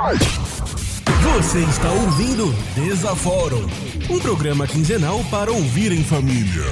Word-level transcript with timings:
Você 0.00 1.58
está 1.58 1.90
ouvindo 1.90 2.52
Desaforo, 2.76 3.68
um 4.08 4.20
programa 4.20 4.64
quinzenal 4.64 5.24
para 5.24 5.50
ouvir 5.50 5.90
em 5.90 6.04
família. 6.04 6.62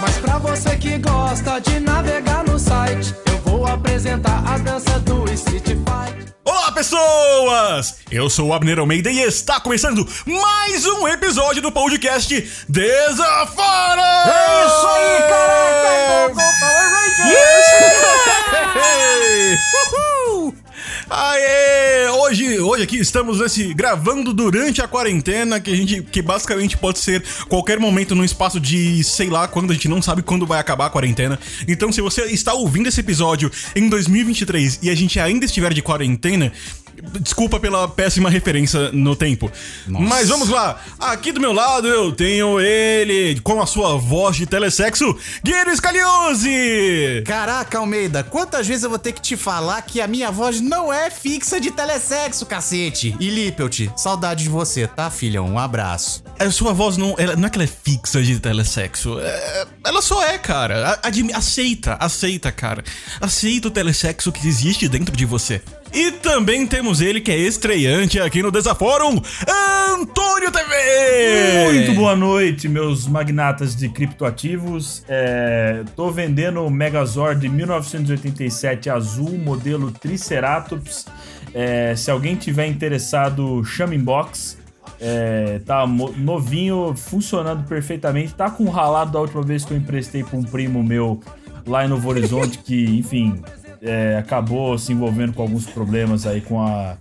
Mas 0.00 0.16
pra 0.16 0.38
você 0.38 0.76
que 0.76 0.98
gosta 0.98 1.60
de 1.60 1.78
navegar 1.78 2.42
no 2.42 2.58
site, 2.58 3.14
eu 3.26 3.38
vou 3.38 3.66
apresentar 3.68 4.42
a 4.44 4.58
dança 4.58 4.98
do 4.98 5.32
Street 5.32 5.64
Fight. 5.64 6.34
Olá, 6.44 6.72
pessoas! 6.72 7.98
Eu 8.10 8.28
sou 8.28 8.48
o 8.48 8.52
Abner 8.52 8.80
Almeida 8.80 9.08
e 9.08 9.20
está 9.20 9.60
começando 9.60 10.04
mais 10.26 10.84
um 10.86 11.06
episódio 11.06 11.62
do 11.62 11.70
podcast 11.70 12.64
Desaforo! 12.68 14.00
É 14.00 14.66
isso 14.66 14.86
aí, 14.88 15.18
caraca! 15.28 16.34
Power 16.34 16.90
Rangers! 16.90 17.66
Uhul! 19.94 20.13
Aê! 21.16 22.08
Hoje, 22.10 22.58
hoje 22.58 22.82
aqui 22.82 22.96
estamos 22.98 23.38
nesse 23.38 23.72
gravando 23.72 24.32
durante 24.32 24.82
a 24.82 24.88
quarentena, 24.88 25.60
que 25.60 25.70
a 25.70 25.76
gente 25.76 26.02
que 26.02 26.20
basicamente 26.20 26.76
pode 26.76 26.98
ser 26.98 27.22
qualquer 27.48 27.78
momento 27.78 28.16
num 28.16 28.24
espaço 28.24 28.58
de 28.58 29.04
sei 29.04 29.30
lá 29.30 29.46
quando 29.46 29.70
a 29.70 29.74
gente 29.74 29.86
não 29.86 30.02
sabe 30.02 30.22
quando 30.22 30.44
vai 30.44 30.58
acabar 30.58 30.86
a 30.86 30.90
quarentena. 30.90 31.38
Então, 31.68 31.92
se 31.92 32.00
você 32.00 32.22
está 32.22 32.52
ouvindo 32.54 32.88
esse 32.88 32.98
episódio 32.98 33.48
em 33.76 33.88
2023 33.88 34.80
e 34.82 34.90
a 34.90 34.94
gente 34.96 35.20
ainda 35.20 35.44
estiver 35.44 35.72
de 35.72 35.82
quarentena, 35.82 36.52
Desculpa 37.20 37.58
pela 37.60 37.86
péssima 37.88 38.28
referência 38.30 38.90
no 38.92 39.14
tempo. 39.16 39.50
Mas 39.86 40.28
vamos 40.28 40.48
lá. 40.48 40.80
Aqui 40.98 41.32
do 41.32 41.40
meu 41.40 41.52
lado 41.52 41.86
eu 41.88 42.12
tenho 42.12 42.60
ele, 42.60 43.40
com 43.40 43.60
a 43.62 43.66
sua 43.66 43.96
voz 43.96 44.36
de 44.36 44.46
telesexo, 44.46 45.16
Guilherme 45.44 45.76
Scaliose! 45.76 47.22
Caraca, 47.26 47.78
Almeida, 47.78 48.22
quantas 48.22 48.66
vezes 48.66 48.84
eu 48.84 48.90
vou 48.90 48.98
ter 48.98 49.12
que 49.12 49.20
te 49.20 49.36
falar 49.36 49.82
que 49.82 50.00
a 50.00 50.06
minha 50.06 50.30
voz 50.30 50.60
não 50.60 50.92
é 50.92 51.10
fixa 51.10 51.60
de 51.60 51.70
telesexo, 51.70 52.46
cacete? 52.46 53.14
E 53.20 53.28
Lippelt, 53.30 53.88
saudade 53.96 54.44
de 54.44 54.48
você, 54.50 54.86
tá, 54.86 55.10
filhão? 55.10 55.46
Um 55.48 55.58
abraço. 55.58 56.22
A 56.38 56.50
sua 56.50 56.72
voz 56.72 56.96
não, 56.96 57.14
ela, 57.18 57.36
não 57.36 57.46
é 57.46 57.50
que 57.50 57.56
ela 57.56 57.64
é 57.64 57.68
fixa 57.68 58.22
de 58.22 58.38
telesexo. 58.40 59.18
é- 59.20 59.66
ela 59.84 60.02
só 60.02 60.22
é, 60.24 60.38
cara. 60.38 60.98
Admi- 61.02 61.32
aceita, 61.32 61.94
aceita, 62.00 62.50
cara. 62.50 62.82
Aceita 63.20 63.68
o 63.68 63.70
telesexo 63.70 64.32
que 64.32 64.46
existe 64.48 64.88
dentro 64.88 65.14
de 65.16 65.24
você. 65.24 65.62
E 65.94 66.10
também 66.10 66.66
temos 66.66 67.00
ele 67.00 67.20
que 67.20 67.30
é 67.30 67.36
estreante 67.36 68.18
aqui 68.18 68.42
no 68.42 68.50
Desafórum, 68.50 69.22
Antônio 69.92 70.50
TV! 70.50 71.72
Muito 71.72 71.94
boa 71.94 72.16
noite, 72.16 72.68
meus 72.68 73.06
magnatas 73.06 73.76
de 73.76 73.88
criptoativos. 73.88 75.04
É, 75.08 75.84
tô 75.94 76.10
vendendo 76.10 76.64
o 76.64 76.68
Megazord 76.68 77.40
de 77.40 77.48
1987 77.48 78.90
azul, 78.90 79.38
modelo 79.38 79.92
Triceratops. 79.92 81.06
É, 81.54 81.94
se 81.94 82.10
alguém 82.10 82.34
tiver 82.34 82.66
interessado, 82.66 83.64
chama 83.64 83.94
inbox. 83.94 84.58
É, 85.00 85.60
tá 85.64 85.86
novinho, 85.86 86.92
funcionando 86.96 87.68
perfeitamente. 87.68 88.34
Tá 88.34 88.50
com 88.50 88.68
ralado 88.68 89.12
da 89.12 89.20
última 89.20 89.42
vez 89.42 89.64
que 89.64 89.72
eu 89.72 89.76
emprestei 89.76 90.24
pra 90.24 90.36
um 90.36 90.42
primo 90.42 90.82
meu 90.82 91.20
lá 91.64 91.84
em 91.84 91.88
Novo 91.88 92.08
Horizonte, 92.08 92.58
que, 92.58 92.98
enfim, 92.98 93.40
é, 93.84 94.16
acabou 94.18 94.76
se 94.78 94.92
envolvendo 94.92 95.34
com 95.34 95.42
alguns 95.42 95.66
problemas 95.66 96.26
aí 96.26 96.40
com 96.40 96.60
a 96.60 96.96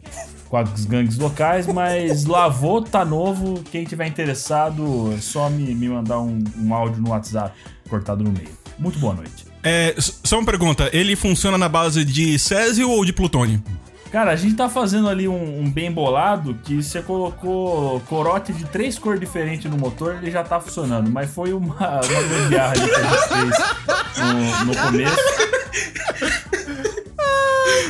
com 0.49 0.57
as 0.57 0.85
gangues 0.85 1.17
locais, 1.17 1.65
mas 1.65 2.25
lavou, 2.29 2.79
tá 2.79 3.03
novo. 3.03 3.63
Quem 3.71 3.85
tiver 3.85 4.05
interessado, 4.05 5.11
é 5.11 5.17
só 5.19 5.49
me, 5.49 5.73
me 5.73 5.89
mandar 5.89 6.19
um, 6.19 6.43
um 6.59 6.71
áudio 6.75 7.01
no 7.01 7.09
WhatsApp 7.09 7.57
cortado 7.89 8.23
no 8.23 8.31
meio. 8.31 8.51
Muito 8.77 8.99
boa 8.99 9.15
noite. 9.15 9.47
É, 9.63 9.95
só 9.97 10.37
uma 10.37 10.45
pergunta, 10.45 10.91
ele 10.93 11.15
funciona 11.15 11.57
na 11.57 11.67
base 11.67 12.05
de 12.05 12.37
Césio 12.37 12.87
ou 12.87 13.03
de 13.03 13.11
plutônio? 13.11 13.63
Cara, 14.11 14.29
a 14.29 14.35
gente 14.35 14.53
tá 14.55 14.69
fazendo 14.69 15.09
ali 15.09 15.27
um, 15.27 15.61
um 15.61 15.67
bem 15.67 15.91
bolado 15.91 16.53
que 16.63 16.83
você 16.83 17.01
colocou 17.01 17.99
corote 18.01 18.53
de 18.53 18.63
três 18.65 18.99
cores 18.99 19.19
diferentes 19.19 19.71
no 19.71 19.75
motor, 19.75 20.17
ele 20.21 20.29
já 20.29 20.43
tá 20.43 20.59
funcionando. 20.59 21.09
Mas 21.09 21.31
foi 21.31 21.51
uma, 21.51 21.75
uma 21.75 21.99
gambiarra 21.99 22.73
que 22.73 22.81
a 22.81 23.01
gente 23.01 23.27
fez 23.27 24.19
no, 24.19 24.65
no 24.65 24.75
começo. 24.75 26.53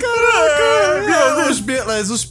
Caraca! 0.01 1.49
Os, 1.49 1.59
belas, 1.59 2.09
os 2.09 2.29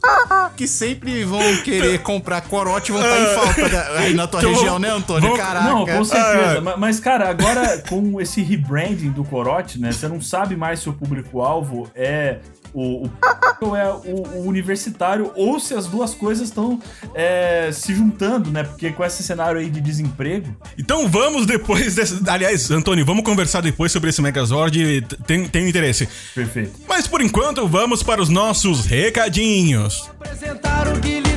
que 0.56 0.66
sempre 0.66 1.24
vão 1.24 1.40
querer 1.62 1.98
comprar 2.00 2.40
corote 2.42 2.90
vão 2.92 3.00
estar 3.02 3.18
em 3.20 3.34
falta 3.34 3.90
aí 3.98 4.14
na 4.14 4.26
tua 4.26 4.40
Então, 4.40 4.52
região, 4.52 4.78
né, 4.78 4.90
Antônio? 4.90 5.22
vamos- 5.22 5.38
Caraca. 5.38 5.66
Não, 5.68 5.86
com 5.86 6.04
certeza. 6.04 6.58
Ah. 6.58 6.60
Ma- 6.60 6.76
Mas, 6.76 6.98
cara, 7.00 7.28
agora 7.28 7.78
com 7.88 8.20
esse 8.20 8.42
rebranding 8.42 9.10
do 9.10 9.24
corote, 9.24 9.78
né? 9.80 9.92
Você 9.92 10.08
não 10.08 10.20
sabe 10.20 10.56
mais 10.56 10.80
se 10.80 10.88
o 10.88 10.92
público-alvo 10.92 11.88
é 11.94 12.38
o, 12.74 13.06
o 13.06 13.10
ou 13.62 13.76
é 13.76 13.88
o, 13.88 14.26
o 14.38 14.48
universitário 14.48 15.30
ou 15.36 15.60
se 15.60 15.74
as 15.74 15.86
duas 15.86 16.14
coisas 16.14 16.48
estão 16.48 16.80
é, 17.14 17.70
se 17.72 17.94
juntando, 17.94 18.50
né? 18.50 18.64
Porque 18.64 18.90
com 18.90 19.04
esse 19.04 19.22
cenário 19.22 19.60
aí 19.60 19.70
de 19.70 19.80
desemprego, 19.80 20.54
Então 20.78 21.08
vamos 21.08 21.46
depois 21.46 21.94
desse. 21.94 22.20
Aliás, 22.28 22.70
Antônio, 22.70 23.04
vamos 23.04 23.24
conversar 23.24 23.60
depois 23.60 23.92
sobre 23.92 24.10
esse 24.10 24.20
Megazord. 24.20 25.02
Tem, 25.26 25.48
tem 25.48 25.68
interesse. 25.68 26.08
perfeito. 26.34 26.72
Mas 26.88 27.06
por 27.06 27.20
enquanto, 27.20 27.66
vamos 27.68 28.02
para 28.02 28.20
os 28.20 28.28
nossos 28.28 28.84
recadinhos. 28.86 30.10
Apresentar 30.20 30.88
o 30.88 30.98
Guilherme 30.98 31.31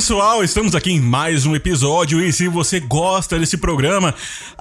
Pessoal, 0.00 0.42
estamos 0.42 0.74
aqui 0.74 0.92
em 0.92 0.98
mais 0.98 1.44
um 1.44 1.54
episódio 1.54 2.24
e 2.24 2.32
se 2.32 2.48
você 2.48 2.80
gosta 2.80 3.38
desse 3.38 3.58
programa 3.58 4.14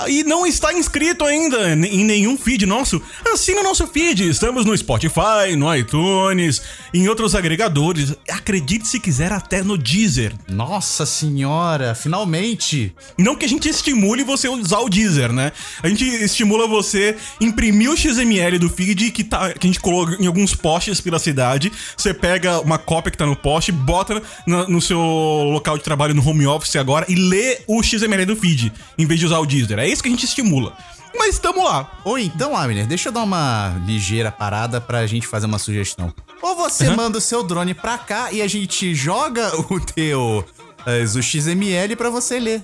e 0.06 0.22
não 0.22 0.46
está 0.46 0.74
inscrito 0.74 1.24
ainda 1.24 1.72
em 1.72 2.04
nenhum 2.04 2.38
feed 2.38 2.66
nosso, 2.66 3.02
assina 3.26 3.62
o 3.62 3.64
nosso 3.64 3.88
feed. 3.88 4.28
Estamos 4.28 4.66
no 4.66 4.78
Spotify, 4.78 5.56
no 5.58 5.74
iTunes, 5.74 6.62
em 6.94 7.08
outros 7.08 7.36
agregadores. 7.36 8.14
Acredite 8.30 8.86
se 8.86 9.00
quiser 9.00 9.32
até 9.32 9.64
no 9.64 9.78
Deezer. 9.78 10.34
Nossa 10.50 11.06
senhora, 11.06 11.96
finalmente! 11.96 12.94
Não 13.18 13.34
que 13.34 13.46
a 13.46 13.50
gente 13.50 13.70
estimule 13.70 14.26
você 14.26 14.50
usar 14.50 14.80
o 14.80 14.90
Deezer, 14.90 15.32
né? 15.32 15.54
A 15.82 15.88
gente 15.88 16.04
estimula 16.04 16.68
você 16.68 17.16
imprimir 17.40 17.90
o 17.90 17.96
XML 17.96 18.60
do 18.60 18.70
feed 18.70 19.10
que, 19.12 19.24
tá, 19.24 19.54
que 19.54 19.66
a 19.66 19.70
gente 19.70 19.80
coloca 19.80 20.22
em 20.22 20.28
alguns 20.28 20.54
posts 20.54 21.00
pela 21.00 21.18
cidade. 21.18 21.72
Você 21.96 22.14
pega 22.14 22.60
uma 22.60 22.78
cópia 22.78 23.10
que 23.10 23.18
tá 23.18 23.26
no 23.26 23.38
post, 23.38 23.72
bota 23.72 24.22
no 24.46 24.82
seu 24.82 25.29
local 25.52 25.78
de 25.78 25.84
trabalho 25.84 26.14
no 26.14 26.28
home 26.28 26.46
office 26.48 26.76
agora 26.76 27.06
e 27.10 27.16
lê 27.16 27.60
o 27.68 27.82
XML 27.84 28.26
do 28.26 28.36
feed, 28.36 28.72
em 28.98 29.06
vez 29.06 29.20
de 29.20 29.26
usar 29.26 29.40
o 29.40 29.46
Deezer. 29.46 29.80
É 29.80 29.88
isso 29.88 30.02
que 30.02 30.10
a 30.10 30.12
gente 30.12 30.26
estimula. 30.26 30.76
Mas 31.18 31.36
estamos 31.36 31.64
lá. 31.64 32.00
Ou 32.06 32.18
então, 32.20 32.56
Abner, 32.56 32.86
deixa 32.86 33.10
eu 33.10 33.14
dar 33.14 33.24
uma 33.24 33.76
ligeira 33.86 34.32
parada 34.32 34.80
pra 34.80 35.06
gente 35.08 35.26
fazer 35.28 35.48
uma 35.48 35.58
sugestão. 35.60 36.14
Ou 36.42 36.56
você 36.56 36.86
Aham. 36.86 36.96
manda 36.96 37.18
o 37.18 37.22
seu 37.22 37.44
drone 37.44 37.74
pra 37.74 37.98
cá 37.98 38.32
e 38.32 38.42
a 38.42 38.48
gente 38.48 38.94
joga 38.94 39.52
o 39.70 39.80
teu. 39.80 40.46
as- 40.86 41.16
o 41.16 41.22
XML 41.24 41.96
pra 41.96 42.10
você 42.10 42.40
ler. 42.40 42.64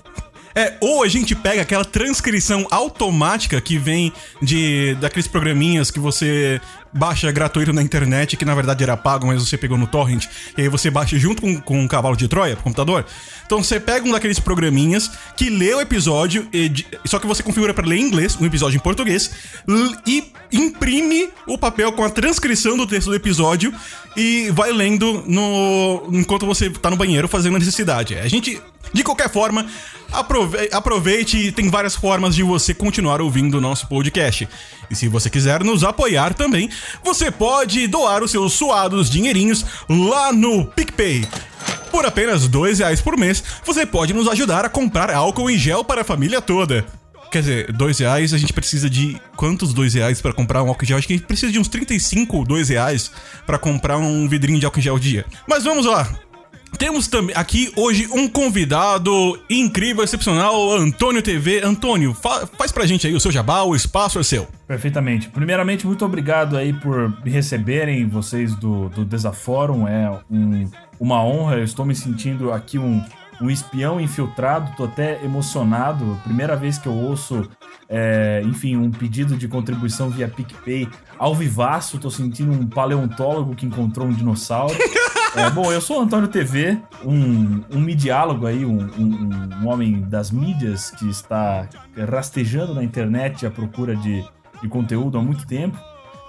É, 0.54 0.74
ou 0.80 1.02
a 1.02 1.08
gente 1.08 1.34
pega 1.34 1.60
aquela 1.60 1.84
transcrição 1.84 2.66
automática 2.70 3.60
que 3.60 3.76
vem 3.76 4.10
de 4.40 4.94
daqueles 4.94 5.26
programinhas 5.26 5.90
que 5.90 5.98
você 6.00 6.58
baixa 6.92 7.30
gratuito 7.30 7.72
na 7.72 7.82
internet, 7.82 8.36
que 8.36 8.44
na 8.44 8.54
verdade 8.54 8.82
era 8.82 8.96
pago, 8.96 9.26
mas 9.26 9.46
você 9.46 9.56
pegou 9.58 9.76
no 9.76 9.86
torrent, 9.86 10.26
e 10.56 10.62
aí 10.62 10.68
você 10.68 10.90
baixa 10.90 11.18
junto 11.18 11.42
com, 11.42 11.60
com 11.60 11.80
um 11.80 11.88
cavalo 11.88 12.16
de 12.16 12.26
Troia 12.28 12.54
pro 12.54 12.64
computador. 12.64 13.04
Então 13.44 13.62
você 13.62 13.78
pega 13.78 14.06
um 14.08 14.12
daqueles 14.12 14.38
programinhas 14.38 15.10
que 15.36 15.50
lê 15.50 15.74
o 15.74 15.80
episódio, 15.80 16.48
só 17.04 17.18
que 17.18 17.26
você 17.26 17.42
configura 17.42 17.74
para 17.74 17.86
ler 17.86 17.96
em 17.96 18.02
inglês, 18.02 18.36
um 18.40 18.46
episódio 18.46 18.76
em 18.76 18.80
português, 18.80 19.30
e 20.06 20.32
imprime 20.52 21.28
o 21.46 21.58
papel 21.58 21.92
com 21.92 22.04
a 22.04 22.10
transcrição 22.10 22.76
do 22.76 22.86
texto 22.86 23.08
do 23.08 23.14
episódio 23.14 23.74
e 24.16 24.50
vai 24.50 24.72
lendo 24.72 25.22
no 25.26 26.08
enquanto 26.12 26.46
você 26.46 26.70
tá 26.70 26.88
no 26.88 26.96
banheiro 26.96 27.28
fazendo 27.28 27.56
a 27.56 27.58
necessidade. 27.58 28.14
A 28.14 28.28
gente, 28.28 28.60
de 28.92 29.02
qualquer 29.02 29.28
forma, 29.30 29.66
aprove- 30.10 30.70
aproveite 30.72 31.52
tem 31.52 31.68
várias 31.68 31.94
formas 31.94 32.34
de 32.34 32.42
você 32.42 32.72
continuar 32.72 33.20
ouvindo 33.20 33.58
o 33.58 33.60
nosso 33.60 33.86
podcast. 33.88 34.48
E 34.88 34.94
se 34.94 35.08
você 35.08 35.28
quiser 35.28 35.64
nos 35.64 35.82
apoiar 35.82 36.32
também, 36.32 36.70
você 37.02 37.30
pode 37.30 37.86
doar 37.86 38.22
os 38.22 38.30
seus 38.30 38.52
suados 38.52 39.10
dinheirinhos 39.10 39.64
lá 39.88 40.32
no 40.32 40.64
PicPay. 40.66 41.26
Por 41.90 42.04
apenas 42.04 42.46
dois 42.48 42.78
reais 42.78 43.00
por 43.00 43.16
mês, 43.16 43.42
você 43.64 43.86
pode 43.86 44.12
nos 44.12 44.28
ajudar 44.28 44.64
a 44.64 44.68
comprar 44.68 45.10
álcool 45.10 45.50
em 45.50 45.58
gel 45.58 45.84
para 45.84 46.02
a 46.02 46.04
família 46.04 46.40
toda. 46.40 46.84
Quer 47.30 47.40
dizer, 47.40 47.72
dois 47.72 47.98
reais, 47.98 48.32
a 48.32 48.38
gente 48.38 48.52
precisa 48.52 48.88
de 48.88 49.20
quantos 49.36 49.72
dois 49.72 49.94
reais 49.94 50.20
pra 50.20 50.32
comprar 50.32 50.62
um 50.62 50.68
álcool 50.68 50.84
em 50.84 50.88
gel? 50.88 50.98
Acho 50.98 51.06
que 51.06 51.14
a 51.14 51.16
gente 51.16 51.26
precisa 51.26 51.50
de 51.50 51.58
uns 51.58 51.68
35 51.68 52.44
dois 52.44 52.68
reais 52.68 53.10
pra 53.44 53.58
comprar 53.58 53.98
um 53.98 54.28
vidrinho 54.28 54.58
de 54.58 54.64
álcool 54.66 54.78
em 54.78 54.82
gel 54.82 54.98
dia. 54.98 55.24
Mas 55.48 55.64
vamos 55.64 55.86
lá. 55.86 56.08
Temos 56.78 57.08
também 57.08 57.34
aqui 57.34 57.72
hoje 57.74 58.06
um 58.12 58.28
convidado 58.28 59.38
incrível, 59.48 60.04
excepcional, 60.04 60.72
Antônio 60.72 61.22
TV. 61.22 61.62
Antônio, 61.64 62.12
fa 62.12 62.46
faz 62.46 62.70
pra 62.70 62.84
gente 62.84 63.06
aí 63.06 63.14
o 63.14 63.20
seu 63.20 63.32
jabá, 63.32 63.62
o 63.62 63.74
espaço 63.74 64.18
é 64.18 64.22
seu. 64.22 64.46
Perfeitamente. 64.66 65.28
Primeiramente, 65.30 65.86
muito 65.86 66.04
obrigado 66.04 66.56
aí 66.56 66.72
por 66.74 67.18
me 67.24 67.30
receberem, 67.30 68.06
vocês 68.06 68.54
do, 68.54 68.90
do 68.90 69.04
Desafórum. 69.04 69.88
É 69.88 70.20
um, 70.30 70.68
uma 71.00 71.24
honra, 71.24 71.56
eu 71.56 71.64
estou 71.64 71.86
me 71.86 71.94
sentindo 71.94 72.52
aqui 72.52 72.78
um, 72.78 73.02
um 73.40 73.48
espião 73.48 73.98
infiltrado, 74.00 74.74
tô 74.76 74.84
até 74.84 75.24
emocionado. 75.24 76.20
Primeira 76.24 76.56
vez 76.56 76.76
que 76.76 76.88
eu 76.88 76.94
ouço, 76.94 77.48
é, 77.88 78.42
enfim, 78.44 78.76
um 78.76 78.90
pedido 78.90 79.36
de 79.36 79.48
contribuição 79.48 80.10
via 80.10 80.28
PicPay 80.28 80.88
ao 81.18 81.34
vivaço, 81.34 81.98
tô 81.98 82.10
sentindo 82.10 82.52
um 82.52 82.66
paleontólogo 82.66 83.54
que 83.54 83.64
encontrou 83.64 84.06
um 84.06 84.12
dinossauro. 84.12 84.76
É, 85.36 85.50
bom, 85.50 85.70
eu 85.70 85.80
sou 85.80 85.98
o 85.98 86.02
Antônio 86.02 86.28
TV, 86.28 86.78
um, 87.04 87.62
um 87.70 87.80
midiálogo 87.80 88.46
aí, 88.46 88.64
um, 88.64 88.78
um, 88.78 89.62
um 89.62 89.68
homem 89.68 90.00
das 90.02 90.30
mídias 90.30 90.90
que 90.90 91.08
está 91.08 91.68
rastejando 92.10 92.74
na 92.74 92.82
internet 92.82 93.44
à 93.46 93.50
procura 93.50 93.94
de, 93.94 94.24
de 94.62 94.68
conteúdo 94.68 95.18
há 95.18 95.22
muito 95.22 95.46
tempo. 95.46 95.78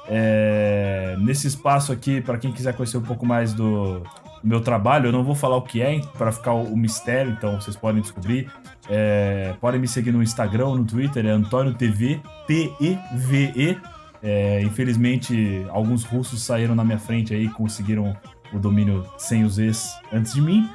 É, 0.09 1.15
nesse 1.19 1.47
espaço 1.47 1.91
aqui, 1.91 2.21
para 2.21 2.37
quem 2.37 2.51
quiser 2.51 2.73
conhecer 2.75 2.97
um 2.97 3.01
pouco 3.01 3.25
mais 3.25 3.53
do, 3.53 4.03
meu 4.43 4.61
trabalho, 4.61 5.07
eu 5.07 5.11
não 5.11 5.23
vou 5.23 5.35
falar 5.35 5.57
o 5.57 5.61
que 5.61 5.81
é, 5.81 5.99
para 6.17 6.31
ficar 6.31 6.53
o, 6.53 6.75
mistério, 6.75 7.31
então 7.31 7.59
vocês 7.59 7.75
podem 7.75 8.01
descobrir. 8.01 8.51
É, 8.89 9.53
podem 9.59 9.79
me 9.79 9.87
seguir 9.87 10.11
no 10.11 10.23
Instagram, 10.23 10.75
no 10.75 10.85
Twitter, 10.85 11.25
é 11.25 11.29
Antônio 11.29 11.73
TV, 11.73 12.21
T-E-V-E. 12.47 13.77
É, 14.23 14.61
infelizmente, 14.61 15.65
alguns 15.69 16.03
russos 16.03 16.41
saíram 16.41 16.75
na 16.75 16.83
minha 16.83 16.97
frente 16.97 17.33
aí, 17.33 17.49
conseguiram 17.49 18.15
o 18.53 18.59
domínio 18.59 19.05
sem 19.17 19.43
os 19.43 19.55
Zs 19.55 19.89
antes 20.11 20.33
de 20.33 20.41
mim. 20.41 20.69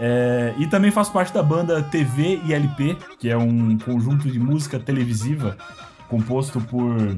É, 0.00 0.54
e 0.58 0.66
também 0.66 0.90
faço 0.90 1.12
parte 1.12 1.32
da 1.32 1.42
banda 1.42 1.82
TV 1.82 2.40
e 2.44 2.52
LP, 2.52 2.96
que 3.18 3.28
é 3.28 3.36
um 3.36 3.78
conjunto 3.78 4.30
de 4.30 4.38
música 4.38 4.78
televisiva 4.78 5.56
composto 6.08 6.60
por 6.60 7.16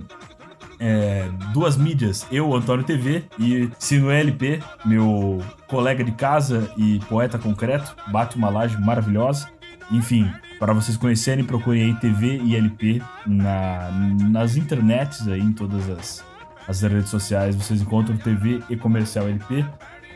é, 0.78 1.28
duas 1.52 1.76
mídias, 1.76 2.26
eu, 2.30 2.54
Antônio 2.54 2.84
TV, 2.84 3.24
e 3.38 3.70
Sino 3.78 4.10
LP, 4.10 4.60
meu 4.84 5.42
colega 5.66 6.04
de 6.04 6.12
casa 6.12 6.70
e 6.76 7.00
poeta 7.08 7.38
concreto, 7.38 7.96
bate 8.08 8.36
uma 8.36 8.50
laje 8.50 8.76
maravilhosa. 8.80 9.48
Enfim, 9.90 10.30
para 10.58 10.72
vocês 10.72 10.96
conhecerem, 10.96 11.44
procurem 11.44 11.84
aí 11.84 11.94
TV 11.94 12.40
e 12.44 12.56
LP 12.56 13.02
na, 13.26 13.90
nas 14.30 14.56
internets, 14.56 15.26
aí, 15.26 15.40
em 15.40 15.52
todas 15.52 15.88
as, 15.90 16.24
as 16.68 16.82
redes 16.82 17.08
sociais, 17.08 17.56
vocês 17.56 17.82
encontram 17.82 18.16
TV 18.16 18.62
e 18.70 18.76
Comercial 18.76 19.26
LP. 19.26 19.64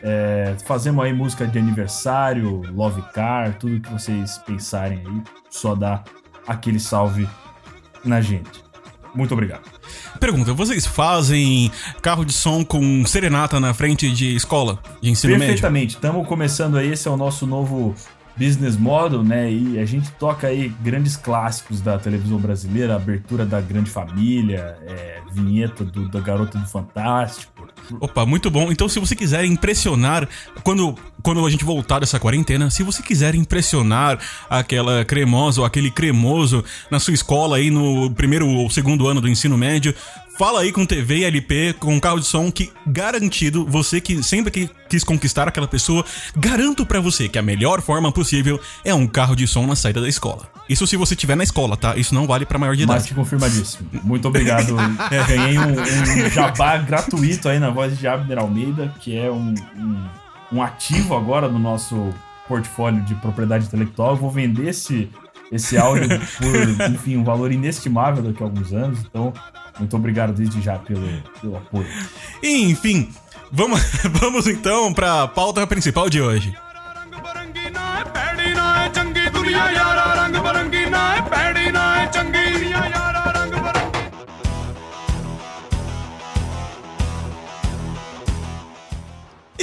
É, 0.01 0.55
fazemos 0.65 1.03
aí 1.03 1.13
música 1.13 1.47
de 1.47 1.59
aniversário, 1.59 2.61
Love 2.73 3.01
Car, 3.13 3.57
tudo 3.57 3.79
que 3.79 3.91
vocês 3.91 4.37
pensarem 4.39 4.99
aí, 5.05 5.21
só 5.49 5.75
dá 5.75 6.03
aquele 6.47 6.79
salve 6.79 7.27
na 8.03 8.21
gente. 8.21 8.63
Muito 9.13 9.33
obrigado. 9.33 9.63
Pergunta, 10.19 10.53
vocês 10.53 10.85
fazem 10.85 11.71
carro 12.01 12.23
de 12.23 12.33
som 12.33 12.63
com 12.63 13.05
serenata 13.05 13.59
na 13.59 13.73
frente 13.73 14.11
de 14.11 14.35
escola 14.35 14.79
de 15.01 15.09
ensino 15.09 15.33
médio? 15.33 15.47
Perfeitamente, 15.47 15.95
estamos 15.95 16.27
começando 16.27 16.77
aí, 16.77 16.91
esse 16.91 17.07
é 17.07 17.11
o 17.11 17.17
nosso 17.17 17.47
novo 17.47 17.95
business 18.39 18.77
model, 18.77 19.21
né? 19.23 19.51
E 19.51 19.77
a 19.79 19.85
gente 19.85 20.09
toca 20.13 20.47
aí 20.47 20.69
grandes 20.81 21.17
clássicos 21.17 21.81
da 21.81 21.99
televisão 21.99 22.37
brasileira, 22.37 22.95
abertura 22.95 23.45
da 23.45 23.59
Grande 23.59 23.89
Família, 23.89 24.77
é, 24.87 25.19
vinheta 25.33 25.83
do, 25.83 26.07
da 26.07 26.21
Garota 26.21 26.57
do 26.57 26.65
Fantástico. 26.65 27.58
Opa, 27.99 28.25
muito 28.25 28.51
bom. 28.51 28.71
Então, 28.71 28.87
se 28.87 28.99
você 28.99 29.15
quiser 29.15 29.43
impressionar, 29.45 30.27
quando, 30.63 30.95
quando 31.23 31.45
a 31.45 31.49
gente 31.49 31.63
voltar 31.65 31.99
dessa 31.99 32.19
quarentena, 32.19 32.69
se 32.69 32.83
você 32.83 33.01
quiser 33.01 33.33
impressionar 33.35 34.19
aquela 34.49 35.03
cremosa 35.03 35.61
ou 35.61 35.65
aquele 35.65 35.89
cremoso 35.89 36.63
na 36.91 36.99
sua 36.99 37.13
escola 37.13 37.57
aí 37.57 37.71
no 37.71 38.11
primeiro 38.11 38.47
ou 38.47 38.69
segundo 38.69 39.07
ano 39.07 39.21
do 39.21 39.27
ensino 39.27 39.57
médio, 39.57 39.93
fala 40.39 40.61
aí 40.61 40.71
com 40.71 40.85
TV 40.85 41.17
e 41.17 41.25
LP, 41.25 41.75
com 41.81 41.99
carro 41.99 42.17
de 42.17 42.25
som 42.25 42.49
que 42.49 42.71
garantido, 42.87 43.65
você 43.65 43.99
que 43.99 44.23
sempre 44.23 44.49
que 44.49 44.69
quis 44.87 45.03
conquistar 45.03 45.49
aquela 45.49 45.67
pessoa, 45.67 46.05
garanto 46.33 46.85
pra 46.85 47.01
você 47.01 47.27
que 47.27 47.37
a 47.37 47.41
melhor 47.41 47.81
forma 47.81 48.09
possível 48.09 48.57
é 48.85 48.93
um 48.93 49.05
carro 49.05 49.35
de 49.35 49.45
som 49.45 49.67
na 49.67 49.75
saída 49.75 49.99
da 49.99 50.07
escola. 50.07 50.47
Isso 50.69 50.87
se 50.87 50.95
você 50.95 51.13
estiver 51.13 51.35
na 51.35 51.43
escola, 51.43 51.75
tá? 51.75 51.97
Isso 51.97 52.15
não 52.15 52.25
vale 52.25 52.45
pra 52.45 52.57
maior 52.57 52.73
de 52.73 52.83
idade. 52.83 53.09
que 53.09 53.13
confirmadíssimo. 53.13 53.89
Muito 54.01 54.29
obrigado. 54.29 54.77
É, 55.11 55.23
Ganhei 55.25 55.57
um, 55.57 56.25
um 56.25 56.29
jabá 56.29 56.77
gratuito 56.77 57.49
aí 57.49 57.59
na 57.59 57.69
voz 57.69 57.97
de 57.97 58.07
Abner 58.07 58.37
Almeida, 58.37 58.93
que 58.99 59.17
é 59.17 59.29
um, 59.29 59.53
um, 59.75 60.09
um 60.53 60.63
ativo 60.63 61.15
agora 61.15 61.49
no 61.49 61.59
nosso 61.59 62.13
portfólio 62.47 63.01
de 63.03 63.15
propriedade 63.15 63.65
intelectual. 63.65 64.11
Eu 64.11 64.15
vou 64.17 64.31
vender 64.31 64.69
esse, 64.69 65.09
esse 65.51 65.77
áudio 65.77 66.07
por, 66.37 66.89
enfim, 66.91 67.17
um 67.17 67.23
valor 67.23 67.51
inestimável 67.51 68.23
daqui 68.23 68.41
a 68.41 68.45
alguns 68.45 68.73
anos. 68.73 68.99
Então, 68.99 69.33
muito 69.79 69.95
obrigado 69.95 70.33
desde 70.33 70.61
já 70.61 70.77
pelo, 70.77 71.07
pelo 71.41 71.57
apoio. 71.57 71.87
Enfim, 72.43 73.09
vamos, 73.51 73.81
vamos 74.19 74.47
então 74.47 74.93
pra 74.93 75.27
pauta 75.27 75.65
principal 75.65 76.09
de 76.09 76.21
hoje. 76.21 76.53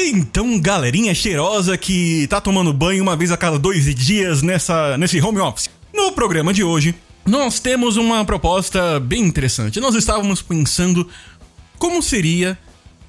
Então, 0.09 0.59
galerinha 0.61 1.13
cheirosa 1.15 1.77
que 1.77 2.27
tá 2.29 2.41
tomando 2.41 2.73
banho 2.73 3.03
uma 3.03 3.17
vez 3.17 3.33
a 3.33 3.37
cada 3.37 3.59
dois 3.59 3.93
dias 3.95 4.41
nessa, 4.41 4.97
nesse 4.97 5.21
home 5.21 5.41
office. 5.41 5.69
No 5.93 6.13
programa 6.13 6.53
de 6.55 6.63
hoje, 6.63 6.95
nós 7.27 7.59
temos 7.59 7.97
uma 7.97 8.25
proposta 8.25 9.01
bem 9.01 9.23
interessante. 9.25 9.81
Nós 9.81 9.97
estávamos 9.97 10.41
pensando 10.43 11.09
como 11.77 12.01
seria 12.03 12.57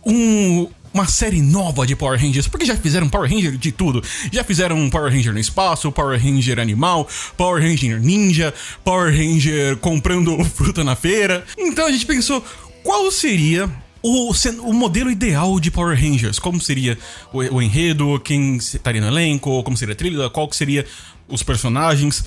um- 0.04 0.68
uma 0.92 1.06
série 1.08 1.40
nova 1.40 1.86
de 1.86 1.96
Power 1.96 2.20
Rangers, 2.20 2.48
porque 2.48 2.66
já 2.66 2.76
fizeram 2.76 3.08
Power 3.08 3.30
Ranger 3.32 3.56
de 3.58 3.72
tudo. 3.72 4.02
Já 4.32 4.44
fizeram 4.44 4.90
Power 4.90 5.12
Ranger 5.14 5.34
no 5.34 5.40
espaço, 5.40 5.92
Power 5.92 6.20
Ranger 6.20 6.60
animal, 6.60 7.08
Power 7.38 7.62
Ranger 7.62 8.02
ninja, 8.02 8.52
Power 8.84 9.14
Ranger 9.16 9.78
comprando 9.78 10.36
fruta 10.56 10.84
na 10.84 10.96
feira. 10.96 11.46
Então 11.58 11.86
a 11.86 11.92
gente 11.92 12.08
pensou, 12.08 12.44
qual 12.84 13.12
seria 13.12 13.70
o, 14.02 14.32
o 14.62 14.74
modelo 14.74 15.12
ideal 15.12 15.60
de 15.60 15.72
Power 15.72 16.00
Rangers? 16.00 16.40
Como 16.40 16.60
seria 16.60 16.98
o, 17.34 17.40
o 17.56 17.62
enredo, 17.62 18.20
quem 18.20 18.58
estaria 18.58 19.02
no 19.02 19.08
elenco, 19.08 19.64
como 19.64 19.78
seria 19.78 19.94
a 19.94 19.98
trilha, 19.98 20.30
qual 20.30 20.48
que 20.48 20.56
seria 20.56 20.86
os 21.28 21.44
personagens? 21.44 22.26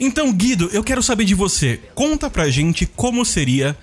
Então, 0.00 0.32
Guido, 0.32 0.70
eu 0.72 0.84
quero 0.84 1.02
saber 1.02 1.24
de 1.24 1.34
você. 1.34 1.80
Conta 1.94 2.30
pra 2.30 2.48
gente 2.50 2.86
como 2.86 3.24
seria 3.24 3.76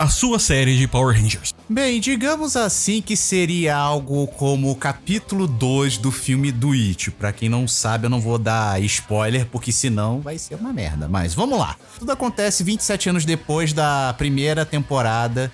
a 0.00 0.08
sua 0.08 0.38
série 0.38 0.78
de 0.78 0.88
Power 0.88 1.14
Rangers. 1.14 1.52
Bem, 1.68 2.00
digamos 2.00 2.56
assim 2.56 3.02
que 3.02 3.14
seria 3.14 3.76
algo 3.76 4.26
como 4.28 4.70
o 4.70 4.74
capítulo 4.74 5.46
2 5.46 5.98
do 5.98 6.10
filme 6.10 6.50
do 6.50 6.72
It. 6.72 7.10
Pra 7.10 7.34
quem 7.34 7.50
não 7.50 7.68
sabe, 7.68 8.06
eu 8.06 8.10
não 8.10 8.18
vou 8.18 8.38
dar 8.38 8.82
spoiler, 8.82 9.44
porque 9.44 9.70
senão 9.70 10.22
vai 10.22 10.38
ser 10.38 10.54
uma 10.54 10.72
merda. 10.72 11.06
Mas 11.06 11.34
vamos 11.34 11.58
lá. 11.58 11.76
Tudo 11.98 12.10
acontece 12.10 12.64
27 12.64 13.10
anos 13.10 13.26
depois 13.26 13.74
da 13.74 14.14
primeira 14.16 14.64
temporada, 14.64 15.52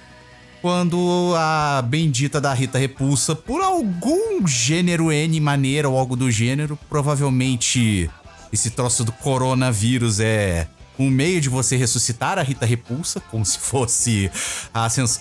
quando 0.60 1.34
a 1.36 1.82
bendita 1.82 2.40
da 2.40 2.52
Rita 2.52 2.78
Repulsa, 2.78 3.34
por 3.34 3.60
algum 3.60 4.46
gênero 4.46 5.12
N 5.12 5.40
maneira 5.40 5.88
ou 5.88 5.98
algo 5.98 6.16
do 6.16 6.30
gênero, 6.30 6.78
provavelmente 6.88 8.10
esse 8.52 8.70
troço 8.70 9.04
do 9.04 9.12
coronavírus 9.12 10.20
é 10.20 10.68
um 10.98 11.10
meio 11.10 11.40
de 11.40 11.48
você 11.48 11.76
ressuscitar 11.76 12.38
a 12.38 12.42
Rita 12.42 12.64
Repulsa, 12.66 13.20
como 13.30 13.44
se 13.44 13.58
fosse 13.58 14.30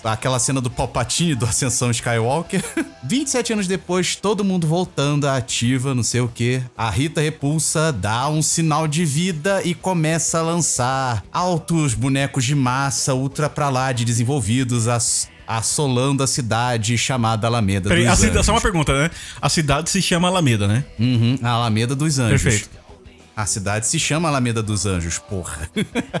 aquela 0.04 0.38
cena 0.38 0.60
do 0.60 0.70
Palpatine 0.70 1.34
do 1.34 1.44
Ascensão 1.44 1.90
Skywalker. 1.90 2.62
27 3.04 3.52
anos 3.52 3.66
depois, 3.66 4.16
todo 4.16 4.44
mundo 4.44 4.66
voltando 4.66 5.26
à 5.26 5.36
ativa, 5.36 5.94
não 5.94 6.02
sei 6.02 6.20
o 6.20 6.28
que. 6.28 6.62
A 6.76 6.90
Rita 6.90 7.20
Repulsa 7.20 7.92
dá 7.92 8.28
um 8.28 8.42
sinal 8.42 8.88
de 8.88 9.04
vida 9.04 9.62
e 9.64 9.74
começa 9.74 10.38
a 10.38 10.42
lançar 10.42 11.24
altos 11.32 11.94
bonecos 11.94 12.44
de 12.44 12.54
massa 12.54 13.14
ultra 13.14 13.48
pra 13.48 13.68
lá 13.68 13.92
de 13.92 14.04
desenvolvidos, 14.04 14.88
as- 14.88 15.28
assolando 15.46 16.22
a 16.24 16.26
cidade 16.26 16.98
chamada 16.98 17.46
Alameda 17.46 17.88
Peraí, 17.88 18.04
dos 18.06 18.20
Anjos. 18.24 18.46
só 18.46 18.52
uma 18.52 18.60
pergunta, 18.60 18.92
né? 19.00 19.10
A 19.40 19.48
cidade 19.48 19.88
se 19.90 20.02
chama 20.02 20.26
Alameda, 20.26 20.66
né? 20.66 20.84
Uhum, 20.98 21.38
a 21.40 21.50
Alameda 21.50 21.94
dos 21.94 22.18
Anjos. 22.18 22.42
Perfeito. 22.42 22.68
A 23.36 23.44
cidade 23.44 23.86
se 23.86 23.98
chama 23.98 24.28
Alameda 24.28 24.62
dos 24.62 24.86
Anjos, 24.86 25.18
porra. 25.18 25.68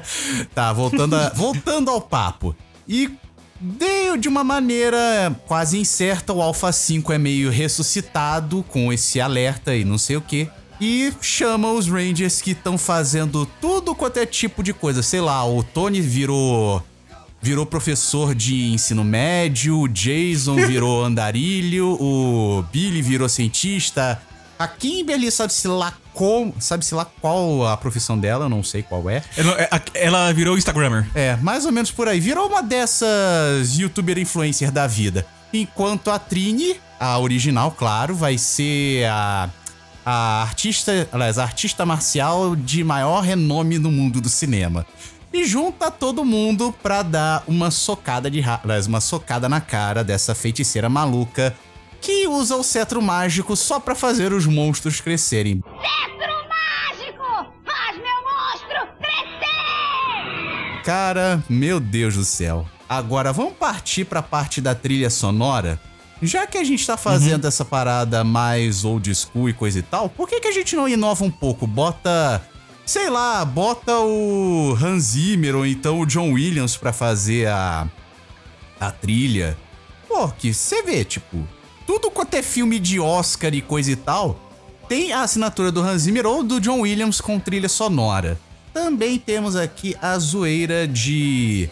tá, 0.54 0.70
voltando, 0.72 1.16
a- 1.16 1.30
voltando 1.34 1.90
ao 1.90 2.00
papo. 2.00 2.54
E 2.86 3.10
de, 3.58 4.18
de 4.18 4.28
uma 4.28 4.44
maneira 4.44 5.34
quase 5.46 5.78
incerta, 5.78 6.32
o 6.34 6.42
Alpha 6.42 6.70
5 6.70 7.10
é 7.12 7.18
meio 7.18 7.50
ressuscitado 7.50 8.62
com 8.68 8.92
esse 8.92 9.18
alerta 9.18 9.74
e 9.74 9.82
não 9.84 9.96
sei 9.96 10.16
o 10.16 10.20
que. 10.20 10.46
E 10.78 11.10
chama 11.22 11.72
os 11.72 11.88
Rangers 11.88 12.42
que 12.42 12.50
estão 12.50 12.76
fazendo 12.76 13.46
tudo 13.62 13.94
quanto 13.94 14.18
é 14.18 14.26
tipo 14.26 14.62
de 14.62 14.74
coisa. 14.74 15.02
Sei 15.02 15.22
lá, 15.22 15.42
o 15.48 15.62
Tony 15.62 16.02
virou 16.02 16.84
virou 17.40 17.64
professor 17.64 18.34
de 18.34 18.72
ensino 18.72 19.04
médio, 19.04 19.78
o 19.80 19.88
Jason 19.88 20.56
virou 20.56 21.02
andarilho, 21.04 21.96
o 22.00 22.62
Billy 22.72 23.00
virou 23.00 23.28
cientista, 23.28 24.20
A 24.58 24.66
Kimberly 24.66 25.30
sabe-se 25.30 25.68
lá 25.68 25.94
com, 26.16 26.50
sabe-se 26.58 26.94
lá 26.94 27.04
qual 27.20 27.66
a 27.66 27.76
profissão 27.76 28.18
dela, 28.18 28.46
eu 28.46 28.48
não 28.48 28.62
sei 28.64 28.82
qual 28.82 29.10
é. 29.10 29.22
Ela, 29.36 29.60
é- 29.60 29.68
ela 29.92 30.32
virou 30.32 30.56
Instagrammer. 30.56 31.06
É, 31.14 31.36
mais 31.36 31.66
ou 31.66 31.70
menos 31.72 31.90
por 31.90 32.08
aí. 32.08 32.18
Virou 32.18 32.48
uma 32.48 32.62
dessas 32.62 33.78
youtuber 33.78 34.18
influencer 34.18 34.72
da 34.72 34.86
vida. 34.86 35.26
Enquanto 35.52 36.10
a 36.10 36.18
Trini, 36.18 36.80
a 36.98 37.18
original, 37.18 37.70
claro, 37.70 38.14
vai 38.14 38.38
ser 38.38 39.04
a, 39.04 39.50
a 40.06 40.42
artista, 40.42 41.06
aliás, 41.12 41.38
a 41.38 41.42
artista 41.42 41.84
marcial 41.84 42.56
de 42.56 42.82
maior 42.82 43.20
renome 43.20 43.78
no 43.78 43.92
mundo 43.92 44.18
do 44.18 44.30
cinema. 44.30 44.86
E 45.30 45.44
junta 45.44 45.90
todo 45.90 46.24
mundo 46.24 46.74
pra 46.82 47.02
dar 47.02 47.44
uma 47.46 47.70
socada 47.70 48.30
de 48.30 48.42
aliás, 48.42 48.86
uma 48.86 49.02
socada 49.02 49.50
na 49.50 49.60
cara 49.60 50.02
dessa 50.02 50.34
feiticeira 50.34 50.88
maluca 50.88 51.54
que 52.00 52.26
usa 52.26 52.56
o 52.56 52.62
cetro 52.62 53.00
mágico 53.02 53.56
só 53.56 53.80
pra 53.80 53.94
fazer 53.94 54.32
os 54.32 54.46
monstros 54.46 55.00
crescerem. 55.00 55.62
Cetro 55.62 56.34
mágico! 56.48 57.52
Faz 57.64 57.96
meu 57.96 58.22
monstro 58.24 58.88
crescer! 58.98 60.82
Cara, 60.84 61.42
meu 61.48 61.80
Deus 61.80 62.14
do 62.14 62.24
céu. 62.24 62.66
Agora 62.88 63.32
vamos 63.32 63.54
partir 63.54 64.04
pra 64.04 64.22
parte 64.22 64.60
da 64.60 64.74
trilha 64.74 65.10
sonora. 65.10 65.80
Já 66.22 66.46
que 66.46 66.56
a 66.56 66.64
gente 66.64 66.86
tá 66.86 66.96
fazendo 66.96 67.46
essa 67.46 67.64
parada 67.64 68.24
mais 68.24 68.84
old 68.84 69.12
school 69.14 69.48
e 69.50 69.52
coisa 69.52 69.78
e 69.80 69.82
tal, 69.82 70.08
por 70.08 70.28
que, 70.28 70.40
que 70.40 70.48
a 70.48 70.52
gente 70.52 70.74
não 70.74 70.88
inova 70.88 71.24
um 71.24 71.30
pouco? 71.30 71.66
Bota, 71.66 72.42
sei 72.86 73.10
lá, 73.10 73.44
bota 73.44 73.98
o 73.98 74.74
Hans 74.80 75.02
Zimmer 75.04 75.54
ou 75.56 75.66
então 75.66 76.00
o 76.00 76.06
John 76.06 76.32
Williams 76.32 76.76
pra 76.76 76.92
fazer 76.92 77.48
a, 77.48 77.86
a 78.80 78.90
trilha. 78.90 79.58
Pô, 80.08 80.28
que 80.28 80.54
você 80.54 80.82
vê, 80.82 81.04
tipo, 81.04 81.46
tudo 81.86 82.10
quanto 82.10 82.34
é 82.34 82.42
filme 82.42 82.78
de 82.78 82.98
Oscar 83.00 83.54
e 83.54 83.60
coisa 83.62 83.90
e 83.92 83.96
tal, 83.96 84.38
tem 84.88 85.12
a 85.12 85.22
assinatura 85.22 85.70
do 85.72 85.80
Hans 85.80 86.02
Zimmer 86.02 86.26
ou 86.26 86.42
do 86.42 86.60
John 86.60 86.80
Williams 86.80 87.20
com 87.20 87.38
trilha 87.38 87.68
sonora. 87.68 88.38
Também 88.72 89.18
temos 89.18 89.56
aqui 89.56 89.96
a 90.02 90.18
zoeira 90.18 90.86
de 90.86 91.68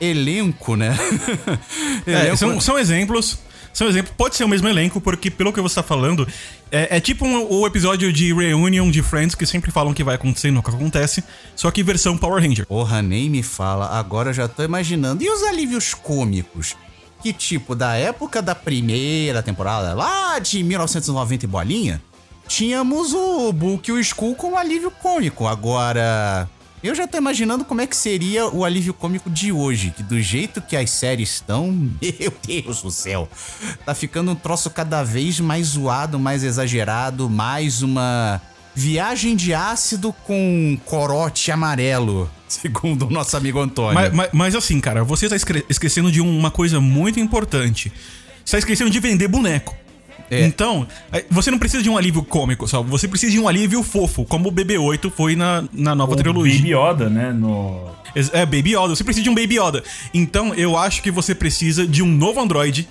elenco, 0.00 0.76
né? 0.76 0.96
É, 2.06 2.12
Elenco- 2.12 2.36
são, 2.36 2.60
são 2.60 2.78
exemplos. 2.78 3.38
São 3.72 3.86
exemplos. 3.88 4.14
Pode 4.16 4.34
ser 4.36 4.44
o 4.44 4.48
mesmo 4.48 4.66
elenco, 4.68 5.00
porque 5.00 5.30
pelo 5.30 5.52
que 5.52 5.60
você 5.60 5.74
tá 5.76 5.82
falando, 5.82 6.26
é, 6.70 6.96
é 6.96 7.00
tipo 7.00 7.26
um- 7.26 7.46
o 7.52 7.66
episódio 7.66 8.12
de 8.12 8.32
Reunion 8.32 8.90
de 8.90 9.02
Friends 9.02 9.34
que 9.34 9.44
sempre 9.46 9.70
falam 9.70 9.92
que 9.92 10.02
vai 10.02 10.14
acontecer 10.14 10.48
e 10.48 10.50
nunca 10.50 10.70
acontece, 10.72 11.22
só 11.54 11.70
que 11.70 11.82
versão 11.82 12.16
Power 12.16 12.42
Ranger. 12.42 12.66
Porra, 12.66 13.02
nem 13.02 13.28
me 13.28 13.42
fala, 13.42 13.88
agora 13.98 14.30
eu 14.30 14.34
já 14.34 14.48
tô 14.48 14.62
imaginando. 14.62 15.22
E 15.22 15.28
os 15.30 15.42
alívios 15.42 15.92
cômicos? 15.94 16.74
Que 17.22 17.32
tipo, 17.32 17.74
da 17.74 17.94
época 17.96 18.40
da 18.40 18.54
primeira 18.54 19.42
temporada, 19.42 19.92
lá 19.94 20.38
de 20.38 20.62
1990 20.62 21.44
e 21.44 21.48
bolinha, 21.48 22.02
tínhamos 22.46 23.12
o 23.12 23.52
Book 23.52 23.88
e 23.88 23.92
o 23.92 23.98
Skull 23.98 24.34
com 24.34 24.56
alívio 24.56 24.90
cômico. 24.90 25.46
Agora, 25.46 26.48
eu 26.82 26.94
já 26.94 27.08
tô 27.08 27.18
imaginando 27.18 27.64
como 27.64 27.80
é 27.80 27.86
que 27.86 27.96
seria 27.96 28.46
o 28.46 28.64
alívio 28.64 28.94
cômico 28.94 29.28
de 29.28 29.50
hoje, 29.50 29.90
que 29.90 30.02
do 30.02 30.20
jeito 30.20 30.62
que 30.62 30.76
as 30.76 30.90
séries 30.90 31.30
estão, 31.34 31.72
meu 32.00 32.32
Deus 32.46 32.82
do 32.82 32.90
céu, 32.90 33.28
tá 33.84 33.94
ficando 33.94 34.30
um 34.30 34.36
troço 34.36 34.70
cada 34.70 35.02
vez 35.02 35.40
mais 35.40 35.68
zoado, 35.68 36.20
mais 36.20 36.44
exagerado, 36.44 37.28
mais 37.28 37.82
uma 37.82 38.40
viagem 38.74 39.34
de 39.34 39.52
ácido 39.52 40.12
com 40.24 40.78
corote 40.84 41.50
amarelo, 41.50 42.30
segundo 42.52 43.06
o 43.06 43.10
nosso 43.10 43.36
amigo 43.36 43.60
Antônio. 43.60 43.94
Mas, 43.94 44.12
mas- 44.12 44.28
mas 44.32 44.54
assim, 44.54 44.80
cara, 44.80 45.04
você 45.04 45.28
tá 45.28 45.36
escre- 45.36 45.64
esquecendo 45.68 46.10
de 46.10 46.20
uma 46.20 46.50
coisa 46.50 46.80
muito 46.80 47.20
importante. 47.20 47.92
Você 48.44 48.52
tá 48.52 48.58
esquecendo 48.58 48.90
de 48.90 48.98
vender 49.00 49.28
boneco. 49.28 49.76
É. 50.30 50.44
Então, 50.44 50.86
você 51.30 51.50
não 51.50 51.58
precisa 51.58 51.82
de 51.82 51.88
um 51.88 51.96
alívio 51.96 52.22
cômico, 52.22 52.68
só. 52.68 52.82
Você 52.82 53.08
precisa 53.08 53.32
de 53.32 53.38
um 53.40 53.48
alívio 53.48 53.82
fofo, 53.82 54.26
como 54.26 54.48
o 54.50 54.52
BB-8 54.52 55.10
foi 55.10 55.34
na, 55.34 55.64
na 55.72 55.94
nova 55.94 56.12
O 56.12 56.16
trilogia. 56.16 56.54
Baby 56.58 56.74
Yoda, 56.74 57.08
né? 57.08 57.32
No... 57.32 57.90
É, 58.34 58.44
Baby 58.44 58.74
Yoda. 58.74 58.94
Você 58.94 59.02
precisa 59.04 59.24
de 59.24 59.30
um 59.30 59.34
Baby 59.34 59.58
Yoda. 59.58 59.82
Então, 60.12 60.52
eu 60.54 60.76
acho 60.76 61.02
que 61.02 61.10
você 61.10 61.34
precisa 61.34 61.86
de 61.86 62.02
um 62.02 62.08
novo 62.08 62.40
Android 62.40 62.86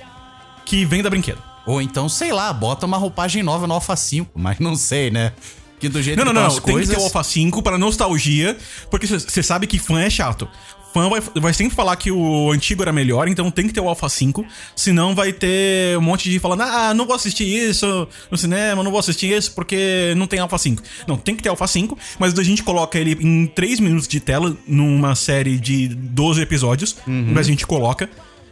que 0.65 0.83
venda 0.83 1.09
brinquedo. 1.11 1.37
Ou 1.67 1.79
então, 1.79 2.09
sei 2.09 2.31
lá, 2.31 2.51
bota 2.51 2.85
uma 2.87 2.97
roupagem 2.97 3.43
nova 3.43 3.67
no 3.67 3.73
Alpha 3.75 3.95
5, 3.95 4.31
mas 4.39 4.57
não 4.57 4.75
sei, 4.75 5.11
né? 5.11 5.31
Que 5.79 5.89
do 5.89 6.01
jeito 6.01 6.17
Não, 6.17 6.25
não, 6.25 6.33
que 6.33 6.39
não. 6.39 6.47
estão 6.47 6.59
não. 6.59 6.65
Tem 6.65 6.73
coisas... 6.73 6.89
que 6.89 6.95
ter 6.95 7.01
o 7.01 7.05
Alpha 7.05 7.23
5 7.23 7.61
para 7.61 7.77
nostalgia, 7.77 8.57
porque 8.89 9.05
você 9.05 9.43
sabe 9.43 9.67
que 9.67 9.77
fã 9.77 10.01
é 10.01 10.09
chato. 10.09 10.47
Fã 10.93 11.09
vai, 11.09 11.21
vai 11.35 11.53
sempre 11.53 11.75
falar 11.75 11.95
que 11.97 12.09
o 12.09 12.51
antigo 12.51 12.81
era 12.81 12.91
melhor, 12.91 13.27
então 13.27 13.51
tem 13.51 13.67
que 13.67 13.73
ter 13.73 13.81
o 13.81 13.89
Alpha 13.89 14.09
5. 14.09 14.45
Senão 14.75 15.13
vai 15.13 15.31
ter 15.33 15.97
um 15.97 16.01
monte 16.01 16.29
de 16.29 16.39
falando: 16.39 16.61
ah, 16.61 16.93
não 16.93 17.05
vou 17.05 17.15
assistir 17.15 17.45
isso 17.45 18.07
no 18.31 18.37
cinema, 18.37 18.81
não 18.81 18.89
vou 18.89 18.99
assistir 18.99 19.31
isso 19.31 19.51
porque 19.53 20.13
não 20.15 20.25
tem 20.25 20.39
Alpha 20.39 20.57
5. 20.57 20.81
Não, 21.07 21.17
tem 21.17 21.35
que 21.35 21.43
ter 21.43 21.49
Alpha 21.49 21.67
5, 21.67 21.97
mas 22.17 22.37
a 22.37 22.43
gente 22.43 22.63
coloca 22.63 22.97
ele 22.97 23.17
em 23.21 23.45
3 23.45 23.79
minutos 23.79 24.07
de 24.07 24.19
tela 24.19 24.57
numa 24.65 25.13
série 25.13 25.59
de 25.59 25.89
12 25.89 26.41
episódios. 26.41 26.95
Mas 27.05 27.45
a 27.45 27.49
gente 27.49 27.67
coloca. 27.67 28.09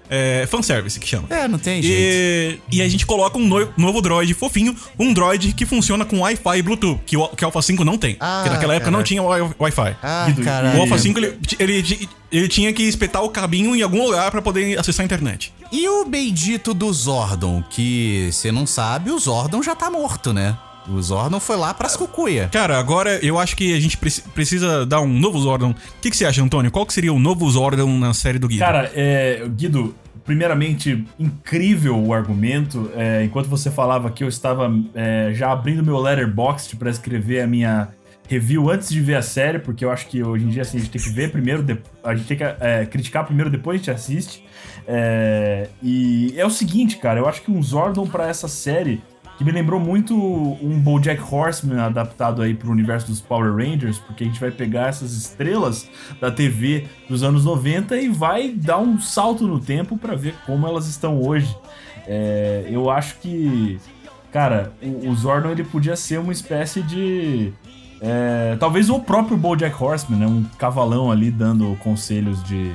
É, 0.09 0.45
fanservice 0.47 0.99
que 0.99 1.07
chama. 1.07 1.27
É, 1.29 1.47
não 1.47 1.57
tem 1.57 1.81
jeito. 1.81 2.61
E, 2.71 2.77
e 2.77 2.81
a 2.81 2.87
gente 2.87 3.05
coloca 3.05 3.37
um 3.37 3.47
no- 3.47 3.69
novo 3.77 4.01
droid 4.01 4.33
fofinho, 4.33 4.75
um 4.99 5.13
droid 5.13 5.53
que 5.53 5.65
funciona 5.65 6.05
com 6.05 6.19
Wi-Fi 6.19 6.57
e 6.57 6.61
Bluetooth, 6.61 6.99
que 7.05 7.17
o, 7.17 7.27
que 7.29 7.43
o 7.43 7.47
Alpha 7.47 7.61
5 7.61 7.83
não 7.83 7.97
tem. 7.97 8.15
Ah, 8.19 8.41
porque 8.43 8.53
naquela 8.53 8.73
época 8.75 8.85
cara. 8.91 8.97
não 8.97 9.03
tinha 9.03 9.21
wi- 9.23 9.53
Wi-Fi. 9.59 9.95
Ah, 10.03 10.27
caralho. 10.43 10.77
o 10.77 10.81
Alpha 10.81 10.97
5 10.97 11.19
ele, 11.19 11.37
ele, 11.59 12.09
ele 12.31 12.47
tinha 12.47 12.71
que 12.73 12.83
espetar 12.83 13.23
o 13.23 13.29
cabinho 13.29 13.75
em 13.75 13.81
algum 13.81 14.03
lugar 14.05 14.29
pra 14.31 14.41
poder 14.41 14.77
acessar 14.79 15.03
a 15.03 15.05
internet. 15.05 15.53
E 15.71 15.87
o 15.89 16.05
bendito 16.05 16.73
do 16.73 16.91
Zordon, 16.93 17.63
que 17.69 18.29
você 18.31 18.51
não 18.51 18.67
sabe, 18.67 19.09
o 19.11 19.17
Zordon 19.19 19.63
já 19.63 19.75
tá 19.75 19.89
morto, 19.89 20.31
né? 20.31 20.55
O 20.87 21.01
Zordon 21.01 21.39
foi 21.39 21.55
lá 21.57 21.73
pras 21.73 21.95
cucuia. 21.95 22.47
Cara, 22.51 22.77
agora 22.77 23.17
eu 23.25 23.39
acho 23.39 23.55
que 23.55 23.73
a 23.75 23.79
gente 23.79 23.97
preci- 23.97 24.21
precisa 24.33 24.85
dar 24.85 25.01
um 25.01 25.07
novo 25.07 25.39
Zordon. 25.39 25.71
O 25.71 25.75
que, 26.01 26.11
que 26.11 26.17
você 26.17 26.25
acha, 26.25 26.41
Antônio? 26.43 26.69
Qual 26.71 26.85
que 26.85 26.93
seria 26.93 27.11
o 27.11 27.19
novo 27.19 27.49
Zordon 27.49 27.97
na 27.97 28.13
série 28.13 28.37
do 28.37 28.47
Guido? 28.47 28.59
Cara, 28.59 28.91
é, 28.93 29.43
Guido, 29.49 29.95
primeiramente, 30.23 31.03
incrível 31.19 31.97
o 31.97 32.13
argumento. 32.13 32.91
É, 32.95 33.23
enquanto 33.23 33.47
você 33.47 33.71
falava 33.71 34.11
que 34.11 34.23
eu 34.23 34.27
estava 34.27 34.71
é, 34.93 35.31
já 35.33 35.51
abrindo 35.51 35.83
meu 35.83 35.97
letterboxd 35.97 36.75
pra 36.75 36.89
escrever 36.91 37.41
a 37.41 37.47
minha 37.47 37.87
review 38.27 38.69
antes 38.71 38.89
de 38.89 39.01
ver 39.01 39.15
a 39.15 39.21
série, 39.21 39.59
porque 39.59 39.85
eu 39.85 39.91
acho 39.91 40.07
que 40.07 40.23
hoje 40.23 40.45
em 40.45 40.49
dia 40.49 40.63
assim, 40.63 40.77
a 40.77 40.79
gente 40.81 40.89
tem 40.91 41.01
que 41.01 41.09
ver 41.09 41.31
primeiro, 41.31 41.61
de- 41.63 41.77
a 42.03 42.15
gente 42.15 42.27
tem 42.27 42.37
que 42.37 42.43
é, 42.43 42.85
criticar 42.85 43.23
primeiro, 43.25 43.49
depois 43.49 43.75
a 43.75 43.77
gente 43.77 43.91
assiste. 43.91 44.43
É, 44.87 45.67
e 45.81 46.33
é 46.37 46.45
o 46.45 46.49
seguinte, 46.49 46.97
cara, 46.97 47.19
eu 47.19 47.27
acho 47.27 47.41
que 47.41 47.51
um 47.51 47.61
Zordon 47.61 48.05
pra 48.07 48.27
essa 48.27 48.47
série 48.47 49.01
que 49.37 49.43
me 49.43 49.51
lembrou 49.51 49.79
muito 49.79 50.15
um 50.15 50.79
BoJack 50.79 51.21
Horseman 51.21 51.79
adaptado 51.79 52.41
aí 52.41 52.53
pro 52.53 52.71
universo 52.71 53.07
dos 53.07 53.19
Power 53.19 53.53
Rangers, 53.53 53.99
porque 53.99 54.23
a 54.23 54.27
gente 54.27 54.39
vai 54.39 54.51
pegar 54.51 54.87
essas 54.87 55.13
estrelas 55.13 55.89
da 56.21 56.31
TV 56.31 56.87
dos 57.09 57.23
anos 57.23 57.43
90 57.43 57.97
e 57.97 58.07
vai 58.09 58.49
dar 58.49 58.77
um 58.77 58.99
salto 58.99 59.45
no 59.45 59.59
tempo 59.59 59.97
pra 59.97 60.15
ver 60.15 60.35
como 60.45 60.65
elas 60.65 60.87
estão 60.87 61.21
hoje. 61.21 61.55
É, 62.07 62.65
eu 62.69 62.89
acho 62.89 63.19
que, 63.19 63.79
cara, 64.31 64.71
o, 64.81 65.09
o 65.09 65.15
Zordon 65.15 65.49
ele 65.49 65.63
podia 65.63 65.95
ser 65.95 66.19
uma 66.19 66.31
espécie 66.31 66.81
de 66.81 67.51
é, 68.01 68.55
talvez 68.59 68.89
o 68.89 68.99
próprio 68.99 69.37
BoJack 69.37 69.81
Horseman, 69.81 70.19
né, 70.19 70.27
um 70.27 70.43
cavalão 70.57 71.11
ali 71.11 71.31
dando 71.31 71.75
conselhos 71.83 72.43
de 72.43 72.71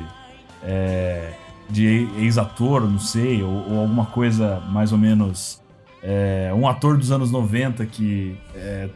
é, 0.62 1.32
de 1.70 2.08
ex-ator, 2.18 2.82
não 2.82 2.98
sei, 2.98 3.42
ou, 3.42 3.70
ou 3.70 3.80
alguma 3.80 4.06
coisa 4.06 4.60
mais 4.70 4.92
ou 4.92 4.98
menos 4.98 5.59
é, 6.02 6.50
um 6.54 6.66
ator 6.66 6.96
dos 6.96 7.10
anos 7.10 7.30
90 7.30 7.84
que, 7.86 8.36
é, 8.54 8.88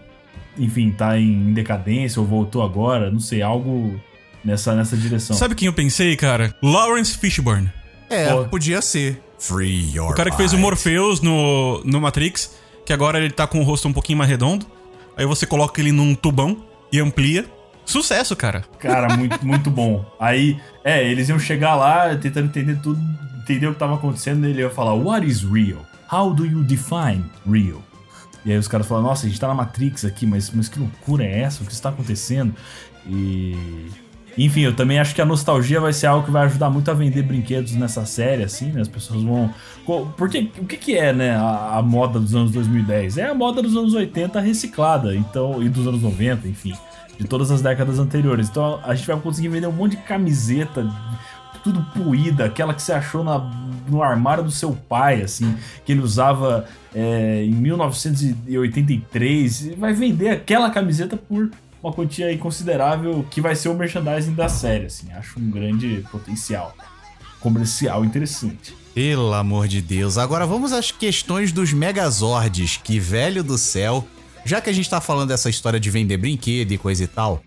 enfim, 0.58 0.90
tá 0.90 1.18
em 1.18 1.52
decadência 1.52 2.20
ou 2.20 2.26
voltou 2.26 2.62
agora, 2.62 3.10
não 3.10 3.20
sei, 3.20 3.42
algo 3.42 4.00
nessa, 4.44 4.74
nessa 4.74 4.96
direção. 4.96 5.36
Sabe 5.36 5.54
quem 5.54 5.66
eu 5.66 5.72
pensei, 5.72 6.16
cara? 6.16 6.54
Lawrence 6.62 7.16
Fishburne. 7.16 7.72
É, 8.08 8.30
Pô. 8.30 8.44
podia 8.44 8.80
ser. 8.82 9.20
Free 9.38 9.94
your 9.94 10.10
O 10.10 10.14
cara 10.14 10.30
que 10.30 10.36
fez 10.36 10.52
o 10.54 10.58
Morpheus 10.58 11.20
no, 11.20 11.82
no 11.84 12.00
Matrix, 12.00 12.56
que 12.86 12.92
agora 12.92 13.18
ele 13.18 13.30
tá 13.30 13.46
com 13.46 13.60
o 13.60 13.62
rosto 13.62 13.86
um 13.88 13.92
pouquinho 13.92 14.16
mais 14.16 14.30
redondo. 14.30 14.64
Aí 15.16 15.26
você 15.26 15.44
coloca 15.46 15.80
ele 15.80 15.92
num 15.92 16.14
tubão 16.14 16.64
e 16.90 16.98
amplia. 16.98 17.44
Sucesso, 17.84 18.34
cara. 18.34 18.64
Cara, 18.78 19.16
muito, 19.16 19.38
muito 19.44 19.70
bom. 19.70 20.04
Aí, 20.18 20.58
é, 20.82 21.06
eles 21.06 21.28
iam 21.28 21.38
chegar 21.38 21.74
lá 21.74 22.16
tentando 22.16 22.46
entender 22.46 22.78
tudo, 22.80 23.00
entender 23.42 23.66
o 23.66 23.74
que 23.74 23.78
tava 23.78 23.94
acontecendo, 23.94 24.46
e 24.46 24.50
ele 24.50 24.60
ia 24.60 24.70
falar, 24.70 24.94
What 24.94 25.26
is 25.26 25.42
real? 25.42 25.84
How 26.14 26.32
do 26.32 26.46
you 26.46 26.62
define 26.62 27.24
real? 27.44 27.82
E 28.44 28.52
aí 28.52 28.58
os 28.58 28.68
caras 28.68 28.86
falam, 28.86 29.02
nossa, 29.02 29.26
a 29.26 29.28
gente 29.28 29.40
tá 29.40 29.48
na 29.48 29.54
Matrix 29.54 30.04
aqui, 30.04 30.24
mas, 30.26 30.48
mas 30.50 30.68
que 30.68 30.78
loucura 30.78 31.24
é 31.24 31.40
essa? 31.40 31.62
O 31.62 31.66
que 31.66 31.72
está 31.72 31.88
acontecendo? 31.88 32.54
E. 33.04 33.88
Enfim, 34.36 34.62
eu 34.62 34.74
também 34.74 34.98
acho 34.98 35.14
que 35.14 35.22
a 35.22 35.24
nostalgia 35.24 35.80
vai 35.80 35.92
ser 35.92 36.06
algo 36.06 36.24
que 36.24 36.30
vai 36.30 36.44
ajudar 36.46 36.68
muito 36.68 36.90
a 36.90 36.94
vender 36.94 37.22
brinquedos 37.22 37.72
nessa 37.72 38.04
série, 38.04 38.42
assim, 38.42 38.72
né? 38.72 38.80
As 38.80 38.88
pessoas 38.88 39.22
vão. 39.22 39.52
Porque 40.16 40.50
o 40.58 40.66
que, 40.66 40.76
que 40.76 40.96
é, 40.96 41.12
né, 41.12 41.36
a, 41.36 41.78
a 41.78 41.82
moda 41.82 42.18
dos 42.18 42.34
anos 42.34 42.50
2010? 42.50 43.18
É 43.18 43.28
a 43.28 43.34
moda 43.34 43.62
dos 43.62 43.76
anos 43.76 43.94
80 43.94 44.40
reciclada, 44.40 45.14
então, 45.14 45.62
e 45.62 45.68
dos 45.68 45.86
anos 45.86 46.02
90, 46.02 46.48
enfim, 46.48 46.74
de 47.18 47.26
todas 47.28 47.50
as 47.50 47.62
décadas 47.62 47.98
anteriores. 48.00 48.48
Então 48.48 48.80
a 48.84 48.94
gente 48.94 49.06
vai 49.06 49.16
conseguir 49.20 49.48
vender 49.48 49.68
um 49.68 49.72
monte 49.72 49.96
de 49.96 50.02
camiseta, 50.02 50.84
tudo 51.64 51.82
poída, 51.94 52.44
aquela 52.44 52.74
que 52.74 52.82
você 52.82 52.92
achou 52.92 53.24
na 53.24 53.38
no 53.88 54.02
armário 54.02 54.42
do 54.42 54.50
seu 54.50 54.72
pai, 54.72 55.22
assim, 55.22 55.56
que 55.84 55.92
ele 55.92 56.00
usava 56.00 56.66
é, 56.94 57.44
em 57.44 57.52
1983. 57.52 59.66
E 59.66 59.70
vai 59.74 59.92
vender 59.92 60.30
aquela 60.30 60.70
camiseta 60.70 61.16
por 61.16 61.50
uma 61.82 61.92
quantia 61.92 62.26
aí 62.26 62.38
considerável 62.38 63.24
que 63.30 63.40
vai 63.40 63.54
ser 63.54 63.68
o 63.68 63.74
merchandising 63.74 64.34
da 64.34 64.48
série, 64.48 64.86
assim. 64.86 65.12
Acho 65.12 65.38
um 65.38 65.48
grande 65.50 66.04
potencial 66.10 66.74
comercial 67.40 68.04
interessante. 68.04 68.74
Pelo 68.94 69.34
amor 69.34 69.68
de 69.68 69.82
Deus. 69.82 70.16
Agora 70.16 70.46
vamos 70.46 70.72
às 70.72 70.90
questões 70.90 71.52
dos 71.52 71.72
Megazords, 71.72 72.80
que 72.82 72.98
velho 72.98 73.44
do 73.44 73.58
céu. 73.58 74.06
Já 74.46 74.60
que 74.60 74.70
a 74.70 74.72
gente 74.72 74.88
tá 74.88 75.00
falando 75.00 75.28
dessa 75.28 75.50
história 75.50 75.80
de 75.80 75.90
vender 75.90 76.16
brinquedo 76.16 76.72
e 76.72 76.78
coisa 76.78 77.04
e 77.04 77.06
tal, 77.06 77.42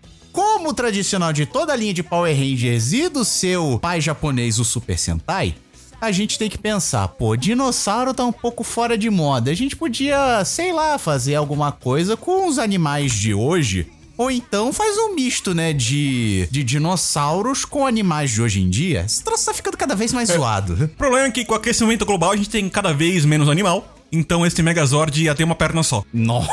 como 0.58 0.74
tradicional 0.74 1.32
de 1.32 1.46
toda 1.46 1.72
a 1.72 1.76
linha 1.76 1.94
de 1.94 2.02
Power 2.02 2.36
Rangers 2.36 2.92
e 2.92 3.08
do 3.08 3.24
seu 3.24 3.78
pai 3.80 4.00
japonês, 4.00 4.58
o 4.58 4.64
Super 4.64 4.98
Sentai, 4.98 5.54
a 6.00 6.10
gente 6.10 6.36
tem 6.36 6.50
que 6.50 6.58
pensar, 6.58 7.06
pô, 7.06 7.36
dinossauro 7.36 8.12
tá 8.12 8.24
um 8.24 8.32
pouco 8.32 8.64
fora 8.64 8.98
de 8.98 9.08
moda. 9.08 9.52
A 9.52 9.54
gente 9.54 9.76
podia, 9.76 10.44
sei 10.44 10.72
lá, 10.72 10.98
fazer 10.98 11.36
alguma 11.36 11.70
coisa 11.70 12.16
com 12.16 12.48
os 12.48 12.58
animais 12.58 13.12
de 13.12 13.32
hoje. 13.32 13.86
Ou 14.16 14.32
então 14.32 14.72
faz 14.72 14.98
um 14.98 15.14
misto, 15.14 15.54
né, 15.54 15.72
de, 15.72 16.48
de 16.50 16.64
dinossauros 16.64 17.64
com 17.64 17.86
animais 17.86 18.32
de 18.32 18.42
hoje 18.42 18.60
em 18.60 18.68
dia. 18.68 19.04
Esse 19.06 19.22
troço 19.22 19.46
tá 19.46 19.54
ficando 19.54 19.76
cada 19.76 19.94
vez 19.94 20.12
mais 20.12 20.28
zoado. 20.28 20.72
O 20.86 20.88
problema 20.88 21.28
é 21.28 21.30
que 21.30 21.44
com 21.44 21.52
o 21.52 21.56
aquecimento 21.56 22.04
global 22.04 22.32
a 22.32 22.36
gente 22.36 22.50
tem 22.50 22.68
cada 22.68 22.92
vez 22.92 23.24
menos 23.24 23.48
animal. 23.48 23.94
Então 24.10 24.46
esse 24.46 24.62
Megazord 24.62 25.22
ia 25.22 25.34
ter 25.34 25.44
uma 25.44 25.54
perna 25.54 25.82
só. 25.82 26.02
Nossa 26.12 26.48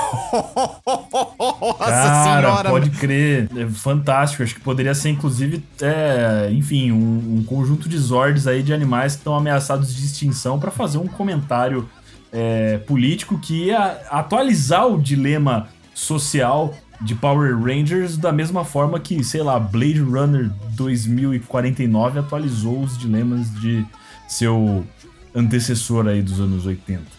Cara, 1.77 2.41
senhora. 2.41 2.69
pode 2.69 2.89
crer. 2.91 3.49
É 3.55 3.65
fantástico. 3.67 4.43
Acho 4.43 4.55
que 4.55 4.61
poderia 4.61 4.93
ser, 4.93 5.09
inclusive, 5.09 5.63
é, 5.81 6.49
enfim, 6.51 6.91
um, 6.91 7.37
um 7.37 7.43
conjunto 7.43 7.87
de 7.87 7.97
Zords 7.97 8.47
aí 8.47 8.61
de 8.61 8.73
animais 8.73 9.13
que 9.13 9.19
estão 9.19 9.35
ameaçados 9.35 9.95
de 9.95 10.05
extinção 10.05 10.59
para 10.59 10.71
fazer 10.71 10.97
um 10.97 11.07
comentário 11.07 11.87
é, 12.31 12.77
político 12.79 13.39
que 13.39 13.65
ia 13.65 14.01
atualizar 14.09 14.87
o 14.87 15.01
dilema 15.01 15.69
social 15.93 16.73
de 17.01 17.15
Power 17.15 17.57
Rangers 17.57 18.17
da 18.17 18.31
mesma 18.31 18.65
forma 18.65 18.99
que, 18.99 19.23
sei 19.23 19.41
lá, 19.41 19.59
Blade 19.59 20.01
Runner 20.01 20.49
2049 20.71 22.19
atualizou 22.19 22.81
os 22.81 22.97
dilemas 22.97 23.53
de 23.59 23.85
seu 24.27 24.85
antecessor 25.33 26.07
aí 26.07 26.21
dos 26.21 26.39
anos 26.39 26.65
80. 26.65 27.14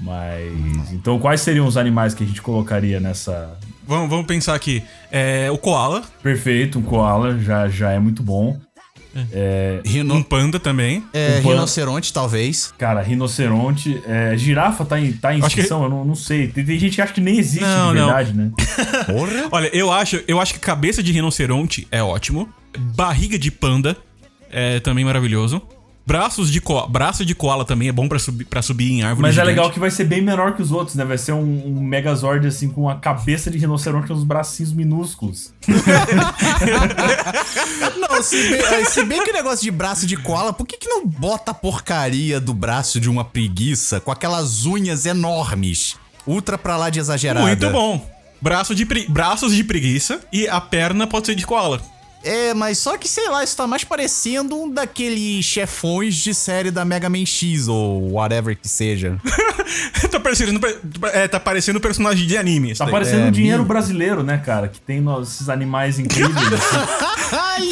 Mas. 0.00 0.92
Então, 0.92 1.18
quais 1.18 1.40
seriam 1.40 1.66
os 1.66 1.76
animais 1.76 2.14
que 2.14 2.22
a 2.24 2.26
gente 2.26 2.40
colocaria 2.42 3.00
nessa. 3.00 3.58
Vamos, 3.86 4.08
vamos 4.10 4.26
pensar 4.26 4.54
aqui. 4.54 4.82
É, 5.10 5.50
o 5.50 5.56
Koala, 5.58 6.02
Perfeito, 6.22 6.78
um 6.78 6.82
koala 6.82 7.38
já, 7.38 7.68
já 7.68 7.90
é 7.90 7.98
muito 7.98 8.22
bom. 8.22 8.58
Rino- 9.84 10.14
um 10.14 10.22
panda 10.22 10.60
também. 10.60 11.02
é, 11.12 11.38
um 11.38 11.42
pano- 11.42 11.54
rinoceronte, 11.54 12.12
talvez. 12.12 12.72
Cara, 12.78 13.02
rinoceronte. 13.02 14.00
é, 14.06 14.36
girafa 14.36 14.84
tá 14.84 15.00
em, 15.00 15.12
tá 15.12 15.34
em 15.34 15.38
Acho 15.38 15.54
que- 15.54 15.60
extinção? 15.60 15.82
Eu 15.84 15.88
não, 15.90 16.04
não 16.04 16.14
sei. 16.14 16.48
Tem, 16.48 16.64
tem 16.64 16.78
gente 16.78 16.94
que 16.96 17.02
acha 17.02 17.12
que 17.12 17.20
nem 17.20 17.38
existe 17.38 17.64
Não, 17.64 17.92
de 17.92 17.98
não. 18.00 18.06
verdade, 18.06 18.32
né? 18.34 18.50
Porra. 19.06 19.48
Olha, 19.50 19.68
eu 19.74 19.90
acho, 19.90 20.22
eu 20.28 20.40
acho 20.40 20.54
que 20.54 20.60
cabeça 20.60 21.02
de 21.02 21.10
rinoceronte 21.12 21.88
é 21.90 22.02
ótimo. 22.02 22.48
Barriga 22.94 23.38
de 23.38 23.50
panda 23.50 23.96
é 24.50 24.78
também 24.80 25.04
maravilhoso. 25.04 25.60
Braços 26.08 26.50
de 26.50 26.58
koala, 26.58 26.88
braço 26.88 27.22
de 27.22 27.34
koala 27.34 27.66
também 27.66 27.88
é 27.88 27.92
bom 27.92 28.08
pra 28.08 28.18
subir, 28.18 28.46
pra 28.46 28.62
subir 28.62 28.90
em 28.90 29.02
árvore 29.02 29.20
Mas 29.20 29.32
é 29.32 29.34
gigante. 29.34 29.48
legal 29.48 29.70
que 29.70 29.78
vai 29.78 29.90
ser 29.90 30.04
bem 30.06 30.22
menor 30.22 30.56
que 30.56 30.62
os 30.62 30.72
outros, 30.72 30.96
né? 30.96 31.04
Vai 31.04 31.18
ser 31.18 31.32
um, 31.32 31.66
um 31.66 31.82
Megazord 31.82 32.46
assim 32.46 32.70
com 32.70 32.88
a 32.88 32.94
cabeça 32.94 33.50
de 33.50 33.58
rinoceronte 33.58 34.10
e 34.10 34.14
uns 34.14 34.24
bracinhos 34.24 34.72
minúsculos. 34.72 35.52
Não, 37.98 38.22
se 38.22 38.36
bem, 38.48 38.58
eh, 38.58 38.84
se 38.86 39.04
bem 39.04 39.22
que 39.22 39.28
o 39.28 39.34
negócio 39.34 39.62
de 39.62 39.70
braço 39.70 40.06
de 40.06 40.16
koala, 40.16 40.50
por 40.50 40.66
que, 40.66 40.78
que 40.78 40.88
não 40.88 41.06
bota 41.06 41.50
a 41.50 41.54
porcaria 41.54 42.40
do 42.40 42.54
braço 42.54 42.98
de 42.98 43.10
uma 43.10 43.22
preguiça 43.22 44.00
com 44.00 44.10
aquelas 44.10 44.64
unhas 44.64 45.04
enormes? 45.04 45.96
Ultra 46.26 46.56
pra 46.56 46.78
lá 46.78 46.88
de 46.88 47.00
exagerada. 47.00 47.46
Muito 47.46 47.68
bom. 47.68 48.02
Braço 48.40 48.74
de 48.74 48.86
braços 49.10 49.54
de 49.54 49.62
preguiça 49.62 50.20
e 50.32 50.48
a 50.48 50.58
perna 50.58 51.06
pode 51.06 51.26
ser 51.26 51.34
de 51.34 51.44
koala. 51.44 51.82
É, 52.22 52.52
mas 52.52 52.78
só 52.78 52.98
que, 52.98 53.06
sei 53.08 53.28
lá, 53.28 53.44
isso 53.44 53.56
tá 53.56 53.66
mais 53.66 53.84
parecendo 53.84 54.56
um 54.60 54.68
daqueles 54.68 55.44
chefões 55.44 56.16
de 56.16 56.34
série 56.34 56.70
da 56.70 56.84
Mega 56.84 57.08
Man 57.08 57.24
X 57.24 57.68
ou 57.68 58.12
whatever 58.12 58.56
que 58.56 58.68
seja. 58.68 59.16
tá 60.10 60.18
parecendo, 60.18 60.60
é, 61.12 61.28
tá 61.28 61.38
parecendo 61.38 61.80
personagem 61.80 62.26
de 62.26 62.36
anime. 62.36 62.72
isso 62.72 62.84
Tá 62.84 62.90
parecendo 62.90 63.26
É, 63.26 63.28
um 63.28 63.30
dinheiro 63.30 63.64
brasileiro, 63.64 64.22
né, 64.22 64.38
cara? 64.38 64.66
Que 64.68 64.80
tem 64.80 65.00
nós- 65.00 65.28
esses 65.34 65.48
animais 65.48 65.98
incríveis. 65.98 66.36
assim. 66.52 67.08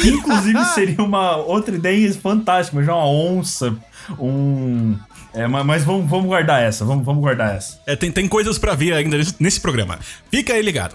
Que, 0.01 0.09
inclusive 0.09 0.63
seria 0.75 1.01
uma 1.01 1.37
outra 1.37 1.73
ideia 1.75 2.13
fantástica, 2.13 2.77
mas 2.77 2.85
já 2.85 2.93
uma 2.93 3.07
onça, 3.09 3.75
um. 4.19 4.95
É, 5.33 5.47
ma- 5.47 5.63
mas 5.63 5.83
vamos, 5.83 6.07
vamos 6.09 6.25
guardar 6.27 6.61
essa, 6.61 6.85
vamos, 6.85 7.03
vamos 7.05 7.21
guardar 7.21 7.55
essa. 7.55 7.79
É, 7.85 7.95
tem, 7.95 8.11
tem 8.11 8.27
coisas 8.27 8.57
pra 8.59 8.75
ver 8.75 8.93
ainda 8.93 9.17
nesse, 9.17 9.35
nesse 9.39 9.59
programa. 9.61 9.97
Fica 10.29 10.53
aí 10.53 10.61
ligado. 10.61 10.93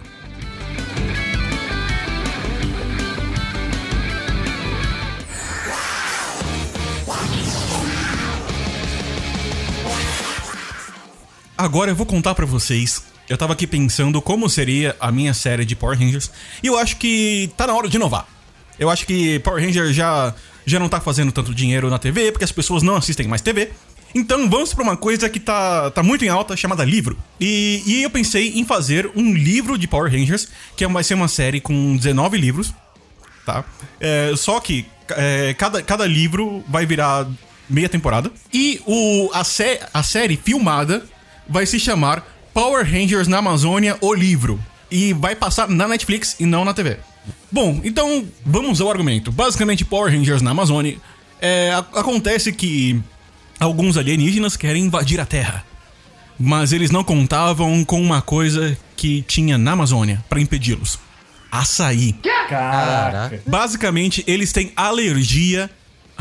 Agora 11.62 11.92
eu 11.92 11.94
vou 11.94 12.04
contar 12.04 12.34
pra 12.34 12.44
vocês. 12.44 13.04
Eu 13.28 13.38
tava 13.38 13.52
aqui 13.52 13.68
pensando 13.68 14.20
como 14.20 14.50
seria 14.50 14.96
a 14.98 15.12
minha 15.12 15.32
série 15.32 15.64
de 15.64 15.76
Power 15.76 15.96
Rangers. 15.96 16.28
E 16.60 16.66
eu 16.66 16.76
acho 16.76 16.96
que 16.96 17.52
tá 17.56 17.68
na 17.68 17.74
hora 17.74 17.88
de 17.88 17.94
inovar. 17.94 18.26
Eu 18.80 18.90
acho 18.90 19.06
que 19.06 19.38
Power 19.38 19.64
Ranger 19.64 19.92
já, 19.92 20.34
já 20.66 20.80
não 20.80 20.88
tá 20.88 21.00
fazendo 21.00 21.30
tanto 21.30 21.54
dinheiro 21.54 21.88
na 21.88 22.00
TV, 22.00 22.32
porque 22.32 22.44
as 22.44 22.50
pessoas 22.50 22.82
não 22.82 22.96
assistem 22.96 23.28
mais 23.28 23.42
TV. 23.42 23.70
Então 24.12 24.50
vamos 24.50 24.74
pra 24.74 24.82
uma 24.82 24.96
coisa 24.96 25.28
que 25.28 25.38
tá, 25.38 25.88
tá 25.92 26.02
muito 26.02 26.24
em 26.24 26.28
alta, 26.28 26.56
chamada 26.56 26.82
livro. 26.82 27.16
E, 27.40 27.80
e 27.86 28.02
eu 28.02 28.10
pensei 28.10 28.58
em 28.58 28.64
fazer 28.64 29.08
um 29.14 29.32
livro 29.32 29.78
de 29.78 29.86
Power 29.86 30.10
Rangers, 30.10 30.48
que 30.76 30.84
vai 30.88 31.04
ser 31.04 31.14
uma 31.14 31.28
série 31.28 31.60
com 31.60 31.96
19 31.96 32.38
livros, 32.38 32.74
tá? 33.46 33.64
É, 34.00 34.32
só 34.36 34.58
que 34.58 34.84
é, 35.10 35.54
cada, 35.54 35.80
cada 35.80 36.08
livro 36.08 36.64
vai 36.68 36.84
virar 36.84 37.28
meia 37.70 37.88
temporada. 37.88 38.32
E 38.52 38.80
o, 38.84 39.30
a, 39.32 39.44
sé, 39.44 39.88
a 39.94 40.02
série 40.02 40.36
filmada 40.36 41.06
vai 41.52 41.66
se 41.66 41.78
chamar 41.78 42.26
Power 42.54 42.84
Rangers 42.84 43.28
na 43.28 43.38
Amazônia, 43.38 43.96
o 44.00 44.14
livro. 44.14 44.58
E 44.90 45.12
vai 45.12 45.36
passar 45.36 45.68
na 45.68 45.86
Netflix 45.86 46.36
e 46.40 46.46
não 46.46 46.64
na 46.64 46.74
TV. 46.74 46.96
Bom, 47.50 47.80
então 47.84 48.26
vamos 48.44 48.80
ao 48.80 48.90
argumento. 48.90 49.30
Basicamente, 49.30 49.84
Power 49.84 50.12
Rangers 50.12 50.42
na 50.42 50.50
Amazônia. 50.50 50.96
é, 51.40 51.72
acontece 51.92 52.52
que 52.52 53.00
alguns 53.60 53.96
alienígenas 53.96 54.56
querem 54.56 54.84
invadir 54.84 55.20
a 55.20 55.26
Terra. 55.26 55.64
Mas 56.38 56.72
eles 56.72 56.90
não 56.90 57.04
contavam 57.04 57.84
com 57.84 58.00
uma 58.00 58.22
coisa 58.22 58.76
que 58.96 59.22
tinha 59.22 59.58
na 59.58 59.72
Amazônia 59.72 60.24
para 60.28 60.40
impedi-los: 60.40 60.98
açaí. 61.50 62.14
Caraca. 62.48 63.42
Basicamente, 63.46 64.24
eles 64.26 64.52
têm 64.52 64.72
alergia 64.74 65.70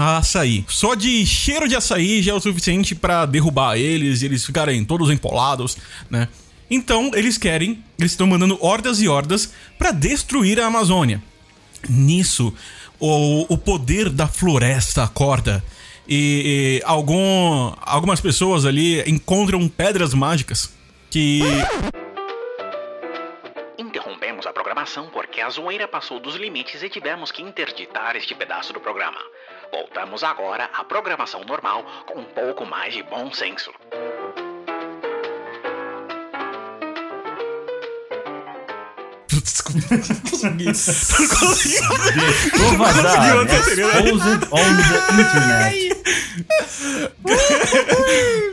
açaí. 0.01 0.65
Só 0.67 0.95
de 0.95 1.25
cheiro 1.25 1.67
de 1.67 1.75
açaí 1.75 2.21
já 2.21 2.31
é 2.31 2.35
o 2.35 2.39
suficiente 2.39 2.95
pra 2.95 3.25
derrubar 3.25 3.77
eles 3.77 4.21
e 4.21 4.25
eles 4.25 4.45
ficarem 4.45 4.83
todos 4.85 5.09
empolados, 5.09 5.77
né? 6.09 6.27
Então, 6.69 7.11
eles 7.13 7.37
querem, 7.37 7.83
eles 7.99 8.13
estão 8.13 8.25
mandando 8.25 8.57
hordas 8.61 9.01
e 9.01 9.07
hordas 9.07 9.51
pra 9.77 9.91
destruir 9.91 10.59
a 10.59 10.67
Amazônia. 10.67 11.21
Nisso, 11.89 12.53
o, 12.97 13.53
o 13.53 13.57
poder 13.57 14.09
da 14.09 14.27
floresta 14.27 15.03
acorda. 15.03 15.61
E, 16.07 16.79
e 16.81 16.83
algum, 16.85 17.73
algumas 17.81 18.21
pessoas 18.21 18.65
ali 18.65 19.01
encontram 19.09 19.67
pedras 19.67 20.13
mágicas 20.13 20.73
que 21.09 21.41
Interrompemos 23.77 24.45
a 24.45 24.53
programação 24.53 25.09
porque 25.09 25.41
a 25.41 25.49
zoeira 25.49 25.87
passou 25.87 26.19
dos 26.19 26.35
limites 26.35 26.81
e 26.81 26.89
tivemos 26.89 27.31
que 27.31 27.41
interditar 27.41 28.15
este 28.15 28.33
pedaço 28.33 28.71
do 28.71 28.79
programa. 28.79 29.19
Voltamos 29.71 30.23
agora 30.23 30.69
à 30.73 30.83
programação 30.83 31.43
normal 31.45 31.83
com 32.05 32.19
um 32.19 32.25
pouco 32.25 32.65
mais 32.65 32.93
de 32.93 33.03
bom 33.03 33.31
senso. 33.31 33.71
Desculpa. 39.43 39.81
Consegui. 40.29 40.65
Consegui. 40.65 41.75
Vou 42.57 42.77
vazar. 42.77 43.15
Conseguiu 43.15 43.41
anterior. 43.41 43.89
Exposed 43.95 44.47
on 44.51 44.75
the 44.77 45.21
internet. 45.21 45.91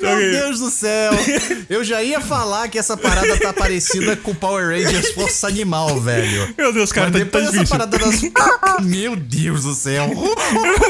Meu 0.01 0.13
Ok. 0.13 0.31
Deus 0.33 0.61
do 0.61 0.71
céu. 0.71 1.13
Eu 1.69 1.85
já 1.85 2.03
ia 2.03 2.21
falar 2.21 2.69
que 2.69 2.79
essa 2.79 2.97
parada 2.97 3.37
tá 3.39 3.53
parecida 3.53 4.17
com 4.17 4.35
Power 4.35 4.69
Rangers 4.69 5.11
Força 5.13 5.49
Animal, 5.49 6.01
velho. 6.01 6.55
Meu 6.57 6.73
Deus, 6.73 6.93
cara, 6.93 7.11
Mas 7.11 7.25
tá, 7.25 7.31
tá 7.31 7.41
difícil. 7.41 7.67
parada 7.69 7.99
das... 7.99 8.21
Meu 8.85 9.17
Deus 9.17 9.63
do 9.65 9.75
céu. 9.75 10.11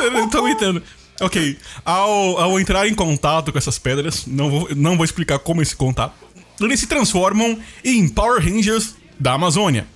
Eu 0.03 0.11
não 0.11 0.29
tô 0.29 0.39
aguentando. 0.39 0.83
Ok, 1.21 1.59
ao, 1.85 2.39
ao 2.39 2.61
entrar 2.61 2.87
em 2.87 2.95
contato 2.95 3.51
com 3.51 3.59
essas 3.59 3.77
pedras, 3.77 4.23
não 4.25 4.49
vou, 4.51 4.69
não 4.77 4.97
vou 4.97 5.05
explicar 5.05 5.41
como 5.41 5.61
esse 5.61 5.75
contato, 5.75 6.15
eles 6.61 6.79
se 6.79 6.87
transformam 6.87 7.59
em 7.85 8.09
Power 8.09 8.41
Rangers 8.41 8.95
da 9.19 9.33
Amazônia. 9.35 9.87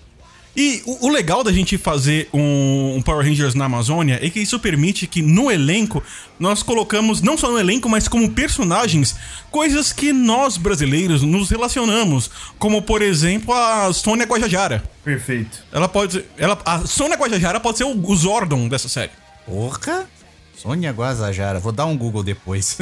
E 0.54 0.82
o, 0.84 1.06
o 1.06 1.08
legal 1.08 1.42
da 1.42 1.50
gente 1.50 1.78
fazer 1.78 2.28
um, 2.32 2.96
um 2.96 3.00
Power 3.02 3.24
Rangers 3.26 3.54
na 3.54 3.64
Amazônia 3.64 4.18
é 4.22 4.28
que 4.28 4.38
isso 4.38 4.58
permite 4.58 5.06
que 5.06 5.22
no 5.22 5.50
elenco 5.50 6.02
nós 6.38 6.62
colocamos, 6.62 7.22
não 7.22 7.38
só 7.38 7.50
no 7.50 7.58
elenco, 7.58 7.88
mas 7.88 8.06
como 8.06 8.30
personagens, 8.30 9.16
coisas 9.50 9.94
que 9.94 10.12
nós 10.12 10.58
brasileiros 10.58 11.22
nos 11.22 11.48
relacionamos. 11.48 12.30
Como, 12.58 12.82
por 12.82 13.00
exemplo, 13.00 13.54
a 13.54 13.90
Sônia 13.94 14.26
Guajajara. 14.26 14.82
Perfeito. 15.02 15.64
Ela 15.72 15.88
pode 15.88 16.12
ser. 16.12 16.26
Ela, 16.36 16.58
a 16.66 16.86
Sônia 16.86 17.16
Guajajara 17.16 17.58
pode 17.58 17.78
ser 17.78 17.84
o, 17.84 17.98
o 18.06 18.14
Zordon 18.14 18.68
dessa 18.68 18.90
série. 18.90 19.12
Porra! 19.46 20.06
Sônia 20.54 20.92
Guazajara. 20.92 21.58
Vou 21.60 21.72
dar 21.72 21.86
um 21.86 21.96
Google 21.96 22.22
depois. 22.22 22.76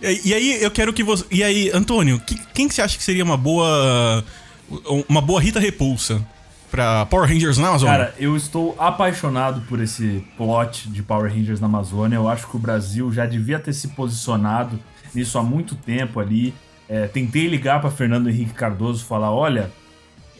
E, 0.00 0.20
e 0.28 0.34
aí 0.34 0.62
eu 0.62 0.70
quero 0.70 0.92
que 0.92 1.02
você. 1.02 1.24
E 1.30 1.42
aí, 1.42 1.70
Antônio, 1.72 2.20
que- 2.20 2.38
quem 2.54 2.68
que 2.68 2.74
você 2.74 2.82
acha 2.82 2.96
que 2.98 3.02
seria 3.02 3.24
uma 3.24 3.36
boa. 3.36 4.22
Uma 5.08 5.20
boa 5.20 5.40
Rita 5.40 5.58
Repulsa 5.58 6.24
pra 6.70 7.06
Power 7.06 7.28
Rangers 7.28 7.58
na 7.58 7.68
Amazônia? 7.68 7.96
Cara, 7.96 8.14
eu 8.18 8.36
estou 8.36 8.74
apaixonado 8.78 9.62
por 9.62 9.80
esse 9.80 10.24
plot 10.36 10.88
de 10.90 11.02
Power 11.02 11.32
Rangers 11.32 11.60
na 11.60 11.66
Amazônia. 11.66 12.16
Eu 12.16 12.28
acho 12.28 12.46
que 12.46 12.56
o 12.56 12.58
Brasil 12.58 13.12
já 13.12 13.26
devia 13.26 13.58
ter 13.58 13.72
se 13.72 13.88
posicionado 13.88 14.78
nisso 15.14 15.38
há 15.38 15.42
muito 15.42 15.74
tempo 15.74 16.20
ali. 16.20 16.54
É, 16.88 17.06
tentei 17.06 17.46
ligar 17.46 17.80
para 17.80 17.90
Fernando 17.90 18.28
Henrique 18.28 18.54
Cardoso 18.54 19.04
falar: 19.04 19.30
olha, 19.30 19.70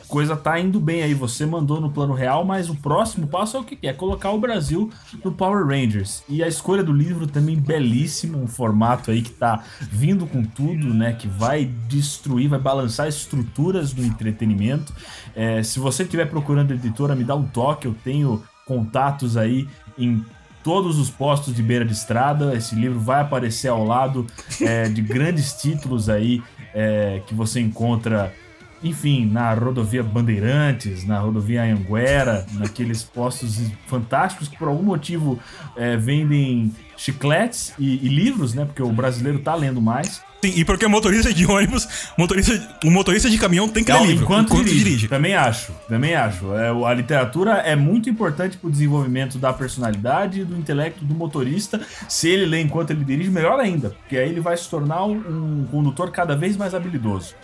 coisa 0.08 0.36
tá 0.36 0.58
indo 0.58 0.80
bem 0.80 1.02
aí. 1.02 1.14
Você 1.14 1.46
mandou 1.46 1.80
no 1.80 1.90
plano 1.90 2.14
real, 2.14 2.44
mas 2.44 2.68
o 2.68 2.74
próximo 2.74 3.26
passo 3.26 3.56
é 3.56 3.60
o 3.60 3.64
que? 3.64 3.78
É 3.86 3.92
colocar 3.92 4.30
o 4.30 4.40
Brasil 4.40 4.90
no 5.22 5.30
Power 5.30 5.66
Rangers. 5.66 6.24
E 6.28 6.42
a 6.42 6.48
escolha 6.48 6.82
do 6.82 6.92
livro 6.92 7.26
também 7.26 7.56
belíssimo, 7.56 8.38
um 8.38 8.46
formato 8.46 9.10
aí 9.10 9.22
que 9.22 9.30
tá 9.30 9.62
vindo 9.80 10.26
com 10.26 10.42
tudo, 10.42 10.92
né? 10.92 11.12
Que 11.12 11.28
vai 11.28 11.66
destruir, 11.86 12.48
vai 12.48 12.58
balançar 12.58 13.06
estruturas 13.06 13.92
do 13.92 14.02
entretenimento. 14.02 14.92
É, 15.36 15.62
se 15.62 15.78
você 15.78 16.02
estiver 16.02 16.26
procurando 16.26 16.72
editora, 16.72 17.14
me 17.14 17.24
dá 17.24 17.36
um 17.36 17.44
toque. 17.44 17.86
Eu 17.86 17.94
tenho 18.02 18.42
contatos 18.66 19.36
aí 19.36 19.68
em 19.96 20.24
todos 20.64 20.98
os 20.98 21.10
postos 21.10 21.54
de 21.54 21.62
beira 21.62 21.84
de 21.84 21.92
estrada. 21.92 22.54
Esse 22.54 22.74
livro 22.74 22.98
vai 22.98 23.20
aparecer 23.20 23.68
ao 23.68 23.84
lado 23.84 24.26
é, 24.60 24.88
de 24.88 25.02
grandes 25.02 25.52
títulos 25.54 26.08
aí 26.08 26.42
é, 26.74 27.22
que 27.26 27.34
você 27.34 27.60
encontra 27.60 28.34
enfim, 28.82 29.26
na 29.26 29.52
rodovia 29.54 30.02
Bandeirantes, 30.02 31.04
na 31.04 31.18
rodovia 31.18 31.62
Anhanguera, 31.62 32.46
naqueles 32.54 33.02
postos 33.02 33.60
fantásticos 33.86 34.48
que 34.48 34.56
por 34.56 34.68
algum 34.68 34.82
motivo 34.84 35.38
é, 35.76 35.96
vendem 35.96 36.72
chicletes 36.96 37.72
e, 37.78 38.04
e 38.06 38.08
livros, 38.08 38.54
né? 38.54 38.64
Porque 38.64 38.82
o 38.82 38.90
brasileiro 38.92 39.38
tá 39.40 39.54
lendo 39.54 39.80
mais. 39.80 40.22
Sim, 40.44 40.52
e 40.54 40.64
porque 40.64 40.86
o 40.86 40.90
motorista 40.90 41.34
de 41.34 41.44
ônibus, 41.46 41.88
motorista, 42.16 42.76
o 42.84 42.90
motorista 42.92 43.28
de 43.28 43.36
caminhão 43.38 43.68
tem 43.68 43.82
que 43.82 43.90
ler 43.92 43.98
Não, 43.98 44.06
livro 44.06 44.22
enquanto, 44.24 44.62
dirige. 44.64 45.08
Também 45.08 45.34
acho, 45.34 45.72
também 45.88 46.14
acho. 46.14 46.54
É, 46.54 46.70
o- 46.72 46.86
a 46.86 46.94
literatura 46.94 47.54
é 47.54 47.74
muito 47.74 48.08
importante 48.08 48.56
pro 48.56 48.70
desenvolvimento 48.70 49.36
da 49.36 49.52
personalidade 49.52 50.42
e 50.42 50.44
do 50.44 50.56
intelecto 50.56 51.04
do 51.04 51.12
motorista. 51.12 51.80
Se 52.08 52.28
ele 52.28 52.46
lê 52.46 52.60
enquanto 52.60 52.90
ele 52.92 53.04
dirige, 53.04 53.30
melhor 53.30 53.58
ainda, 53.58 53.90
porque 53.90 54.16
aí 54.16 54.28
ele 54.28 54.40
vai 54.40 54.56
se 54.56 54.68
tornar 54.70 55.04
um, 55.04 55.16
um 55.16 55.66
condutor 55.72 56.12
cada 56.12 56.36
vez 56.36 56.56
mais 56.56 56.72
habilidoso. 56.72 57.34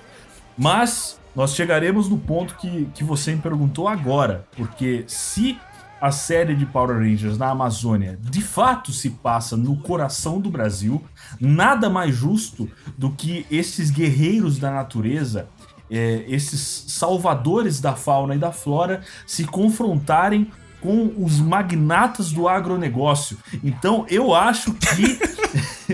Mas 0.57 1.19
nós 1.35 1.55
chegaremos 1.55 2.09
no 2.09 2.19
ponto 2.19 2.55
que, 2.57 2.89
que 2.95 3.03
você 3.03 3.35
me 3.35 3.41
perguntou 3.41 3.89
agora, 3.89 4.47
porque 4.57 5.05
se 5.07 5.59
a 6.01 6.11
série 6.11 6.55
de 6.55 6.67
Power 6.67 6.99
Rangers 6.99 7.39
na 7.39 7.49
Amazônia 7.49 8.19
de 8.21 8.43
fato 8.43 8.93
se 8.93 9.11
passa 9.11 9.57
no 9.57 9.77
coração 9.77 10.39
do 10.39 10.51
Brasil, 10.51 11.03
nada 11.41 11.89
mais 11.89 12.15
justo 12.15 12.71
do 12.97 13.11
que 13.11 13.47
esses 13.51 13.91
guerreiros 13.91 14.59
da 14.59 14.71
natureza, 14.71 15.49
é, 15.91 16.25
esses 16.29 16.85
salvadores 16.89 17.81
da 17.81 17.95
fauna 17.95 18.35
e 18.35 18.39
da 18.39 18.53
flora 18.53 19.01
se 19.27 19.45
confrontarem 19.45 20.51
com 20.81 21.11
os 21.17 21.41
magnatas 21.41 22.31
do 22.31 22.47
agronegócio. 22.47 23.39
Então 23.63 24.05
eu 24.11 24.35
acho 24.35 24.75
que 24.75 25.19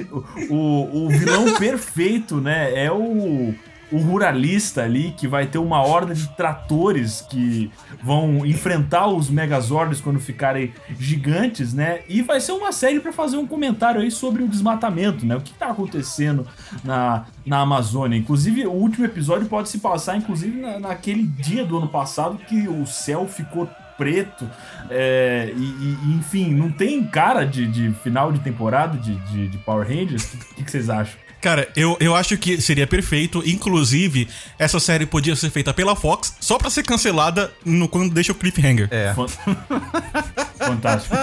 o, 0.50 1.04
o 1.04 1.08
vilão 1.08 1.54
perfeito, 1.58 2.40
né, 2.40 2.74
é 2.74 2.90
o, 2.90 3.54
o 3.92 3.98
ruralista 3.98 4.82
ali 4.82 5.12
que 5.16 5.26
vai 5.26 5.46
ter 5.46 5.58
uma 5.58 5.82
horda 5.82 6.14
de 6.14 6.28
tratores 6.36 7.26
que 7.28 7.70
vão 8.02 8.46
enfrentar 8.46 9.06
os 9.08 9.28
Megazords 9.30 10.00
quando 10.00 10.20
ficarem 10.20 10.72
gigantes, 10.98 11.74
né? 11.74 12.00
E 12.08 12.22
vai 12.22 12.40
ser 12.40 12.52
uma 12.52 12.72
série 12.72 13.00
para 13.00 13.12
fazer 13.12 13.36
um 13.36 13.46
comentário 13.46 14.00
aí 14.00 14.10
sobre 14.10 14.42
o 14.42 14.48
desmatamento, 14.48 15.26
né? 15.26 15.36
O 15.36 15.40
que 15.40 15.52
tá 15.54 15.66
acontecendo 15.70 16.46
na, 16.84 17.24
na 17.44 17.58
Amazônia. 17.60 18.16
Inclusive, 18.16 18.66
o 18.66 18.72
último 18.72 19.04
episódio 19.04 19.48
pode 19.48 19.68
se 19.68 19.78
passar, 19.78 20.16
inclusive, 20.16 20.60
na- 20.60 20.78
naquele 20.78 21.24
dia 21.24 21.64
do 21.64 21.76
ano 21.78 21.88
passado 21.88 22.38
que 22.48 22.68
o 22.68 22.86
céu 22.86 23.26
ficou 23.26 23.68
preto. 23.98 24.48
é, 24.88 25.52
e, 25.54 25.60
e- 25.62 26.14
enfim, 26.16 26.54
não 26.54 26.70
tem 26.70 27.04
cara 27.04 27.44
de, 27.44 27.66
de 27.66 27.92
final 28.02 28.32
de 28.32 28.40
temporada 28.40 28.96
de, 28.96 29.14
de, 29.30 29.48
de 29.48 29.58
Power 29.58 29.86
Rangers? 29.86 30.32
O 30.32 30.54
que, 30.54 30.64
que 30.64 30.70
vocês 30.70 30.88
acham? 30.88 31.18
Cara, 31.40 31.68
eu, 31.74 31.96
eu 32.00 32.14
acho 32.14 32.36
que 32.36 32.60
seria 32.60 32.86
perfeito. 32.86 33.42
Inclusive, 33.46 34.28
essa 34.58 34.78
série 34.78 35.06
podia 35.06 35.34
ser 35.34 35.50
feita 35.50 35.72
pela 35.72 35.96
Fox 35.96 36.34
só 36.40 36.58
pra 36.58 36.68
ser 36.68 36.82
cancelada 36.82 37.50
no, 37.64 37.88
quando 37.88 38.12
deixa 38.12 38.32
o 38.32 38.34
cliffhanger. 38.34 38.88
É. 38.90 39.14
Fan- 39.14 39.26
Fantástico, 40.60 41.16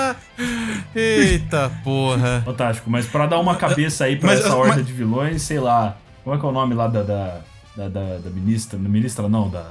Eita 0.96 1.72
porra. 1.84 2.42
fantástico. 2.44 2.90
Mas 2.90 3.06
pra 3.06 3.28
dar 3.28 3.40
uma 3.40 3.56
cabeça 3.56 4.06
aí 4.06 4.16
pra 4.16 4.30
Mas- 4.32 4.40
essa 4.40 4.56
horda 4.56 4.78
mas- 4.78 4.86
de 4.86 4.94
vilões, 4.94 5.42
sei 5.44 5.60
lá. 5.60 5.98
Como 6.24 6.36
é 6.36 6.40
que 6.40 6.46
é 6.46 6.50
o 6.50 6.52
nome 6.52 6.74
lá 6.74 6.88
da, 6.88 7.04
da, 7.04 7.40
da, 7.76 7.88
da- 7.90 8.18
da 8.18 8.30
ministra? 8.30 8.78
Da 8.78 8.90
ministra 8.90 9.30
não, 9.30 9.50
da. 9.50 9.70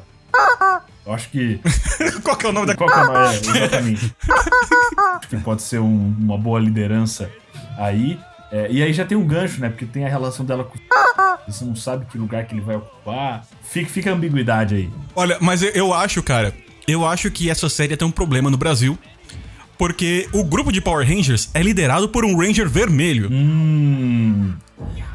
Eu 1.05 1.13
acho 1.13 1.29
que. 1.31 1.61
Qual 2.23 2.37
que 2.37 2.47
é 2.47 2.49
o 2.49 2.53
nome 2.53 2.67
da. 2.69 2.75
Qual 2.77 2.89
que 2.91 2.99
é 2.99 3.03
o 3.03 3.07
nome? 3.07 3.35
É, 3.35 3.39
exatamente. 3.39 4.15
Acho 5.19 5.29
que 5.29 5.37
pode 5.39 5.63
ser 5.63 5.81
um- 5.81 6.15
uma 6.19 6.39
boa 6.39 6.59
liderança 6.61 7.31
aí. 7.77 8.19
É, 8.51 8.69
e 8.71 8.83
aí 8.83 8.93
já 8.93 9.05
tem 9.05 9.17
um 9.17 9.27
gancho, 9.27 9.61
né? 9.61 9.69
Porque 9.69 9.85
tem 9.85 10.05
a 10.05 10.09
relação 10.09 10.45
dela 10.45 10.65
com. 10.65 10.79
Você 11.47 11.65
não 11.65 11.77
sabe 11.77 12.07
que 12.07 12.19
lugar 12.19 12.45
que 12.45 12.55
ele 12.55 12.61
vai 12.61 12.77
ocupar. 12.77 13.47
Fica, 13.63 13.89
fica 13.89 14.11
a 14.11 14.15
ambiguidade 14.15 14.75
aí. 14.75 14.91
Olha, 15.15 15.39
mas 15.41 15.63
eu, 15.63 15.95
acho, 15.95 16.23
cara, 16.23 16.53
eu 16.89 17.07
acho 17.07 17.31
que 17.31 17.49
essa 17.49 17.69
série 17.69 17.97
tem 17.97 18.07
um 18.07 18.13
problema 18.13 18.51
no 18.51 18.57
Brasil. 18.57 18.99
Porque 19.79 20.27
o 20.33 20.43
grupo 20.43 20.73
de 20.73 20.81
Power 20.81 21.07
Rangers 21.07 21.51
é 21.53 21.63
liderado 21.63 22.09
por 22.09 22.25
um 22.25 22.37
Ranger 22.39 22.69
vermelho. 22.69 23.29
Hum. 23.31 24.55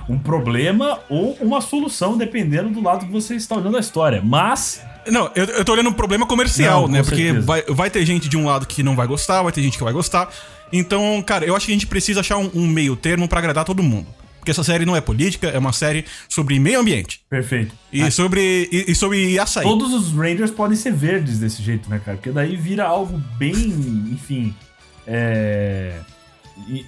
Um 0.08 0.20
problema 0.20 1.00
ou 1.10 1.36
uma 1.42 1.62
solução, 1.62 2.18
dependendo 2.18 2.70
do 2.70 2.82
lado 2.82 3.06
que 3.06 3.12
você 3.12 3.36
está 3.36 3.56
olhando 3.56 3.78
a 3.78 3.80
história. 3.80 4.22
Mas. 4.24 4.82
Não, 5.08 5.32
eu, 5.34 5.46
eu 5.46 5.66
tô 5.66 5.72
olhando 5.72 5.90
um 5.90 5.94
problema 5.94 6.28
comercial, 6.28 6.84
Não, 6.84 6.90
né? 6.90 7.04
Porque 7.04 7.34
vai, 7.34 7.64
vai 7.64 7.90
ter 7.90 8.06
gente 8.06 8.30
de 8.30 8.38
um 8.38 8.46
lado 8.46 8.68
que 8.68 8.84
não 8.84 8.96
vai 8.96 9.08
gostar, 9.08 9.42
vai 9.42 9.52
ter 9.52 9.64
gente 9.64 9.78
que 9.78 9.84
vai 9.84 9.94
gostar. 9.94 10.30
Então, 10.72 11.22
cara, 11.22 11.46
eu 11.46 11.56
acho 11.56 11.66
que 11.66 11.72
a 11.72 11.76
gente 11.76 11.88
precisa 11.88 12.20
achar 12.22 12.38
um, 12.38 12.50
um 12.54 12.68
meio 12.68 12.96
termo 12.96 13.28
pra 13.28 13.40
agradar 13.40 13.66
todo 13.66 13.82
mundo. 13.84 14.08
Porque 14.40 14.50
essa 14.50 14.64
série 14.64 14.86
não 14.86 14.96
é 14.96 15.02
política, 15.02 15.48
é 15.50 15.60
uma 15.60 15.72
série 15.72 16.04
sobre 16.28 16.60
meio 16.60 16.80
ambiente. 16.80 17.22
Perfeito. 17.30 17.76
E 17.94 18.10
sobre. 18.10 18.68
E, 18.72 18.92
e 18.92 18.96
sobre 18.96 19.38
açaí. 19.38 19.64
Todos 19.64 19.94
os 19.94 20.12
Rangers 20.14 20.50
podem 20.50 20.76
ser 20.76 20.94
verdes 20.94 21.38
desse 21.38 21.62
jeito, 21.62 21.88
né, 21.90 22.02
cara? 22.04 22.18
Porque 22.18 22.32
daí 22.32 22.56
vira 22.56 22.86
algo 22.86 23.22
bem, 23.38 23.54
enfim. 24.12 24.56
É. 25.06 25.94
e- 26.68 26.86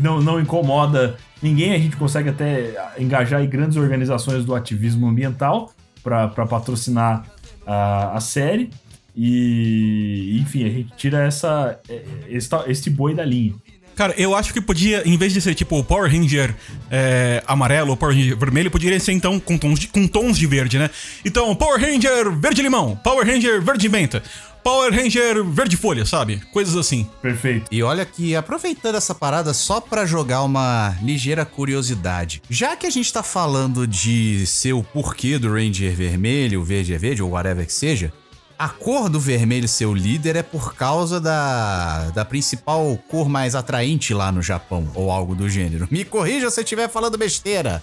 Não, 0.00 0.20
não 0.22 0.40
incomoda 0.40 1.16
ninguém, 1.42 1.72
a 1.74 1.78
gente 1.78 1.96
consegue 1.96 2.28
até 2.28 2.74
engajar 2.98 3.42
em 3.42 3.48
grandes 3.48 3.76
organizações 3.76 4.44
do 4.44 4.54
ativismo 4.54 5.08
ambiental 5.08 5.72
para 6.02 6.28
patrocinar 6.28 7.24
a, 7.66 8.16
a 8.16 8.20
série. 8.20 8.70
E, 9.16 10.38
enfim, 10.40 10.64
a 10.64 10.68
gente 10.68 10.92
tira 10.96 11.24
essa, 11.24 11.78
é, 11.88 12.02
esta, 12.30 12.64
este 12.66 12.90
boi 12.90 13.14
da 13.14 13.24
linha. 13.24 13.54
Cara, 13.94 14.12
eu 14.16 14.34
acho 14.34 14.52
que 14.52 14.60
podia, 14.60 15.02
em 15.06 15.16
vez 15.16 15.32
de 15.32 15.40
ser 15.40 15.54
tipo 15.54 15.78
o 15.78 15.84
Power 15.84 16.10
Ranger 16.10 16.54
é, 16.90 17.42
amarelo 17.46 17.90
ou 17.90 17.96
Power 17.96 18.14
Ranger 18.14 18.36
vermelho, 18.36 18.70
poderia 18.70 18.98
ser 18.98 19.12
então 19.12 19.38
com 19.38 19.56
tons, 19.56 19.78
de, 19.78 19.86
com 19.86 20.06
tons 20.08 20.36
de 20.36 20.46
verde, 20.46 20.78
né? 20.78 20.90
Então, 21.24 21.54
Power 21.54 21.80
Ranger 21.80 22.32
verde-limão, 22.32 22.96
Power 22.96 23.24
Ranger 23.24 23.62
verde-menta, 23.62 24.20
Power 24.64 24.92
Ranger 24.92 25.44
verde-folha, 25.44 26.04
sabe? 26.04 26.40
Coisas 26.52 26.74
assim. 26.74 27.08
Perfeito. 27.22 27.66
E 27.70 27.82
olha 27.82 28.04
que, 28.04 28.34
aproveitando 28.34 28.96
essa 28.96 29.14
parada 29.14 29.54
só 29.54 29.80
pra 29.80 30.06
jogar 30.06 30.42
uma 30.42 30.96
ligeira 31.02 31.44
curiosidade. 31.44 32.42
Já 32.50 32.74
que 32.74 32.86
a 32.86 32.90
gente 32.90 33.12
tá 33.12 33.22
falando 33.22 33.86
de 33.86 34.44
ser 34.46 34.72
o 34.72 34.82
porquê 34.82 35.38
do 35.38 35.52
Ranger 35.52 35.94
vermelho, 35.94 36.64
verde 36.64 36.94
é 36.94 36.98
verde, 36.98 37.22
ou 37.22 37.30
whatever 37.30 37.64
que 37.64 37.72
seja, 37.72 38.12
a 38.58 38.68
cor 38.68 39.08
do 39.08 39.18
vermelho 39.20 39.66
ser 39.68 39.86
o 39.86 39.94
líder 39.94 40.36
é 40.36 40.42
por 40.42 40.74
causa 40.74 41.20
da, 41.20 42.10
da 42.10 42.24
principal 42.24 42.98
cor 43.08 43.28
mais 43.28 43.54
atraente 43.54 44.12
lá 44.14 44.30
no 44.32 44.42
Japão, 44.42 44.88
ou 44.94 45.10
algo 45.10 45.34
do 45.34 45.48
gênero. 45.48 45.88
Me 45.90 46.04
corrija 46.04 46.50
se 46.50 46.60
eu 46.60 46.64
estiver 46.64 46.88
falando 46.88 47.18
besteira. 47.18 47.82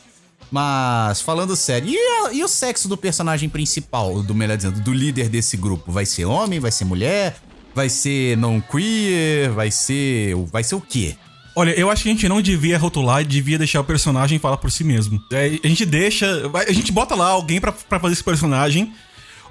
Mas, 0.50 1.22
falando 1.22 1.56
sério, 1.56 1.90
e, 1.90 1.96
a- 1.98 2.34
e 2.34 2.44
o 2.44 2.48
sexo 2.48 2.88
do 2.90 2.98
personagem 2.98 3.48
principal, 3.48 4.22
do 4.22 4.36
melhor 4.36 4.58
dizendo, 4.58 4.82
do 4.82 4.94
líder 4.94 5.30
desse 5.30 5.56
grupo? 5.56 5.92
Vai 5.92 6.06
ser 6.06 6.26
homem? 6.26 6.60
Vai 6.60 6.72
ser 6.72 6.84
mulher? 6.86 7.38
Vai 7.74 7.88
ser 7.88 8.36
não 8.38 8.60
queer? 8.60 9.50
Vai 9.52 9.72
ser. 9.72 10.36
Vai 10.52 10.62
ser 10.64 10.76
o 10.76 10.82
quê? 10.82 11.16
Olha, 11.56 11.72
eu 11.72 11.90
acho 11.90 12.04
que 12.04 12.10
a 12.10 12.12
gente 12.12 12.28
não 12.28 12.42
devia 12.42 12.78
rotular 12.78 13.24
devia 13.24 13.58
deixar 13.58 13.80
o 13.80 13.84
personagem 13.84 14.40
falar 14.40 14.58
por 14.58 14.70
si 14.72 14.84
mesmo. 14.84 15.22
É, 15.32 15.58
a 15.64 15.68
gente 15.68 15.86
deixa. 15.86 16.28
A 16.68 16.72
gente 16.74 16.92
bota 16.92 17.16
lá 17.16 17.28
alguém 17.30 17.62
pra 17.62 17.72
fazer 17.72 18.14
esse 18.14 18.24
personagem. 18.24 18.94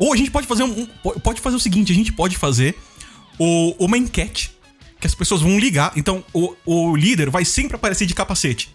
Ou 0.00 0.14
a 0.14 0.16
gente 0.16 0.30
pode 0.30 0.46
fazer 0.46 0.64
um. 0.64 0.86
Pode 1.22 1.40
fazer 1.40 1.56
o 1.56 1.60
seguinte: 1.60 1.92
a 1.92 1.94
gente 1.94 2.12
pode 2.12 2.36
fazer 2.36 2.74
o, 3.38 3.76
uma 3.78 3.98
enquete 3.98 4.50
que 4.98 5.06
as 5.06 5.14
pessoas 5.14 5.42
vão 5.42 5.58
ligar. 5.58 5.92
Então, 5.94 6.24
o, 6.32 6.54
o 6.64 6.96
líder 6.96 7.30
vai 7.30 7.44
sempre 7.44 7.76
aparecer 7.76 8.06
de 8.06 8.14
capacete. 8.14 8.74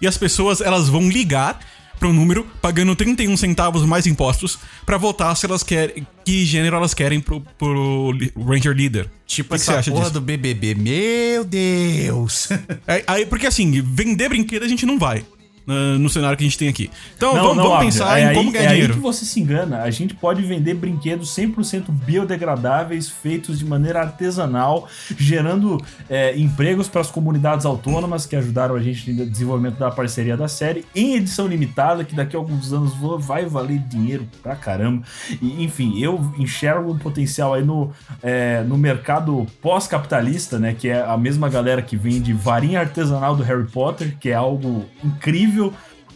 E 0.00 0.06
as 0.06 0.16
pessoas 0.16 0.60
elas 0.60 0.88
vão 0.88 1.08
ligar 1.08 1.58
pro 1.98 2.12
número 2.12 2.44
pagando 2.60 2.94
31 2.94 3.36
centavos 3.36 3.84
mais 3.86 4.06
impostos 4.06 4.58
pra 4.84 4.96
votar 4.96 5.36
se 5.36 5.46
elas 5.46 5.62
querem 5.62 6.06
que 6.24 6.44
gênero 6.44 6.76
elas 6.76 6.92
querem 6.92 7.20
pro, 7.20 7.40
pro 7.56 8.10
Ranger 8.36 8.72
Líder. 8.72 9.08
Tipo 9.26 9.50
que 9.50 9.54
que 9.56 9.62
essa 9.62 9.72
você 9.72 9.78
acha 9.78 9.90
porra 9.90 10.02
disso? 10.02 10.14
do 10.14 10.20
BBB. 10.20 10.74
Meu 10.74 11.44
Deus. 11.44 12.48
É, 12.86 13.02
aí, 13.06 13.24
porque 13.24 13.46
assim, 13.46 13.80
vender 13.80 14.28
brinquedo 14.28 14.62
a 14.62 14.68
gente 14.68 14.84
não 14.84 14.98
vai 14.98 15.24
no 15.66 16.08
cenário 16.10 16.36
que 16.36 16.44
a 16.44 16.46
gente 16.46 16.58
tem 16.58 16.68
aqui. 16.68 16.90
Então 17.16 17.34
Não, 17.34 17.42
vamos, 17.42 17.56
não, 17.56 17.64
vamos 17.70 17.84
pensar 17.86 18.18
é 18.18 18.22
em 18.22 18.26
aí- 18.26 18.34
como 18.34 18.50
ganhar 18.52 18.64
é 18.64 18.68
dinheiro. 18.72 18.92
aí 18.92 18.98
que 18.98 19.02
você 19.02 19.24
se 19.24 19.40
engana. 19.40 19.82
A 19.82 19.90
gente 19.90 20.14
pode 20.14 20.42
vender 20.42 20.74
brinquedos 20.74 21.30
100% 21.34 21.90
biodegradáveis, 21.90 23.08
feitos 23.08 23.58
de 23.58 23.64
maneira 23.64 24.00
artesanal, 24.00 24.88
gerando 25.16 25.82
é, 26.08 26.36
empregos 26.38 26.88
para 26.88 27.00
as 27.00 27.10
comunidades 27.10 27.64
autônomas 27.64 28.26
que 28.26 28.36
ajudaram 28.36 28.74
a 28.74 28.80
gente 28.82 29.12
no 29.12 29.24
desenvolvimento 29.26 29.78
da 29.78 29.90
parceria 29.90 30.36
da 30.36 30.48
série, 30.48 30.84
em 30.94 31.14
edição 31.16 31.46
limitada, 31.46 32.04
que 32.04 32.14
daqui 32.14 32.36
a 32.36 32.38
alguns 32.38 32.72
anos 32.72 32.92
vai 33.24 33.46
valer 33.46 33.78
dinheiro 33.78 34.26
pra 34.42 34.54
caramba. 34.56 35.02
E, 35.40 35.64
enfim, 35.64 35.98
eu 36.00 36.32
enxergo 36.38 36.92
um 36.92 36.98
potencial 36.98 37.54
aí 37.54 37.64
no, 37.64 37.90
é, 38.22 38.62
no 38.64 38.76
mercado 38.76 39.46
pós-capitalista, 39.62 40.58
né? 40.58 40.74
Que 40.78 40.88
é 40.88 41.00
a 41.02 41.16
mesma 41.16 41.48
galera 41.48 41.80
que 41.82 41.96
vende 41.96 42.32
varinha 42.32 42.80
artesanal 42.80 43.34
do 43.36 43.42
Harry 43.42 43.66
Potter, 43.66 44.16
que 44.18 44.30
é 44.30 44.34
algo 44.34 44.84
incrível 45.04 45.53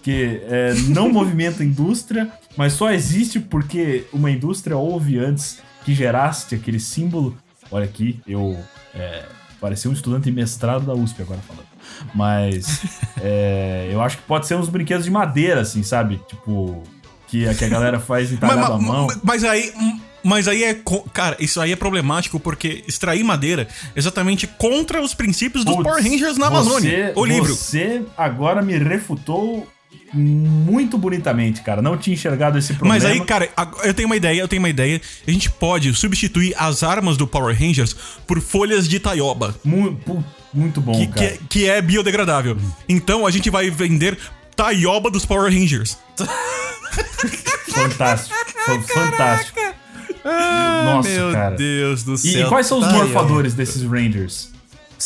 que 0.03 0.41
é, 0.49 0.75
não 0.89 1.09
movimenta 1.13 1.63
a 1.63 1.67
indústria, 1.67 2.31
mas 2.57 2.73
só 2.73 2.91
existe 2.91 3.39
porque 3.41 4.05
uma 4.13 4.31
indústria 4.31 4.77
houve 4.77 5.19
antes 5.19 5.61
que 5.85 5.95
gerasse 5.95 6.55
aquele 6.55 6.81
símbolo. 6.81 7.37
Olha 7.71 7.85
aqui, 7.85 8.21
eu 8.27 8.59
é, 8.95 9.25
parecia 9.61 9.91
um 9.91 9.95
estudante 9.95 10.31
mestrado 10.31 10.87
da 10.87 10.95
USP 10.95 11.23
agora 11.23 11.41
falando. 11.47 11.67
Mas 12.15 12.81
é, 13.21 13.89
eu 13.93 14.01
acho 14.01 14.17
que 14.19 14.23
pode 14.25 14.47
ser 14.47 14.55
uns 14.57 14.69
brinquedos 14.69 15.05
de 15.05 15.11
madeira, 15.11 15.61
assim, 15.61 15.83
sabe? 15.83 16.21
Tipo, 16.29 16.83
que, 17.27 17.53
que 17.55 17.65
a 17.65 17.69
galera 17.69 17.99
faz 18.01 18.33
entalhado 18.33 18.73
à 18.73 18.79
Mas, 18.79 18.87
mão. 18.87 19.07
mas- 19.07 19.21
mas 19.23 19.45
aí. 19.45 19.73
Mas 20.23 20.49
aí 20.49 20.65
é. 20.65 20.77
Cara, 21.13 21.37
isso 21.41 21.61
aí 21.61 21.73
é 21.73 21.77
problemático 21.77 22.39
porque 22.41 22.83
extrair 22.89 23.23
madeira 23.25 23.69
é 23.95 23.99
exatamente 23.99 24.47
contra 24.47 25.01
os 25.01 25.15
princípios 25.15 25.65
dos 25.65 25.77
Power 25.77 26.03
Rangers 26.03 26.37
na 26.37 26.47
Amazônia. 26.49 27.13
Você, 27.15 27.21
o 27.21 27.25
livro. 27.25 27.55
Você 27.55 28.03
agora 28.17 28.61
me 28.63 28.77
refutou 28.77 29.67
muito 30.13 30.97
bonitamente, 30.97 31.61
cara. 31.63 31.81
Não 31.83 31.97
tinha 31.97 32.15
enxergado 32.15 32.59
esse 32.59 32.73
problema. 32.75 32.95
Mas 32.95 33.05
aí, 33.05 33.21
cara, 33.25 33.49
eu 33.85 33.93
tenho 33.95 34.09
uma 34.09 34.17
ideia, 34.17 34.41
eu 34.41 34.49
tenho 34.49 34.61
uma 34.61 34.69
ideia. 34.69 35.01
A 35.27 35.31
gente 35.31 35.51
pode 35.51 35.93
substituir 35.95 36.55
as 36.59 36.83
armas 36.83 37.17
do 37.17 37.27
Power 37.27 37.57
Rangers 37.59 37.95
por 38.27 38.41
folhas 38.41 38.89
de 38.89 38.99
taioba, 38.99 39.55
Mu- 39.65 39.95
pu- 39.97 40.25
muito 40.53 40.81
bom, 40.81 40.93
que, 40.93 41.07
que, 41.07 41.13
cara. 41.13 41.27
é, 41.27 41.39
que 41.49 41.69
é 41.69 41.83
biodegradável. 41.83 42.57
Então 42.89 43.27
a 43.27 43.31
gente 43.31 43.51
vai 43.51 43.71
vender 43.71 44.19
taioba 44.57 45.11
dos 45.11 45.25
Power 45.27 45.53
Rangers. 45.53 45.97
Fantástico. 47.69 48.35
Foi 48.65 48.81
fantástico. 48.83 49.61
Nossa, 50.85 51.09
Meu 51.09 51.33
cara. 51.33 51.57
Deus 51.57 52.03
do 52.03 52.15
E, 52.15 52.19
céu. 52.19 52.47
e 52.47 52.49
quais 52.49 52.67
são 52.67 52.79
os 52.79 52.85
Tá 52.87 52.93
aí, 52.93 52.97
morfadores 52.99 53.55
desses 53.55 53.83
Rangers? 53.83 54.51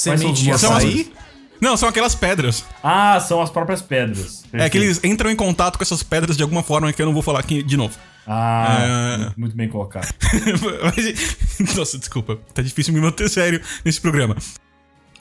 Quais 0.05 0.21
são 0.21 0.33
os 0.33 0.49
açaí? 0.49 1.13
Não, 1.61 1.77
são 1.77 1.89
aquelas 1.89 2.15
pedras. 2.15 2.65
Ah, 2.83 3.21
são 3.21 3.41
as 3.41 3.49
próprias 3.51 3.81
pedras. 3.81 4.43
É 4.53 4.69
que 4.69 4.77
eles 4.77 5.01
entram 5.05 5.31
em 5.31 5.37
contato 5.37 5.77
com 5.79 5.85
essas 5.85 6.03
pedras 6.03 6.37
de 6.37 6.43
alguma 6.43 6.63
forma 6.63 6.93
que 6.93 7.01
eu 7.01 7.07
não 7.07 7.13
vou 7.13 7.23
falar 7.23 7.39
aqui 7.41 7.63
de 7.63 7.77
novo. 7.77 7.95
Ah, 8.27 9.29
É. 9.31 9.33
muito- 9.37 9.55
bem 9.57 9.69
colocado. 9.69 10.09
Nossa, 11.77 11.99
desculpa. 11.99 12.39
Tá 12.55 12.63
difícil 12.63 12.93
me 12.95 13.01
manter 13.01 13.29
sério 13.29 13.61
nesse 13.85 14.01
programa. 14.01 14.37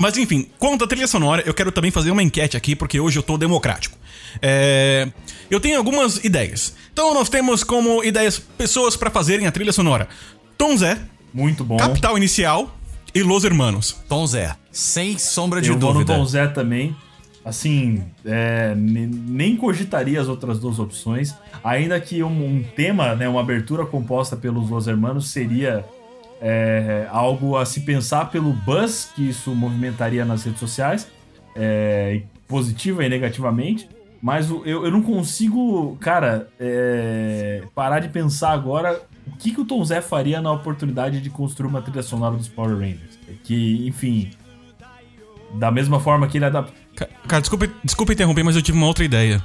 Mas 0.01 0.17
enfim, 0.17 0.47
quanto 0.57 0.83
à 0.83 0.87
trilha 0.87 1.07
sonora, 1.07 1.43
eu 1.45 1.53
quero 1.53 1.71
também 1.71 1.91
fazer 1.91 2.11
uma 2.11 2.23
enquete 2.23 2.57
aqui, 2.57 2.75
porque 2.75 2.99
hoje 2.99 3.17
eu 3.19 3.23
tô 3.23 3.37
democrático. 3.37 3.97
É, 4.41 5.07
Eu 5.49 5.59
tenho 5.59 5.77
algumas 5.77 6.23
ideias. 6.23 6.73
Então 6.93 7.13
nós 7.13 7.29
temos 7.29 7.63
como 7.63 8.03
ideias 8.03 8.39
pessoas 8.39 8.95
pra 8.95 9.09
fazerem 9.09 9.47
a 9.47 9.51
trilha 9.51 9.71
sonora. 9.73 10.07
Tom 10.57 10.75
Zé, 10.77 10.97
Muito 11.33 11.63
bom. 11.63 11.77
Capital 11.77 12.17
Inicial 12.17 12.77
e 13.13 13.21
Los 13.23 13.43
Hermanos. 13.43 13.95
Tom 14.09 14.25
Zé. 14.27 14.55
Sem 14.71 15.17
sombra 15.17 15.61
de 15.61 15.69
Eu 15.69 15.77
vou 15.79 15.89
no 15.93 15.99
dúvida. 15.99 16.15
Tom 16.15 16.25
Zé 16.25 16.47
também. 16.47 16.95
Assim, 17.43 18.03
é, 18.23 18.73
ne- 18.75 19.07
nem 19.07 19.55
cogitaria 19.57 20.21
as 20.21 20.27
outras 20.27 20.59
duas 20.59 20.77
opções. 20.79 21.33
Ainda 21.63 21.99
que 21.99 22.21
um, 22.23 22.27
um 22.27 22.63
tema, 22.75 23.15
né, 23.15 23.27
uma 23.27 23.41
abertura 23.41 23.85
composta 23.85 24.35
pelos 24.37 24.69
Los 24.69 24.87
Hermanos 24.87 25.31
seria 25.31 25.83
é, 26.41 27.07
algo 27.11 27.55
a 27.55 27.65
se 27.65 27.81
pensar 27.81 28.25
pelo 28.31 28.51
buzz 28.51 29.11
que 29.15 29.29
isso 29.29 29.53
movimentaria 29.55 30.25
nas 30.25 30.43
redes 30.43 30.59
sociais, 30.59 31.07
é, 31.55 32.21
positiva 32.47 33.05
e 33.05 33.09
negativamente. 33.09 33.87
Mas 34.21 34.49
eu, 34.49 34.65
eu 34.65 34.91
não 34.91 35.01
consigo, 35.01 35.95
cara, 35.99 36.47
é, 36.59 37.63
parar 37.73 37.99
de 37.99 38.09
pensar 38.09 38.51
agora 38.51 39.01
o 39.25 39.31
que, 39.37 39.51
que 39.51 39.61
o 39.61 39.65
Tom 39.65 39.83
Zé 39.83 39.99
faria 40.01 40.39
na 40.41 40.51
oportunidade 40.51 41.21
de 41.21 41.29
construir 41.29 41.67
uma 41.69 41.81
trilha 41.81 42.03
sonora 42.03 42.35
dos 42.35 42.47
Power 42.47 42.73
Rangers. 42.77 43.17
Que, 43.43 43.87
enfim, 43.87 44.29
da 45.55 45.71
mesma 45.71 45.99
forma 45.99 46.27
que 46.27 46.37
ele 46.37 46.45
adaptou. 46.45 46.75
Ca- 46.95 47.07
Cara, 47.27 47.41
desculpa, 47.41 47.67
desculpa 47.83 48.13
interromper, 48.13 48.43
mas 48.43 48.55
eu 48.55 48.61
tive 48.61 48.77
uma 48.77 48.87
outra 48.87 49.03
ideia. 49.03 49.41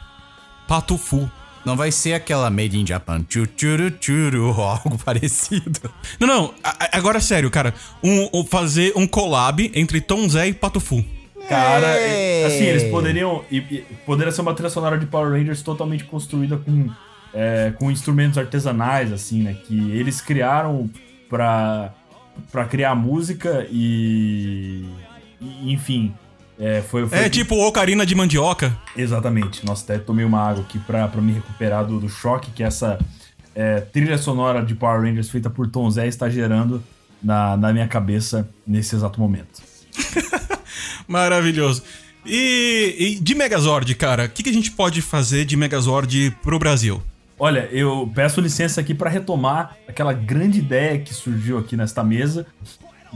Patufu. 0.68 1.30
Não 1.66 1.76
vai 1.76 1.90
ser 1.90 2.14
aquela 2.14 2.48
Made 2.48 2.78
in 2.78 2.86
Japan. 2.86 3.22
Tchu, 3.28 3.44
tchuru, 3.46 3.90
tchuru, 3.90 4.54
ou 4.56 4.62
algo 4.64 4.96
parecido. 5.04 5.90
Não, 6.20 6.26
não, 6.28 6.54
a- 6.62 6.90
agora 6.92 7.18
sério, 7.20 7.50
cara. 7.50 7.74
Um, 8.02 8.28
um- 8.32 8.44
fazer 8.44 8.92
um 8.94 9.04
collab 9.06 9.70
entre 9.74 10.00
Tom 10.00 10.28
Zé 10.28 10.46
e 10.48 10.52
Patufu. 10.54 11.04
Cara, 11.48 11.86
É. 11.88 12.44
assim, 12.46 12.64
eles 12.64 12.84
poderiam. 12.84 13.44
E, 13.50 13.58
e 13.58 13.86
poderia 14.06 14.32
ser 14.32 14.40
uma 14.42 14.54
trilha 14.54 14.70
sonora 14.70 14.96
de 14.98 15.06
Power 15.06 15.32
Rangers 15.32 15.60
totalmente 15.62 16.04
construída 16.04 16.56
com, 16.56 16.88
é, 17.34 17.72
com 17.78 17.90
instrumentos 17.90 18.38
artesanais, 18.38 19.12
assim, 19.12 19.42
né? 19.42 19.56
Que 19.66 19.74
eles 19.92 20.20
criaram 20.20 20.88
pra, 21.28 21.92
pra 22.52 22.64
criar 22.64 22.94
música 22.94 23.66
e. 23.70 24.84
e, 25.40 25.72
enfim. 25.72 26.14
É, 26.58 26.80
foi, 26.82 27.06
foi 27.06 27.18
É 27.18 27.28
tipo 27.28 27.54
ocarina 27.66 28.06
de 28.06 28.14
mandioca. 28.14 28.76
Exatamente. 28.96 29.64
Nossa, 29.64 29.84
até 29.84 29.98
tomei 30.02 30.24
uma 30.24 30.40
água 30.40 30.64
aqui 30.64 30.78
pra, 30.78 31.06
pra 31.06 31.20
me 31.20 31.32
recuperar 31.32 31.84
do, 31.84 32.00
do 32.00 32.08
choque 32.08 32.50
que 32.50 32.62
essa 32.62 32.98
é, 33.54 33.80
trilha 33.80 34.18
sonora 34.18 34.64
de 34.64 34.74
Power 34.74 35.02
Rangers 35.02 35.28
feita 35.28 35.50
por 35.50 35.68
Tom 35.68 35.90
Zé 35.90 36.06
está 36.06 36.28
gerando 36.28 36.82
na, 37.22 37.56
na 37.56 37.72
minha 37.72 37.88
cabeça 37.88 38.48
nesse 38.66 38.94
exato 38.94 39.20
momento. 39.20 39.62
Maravilhoso. 41.06 41.82
E, 42.24 42.96
e 42.98 43.14
de 43.20 43.34
Megazord, 43.34 43.94
cara, 43.94 44.24
o 44.24 44.28
que, 44.28 44.42
que 44.42 44.50
a 44.50 44.52
gente 44.52 44.72
pode 44.72 45.00
fazer 45.00 45.44
de 45.44 45.56
Megazord 45.56 46.36
pro 46.42 46.58
Brasil? 46.58 47.02
Olha, 47.38 47.68
eu 47.70 48.10
peço 48.14 48.40
licença 48.40 48.80
aqui 48.80 48.94
para 48.94 49.10
retomar 49.10 49.76
aquela 49.86 50.12
grande 50.12 50.58
ideia 50.58 50.98
que 50.98 51.12
surgiu 51.12 51.58
aqui 51.58 51.76
nesta 51.76 52.02
mesa 52.02 52.46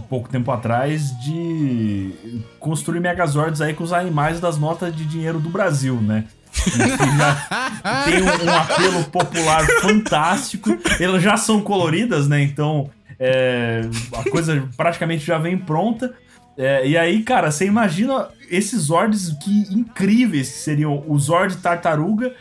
pouco 0.01 0.29
tempo 0.29 0.51
atrás 0.51 1.19
de 1.21 2.13
construir 2.59 3.01
Megazords 3.01 3.61
aí 3.61 3.75
com 3.75 3.85
os 3.85 3.93
animais 3.93 4.41
das 4.41 4.59
notas 4.59 4.95
de 4.95 5.05
dinheiro 5.05 5.39
do 5.39 5.49
Brasil, 5.49 6.01
né? 6.01 6.25
Já 6.53 8.05
tem 8.05 8.23
um, 8.23 8.51
um 8.51 8.55
apelo 8.57 9.05
popular 9.05 9.65
fantástico. 9.81 10.77
Elas 10.99 11.23
já 11.23 11.37
são 11.37 11.61
coloridas, 11.61 12.29
né? 12.29 12.43
Então 12.43 12.91
é, 13.19 13.83
a 14.17 14.31
coisa 14.31 14.67
praticamente 14.77 15.25
já 15.25 15.37
vem 15.37 15.59
pronta. 15.59 16.15
É, 16.57 16.87
e 16.87 16.97
aí, 16.97 17.23
cara, 17.23 17.51
você 17.51 17.67
imagina 17.67 18.29
esses 18.51 18.83
Zords 18.83 19.37
que 19.43 19.67
incríveis 19.71 20.49
que 20.49 20.59
seriam 20.59 21.05
o 21.07 21.19
Zord 21.19 21.57
Tartaruga, 21.59 22.35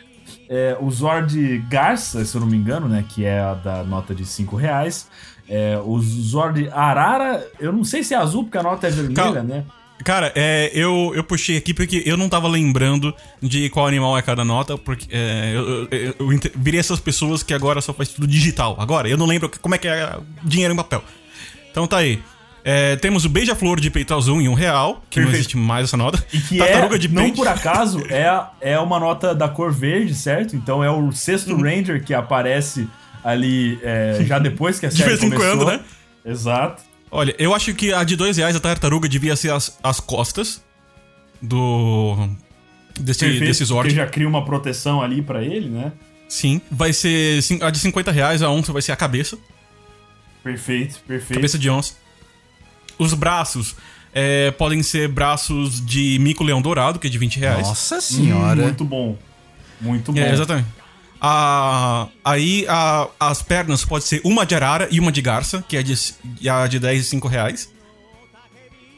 é, 0.48 0.76
o 0.80 0.90
Zord 0.90 1.58
Garça, 1.70 2.24
se 2.24 2.34
eu 2.34 2.40
não 2.40 2.48
me 2.48 2.56
engano, 2.56 2.88
né? 2.88 3.04
Que 3.08 3.24
é 3.24 3.40
a 3.40 3.54
da 3.54 3.84
nota 3.84 4.14
de 4.14 4.24
5 4.24 4.56
reais. 4.56 5.08
É, 5.52 5.76
o 5.84 5.98
Zord 6.00 6.68
Arara, 6.72 7.44
eu 7.58 7.72
não 7.72 7.82
sei 7.82 8.04
se 8.04 8.14
é 8.14 8.16
azul, 8.16 8.44
porque 8.44 8.56
a 8.56 8.62
nota 8.62 8.86
é 8.86 8.90
vermelha, 8.90 9.14
Calma. 9.20 9.42
né? 9.42 9.64
Cara, 10.04 10.32
é, 10.34 10.70
eu, 10.72 11.12
eu 11.14 11.22
puxei 11.24 11.56
aqui 11.58 11.74
porque 11.74 12.02
eu 12.06 12.16
não 12.16 12.28
tava 12.28 12.46
lembrando 12.48 13.12
de 13.42 13.68
qual 13.68 13.86
animal 13.86 14.16
é 14.16 14.22
cada 14.22 14.44
nota, 14.44 14.78
porque 14.78 15.06
é, 15.10 15.52
eu, 15.54 15.88
eu, 15.90 16.14
eu 16.18 16.40
virei 16.56 16.78
essas 16.80 17.00
pessoas 17.00 17.42
que 17.42 17.52
agora 17.52 17.80
só 17.82 17.92
faz 17.92 18.08
tudo 18.10 18.26
digital. 18.26 18.76
Agora, 18.78 19.08
eu 19.08 19.18
não 19.18 19.26
lembro 19.26 19.50
como 19.60 19.74
é 19.74 19.78
que 19.78 19.88
é 19.88 20.16
dinheiro 20.42 20.72
em 20.72 20.76
papel. 20.76 21.02
Então 21.70 21.86
tá 21.86 21.98
aí. 21.98 22.22
É, 22.64 22.94
temos 22.96 23.24
o 23.24 23.28
Beija-Flor 23.28 23.80
de 23.80 23.90
peito 23.90 24.14
azul 24.14 24.40
em 24.40 24.48
um 24.48 24.54
real, 24.54 25.02
que 25.10 25.18
não 25.18 25.26
Perfeito. 25.26 25.34
existe 25.40 25.56
mais 25.56 25.84
essa 25.84 25.96
nota. 25.96 26.22
E 26.32 26.38
que 26.40 26.58
Tartaruga 26.58 26.94
é, 26.94 26.98
de 26.98 27.08
não 27.08 27.30
por 27.32 27.48
acaso, 27.48 28.00
é, 28.10 28.42
é 28.60 28.78
uma 28.78 29.00
nota 29.00 29.34
da 29.34 29.48
cor 29.48 29.72
verde, 29.72 30.14
certo? 30.14 30.54
Então 30.54 30.82
é 30.84 30.90
o 30.90 31.10
sexto 31.12 31.52
Uhum. 31.54 31.62
Ranger 31.62 32.04
que 32.04 32.12
aparece 32.14 32.86
ali 33.24 33.78
é, 33.82 34.22
já 34.26 34.38
depois 34.38 34.78
que 34.80 34.86
a 34.86 34.88
De 34.90 34.96
série 34.96 35.08
vez 35.10 35.22
em 35.22 35.30
começou. 35.30 35.56
quando, 35.58 35.66
né? 35.70 35.80
Exato. 36.24 36.82
Olha, 37.10 37.34
eu 37.38 37.54
acho 37.54 37.74
que 37.74 37.92
a 37.92 38.04
de 38.04 38.14
dois 38.16 38.36
reais 38.36 38.54
a 38.54 38.60
tartaruga 38.60 39.08
devia 39.08 39.34
ser 39.36 39.50
as, 39.52 39.78
as 39.82 39.98
costas 40.00 40.62
do. 41.42 42.28
Desse, 42.98 43.20
Perfeito, 43.20 43.44
desse 43.46 43.64
Zord. 43.64 43.88
Porque 43.88 43.96
já 43.96 44.06
cria 44.06 44.28
uma 44.28 44.44
proteção 44.44 45.00
ali 45.00 45.22
pra 45.22 45.42
ele, 45.42 45.68
né? 45.68 45.92
Sim, 46.28 46.60
vai 46.70 46.92
ser. 46.92 47.40
A 47.62 47.70
de 47.70 47.78
50 47.78 48.10
reais, 48.12 48.42
a 48.42 48.50
onça 48.50 48.72
vai 48.72 48.82
ser 48.82 48.92
a 48.92 48.96
cabeça. 48.96 49.36
Perfeito, 50.42 51.00
perfeito. 51.06 51.34
Cabeça 51.34 51.58
de 51.58 51.68
onça. 51.68 51.94
Os 52.98 53.14
braços 53.14 53.74
é, 54.14 54.50
podem 54.52 54.82
ser 54.82 55.08
braços 55.08 55.84
de 55.84 56.18
mico-leão 56.20 56.60
dourado, 56.62 56.98
que 56.98 57.06
é 57.06 57.10
de 57.10 57.18
20 57.18 57.38
reais. 57.40 57.66
Nossa 57.66 57.96
Hum, 57.96 58.00
senhora. 58.00 58.62
muito 58.62 58.84
bom. 58.84 59.18
Muito 59.80 60.12
bom. 60.12 60.20
É, 60.20 60.32
exatamente. 60.32 60.68
A, 61.20 62.08
aí 62.24 62.64
a- 62.68 63.08
as 63.20 63.42
pernas 63.42 63.84
pode 63.84 64.04
ser 64.04 64.20
uma 64.24 64.46
de 64.46 64.54
arara 64.54 64.88
e 64.90 64.98
uma 64.98 65.12
de 65.12 65.20
garça, 65.20 65.62
que 65.68 65.76
é 65.76 65.82
de, 65.82 65.94
a 66.50 66.66
de 66.66 66.78
10 66.78 67.02
e 67.02 67.04
5 67.08 67.28
reais. 67.28 67.68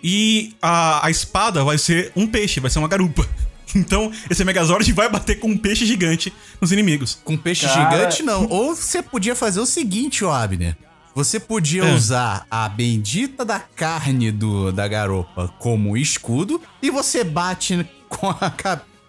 E 0.03 0.55
a, 0.61 1.07
a 1.07 1.11
espada 1.11 1.63
vai 1.65 1.79
ser 1.79 2.13
um 2.17 2.27
peixe, 2.27 2.61
vai 2.61 2.71
ser 2.71 2.79
uma 2.79 2.89
garupa. 2.89 3.27
Então, 3.75 4.13
esse 4.29 4.45
Megazord 4.45 4.93
vai 4.93 5.09
bater 5.09 5.41
com 5.41 5.49
um 5.49 5.57
peixe 5.57 5.87
gigante 5.87 6.31
nos 6.61 6.73
inimigos. 6.73 7.19
Com 7.25 7.39
peixe 7.39 7.67
Cara- 7.67 7.91
gigante, 7.91 8.23
não. 8.23 8.45
Ou 8.53 8.75
você 8.77 9.03
podia 9.03 9.35
fazer 9.35 9.61
o 9.61 9.65
seguinte, 9.67 10.23
ô 10.23 10.31
Abner. 10.31 10.77
Você 11.15 11.41
podia 11.41 11.83
É. 11.85 11.95
usar 11.95 12.47
a 12.51 12.69
bendita 12.69 13.47
da 13.47 13.59
carne 13.59 14.31
do, 14.31 14.71
da 14.73 14.87
garopa 14.87 15.49
como 15.59 15.97
escudo 15.97 16.61
e 16.83 16.91
você 16.91 17.25
bate 17.25 17.89
com 18.11 18.29
a, 18.29 18.51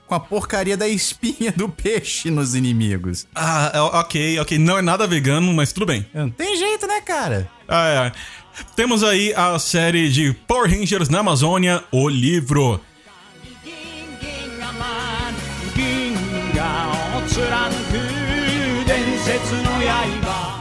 com 0.07 0.15
a 0.15 0.19
porcaria 0.19 0.77
da 0.77 0.87
espinha 0.87 1.51
do 1.51 1.69
peixe 1.69 2.29
nos 2.29 2.55
inimigos. 2.55 3.27
Ah, 3.33 3.71
é, 3.73 3.79
ok, 3.79 4.39
ok. 4.39 4.57
Não 4.57 4.77
é 4.77 4.81
nada 4.81 5.07
vegano, 5.07 5.53
mas 5.53 5.71
tudo 5.71 5.85
bem. 5.85 6.05
Não 6.13 6.29
tem 6.29 6.55
jeito, 6.57 6.85
né, 6.87 7.01
cara? 7.01 7.49
Ah, 7.67 7.87
é. 7.87 8.11
Temos 8.75 9.03
aí 9.03 9.33
a 9.35 9.57
série 9.57 10.09
de 10.09 10.33
Power 10.47 10.69
Rangers 10.69 11.09
na 11.09 11.19
Amazônia, 11.19 11.83
o 11.91 12.07
livro. 12.07 12.79
銀 20.03 20.52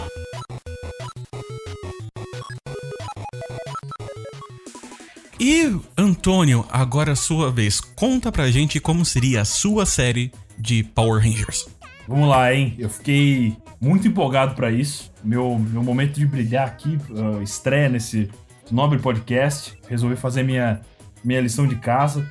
E, 5.44 5.76
Antônio, 5.98 6.64
agora 6.70 7.10
é 7.10 7.12
a 7.14 7.16
sua 7.16 7.50
vez. 7.50 7.80
Conta 7.80 8.30
pra 8.30 8.48
gente 8.48 8.78
como 8.78 9.04
seria 9.04 9.40
a 9.40 9.44
sua 9.44 9.84
série 9.84 10.30
de 10.56 10.84
Power 10.84 11.20
Rangers. 11.20 11.68
Vamos 12.06 12.28
lá, 12.28 12.54
hein? 12.54 12.76
Eu 12.78 12.88
fiquei 12.88 13.56
muito 13.80 14.06
empolgado 14.06 14.54
pra 14.54 14.70
isso. 14.70 15.10
Meu, 15.20 15.58
meu 15.58 15.82
momento 15.82 16.14
de 16.14 16.24
brilhar 16.24 16.68
aqui, 16.68 16.96
uh, 17.10 17.42
estreia 17.42 17.88
nesse 17.88 18.30
nobre 18.70 19.00
podcast. 19.00 19.76
Resolvi 19.88 20.14
fazer 20.14 20.44
minha, 20.44 20.80
minha 21.24 21.40
lição 21.40 21.66
de 21.66 21.74
casa. 21.74 22.24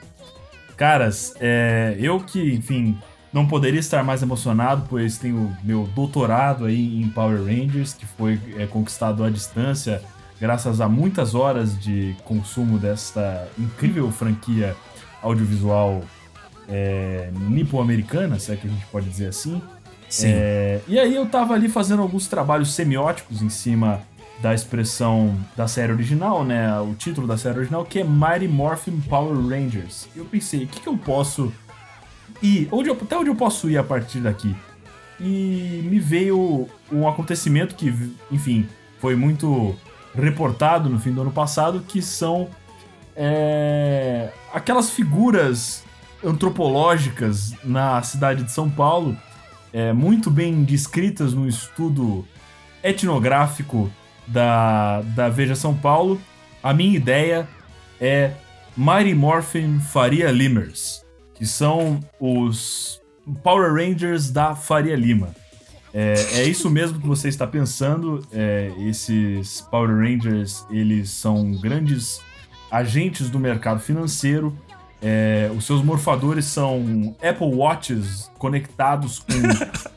Caras, 0.77 1.33
é, 1.41 1.97
eu 1.99 2.17
que, 2.21 2.53
enfim, 2.53 2.97
não 3.33 3.45
poderia 3.45 3.81
estar 3.81 4.05
mais 4.05 4.21
emocionado, 4.21 4.85
pois 4.89 5.17
tenho 5.17 5.53
meu 5.65 5.85
doutorado 5.93 6.63
aí 6.63 7.01
em 7.01 7.09
Power 7.09 7.43
Rangers, 7.43 7.93
que 7.93 8.05
foi 8.05 8.39
é, 8.57 8.65
conquistado 8.67 9.21
à 9.21 9.29
distância, 9.29 10.01
graças 10.41 10.81
a 10.81 10.89
muitas 10.89 11.35
horas 11.35 11.79
de 11.79 12.15
consumo 12.25 12.79
desta 12.79 13.47
incrível 13.59 14.11
franquia 14.11 14.75
audiovisual 15.21 16.01
é, 16.67 17.29
nipo-americana, 17.47 18.39
se 18.39 18.51
é 18.51 18.55
que 18.55 18.65
a 18.65 18.69
gente 18.69 18.85
pode 18.87 19.07
dizer 19.07 19.27
assim. 19.27 19.61
Sim. 20.09 20.27
É, 20.29 20.81
e 20.87 20.99
aí 20.99 21.13
eu 21.15 21.27
tava 21.27 21.53
ali 21.53 21.69
fazendo 21.69 22.01
alguns 22.01 22.27
trabalhos 22.27 22.73
semióticos 22.73 23.41
em 23.43 23.49
cima 23.49 24.01
da 24.41 24.51
expressão 24.53 25.37
da 25.55 25.67
série 25.67 25.91
original, 25.91 26.43
né? 26.43 26.67
O 26.79 26.95
título 26.95 27.27
da 27.27 27.37
série 27.37 27.59
original, 27.59 27.85
que 27.85 27.99
é 27.99 28.03
Mighty 28.03 28.47
Morphin 28.47 28.99
Power 29.01 29.37
Rangers. 29.47 30.07
E 30.15 30.19
eu 30.19 30.25
pensei, 30.25 30.63
o 30.63 30.67
que, 30.67 30.79
que 30.79 30.89
eu 30.89 30.97
posso 30.97 31.53
ir? 32.41 32.67
Onde 32.71 32.89
eu- 32.89 32.97
até 32.99 33.15
onde 33.15 33.29
eu 33.29 33.35
posso 33.35 33.69
ir 33.69 33.77
a 33.77 33.83
partir 33.83 34.19
daqui? 34.21 34.55
E 35.19 35.87
me 35.87 35.99
veio 35.99 36.67
um 36.91 37.07
acontecimento 37.07 37.75
que, 37.75 37.93
enfim, 38.31 38.67
foi 38.99 39.15
muito 39.15 39.75
reportado 40.15 40.89
no 40.89 40.99
fim 40.99 41.11
do 41.11 41.21
ano 41.21 41.31
passado, 41.31 41.83
que 41.87 42.01
são 42.01 42.49
é, 43.15 44.29
aquelas 44.53 44.89
figuras 44.91 45.83
antropológicas 46.23 47.53
na 47.63 48.01
cidade 48.01 48.43
de 48.43 48.51
São 48.51 48.69
Paulo, 48.69 49.17
é, 49.73 49.93
muito 49.93 50.29
bem 50.29 50.63
descritas 50.63 51.33
no 51.33 51.47
estudo 51.47 52.25
etnográfico 52.83 53.91
da, 54.27 55.01
da 55.01 55.29
Veja 55.29 55.55
São 55.55 55.75
Paulo. 55.75 56.21
A 56.61 56.73
minha 56.73 56.95
ideia 56.95 57.47
é 57.99 58.31
Mighty 58.75 59.13
Morphin 59.13 59.79
Faria 59.79 60.31
Limers, 60.31 61.05
que 61.33 61.45
são 61.45 61.99
os 62.19 63.01
Power 63.43 63.73
Rangers 63.73 64.29
da 64.29 64.55
Faria 64.55 64.95
Lima. 64.95 65.40
É, 65.93 66.13
é 66.39 66.43
isso 66.45 66.69
mesmo 66.69 66.99
que 66.99 67.07
você 67.07 67.27
está 67.27 67.45
pensando. 67.45 68.25
é, 68.31 68.71
esses 68.79 69.61
Power 69.69 69.89
Rangers, 69.97 70.65
eles 70.69 71.09
são 71.09 71.51
grandes 71.53 72.21
agentes 72.71 73.29
do 73.29 73.37
mercado 73.39 73.79
financeiro. 73.81 74.55
É, 75.03 75.51
os 75.57 75.65
seus 75.65 75.83
morfadores 75.83 76.45
são 76.45 77.15
Apple 77.21 77.55
Watches 77.55 78.29
conectados 78.37 79.19
com 79.19 79.33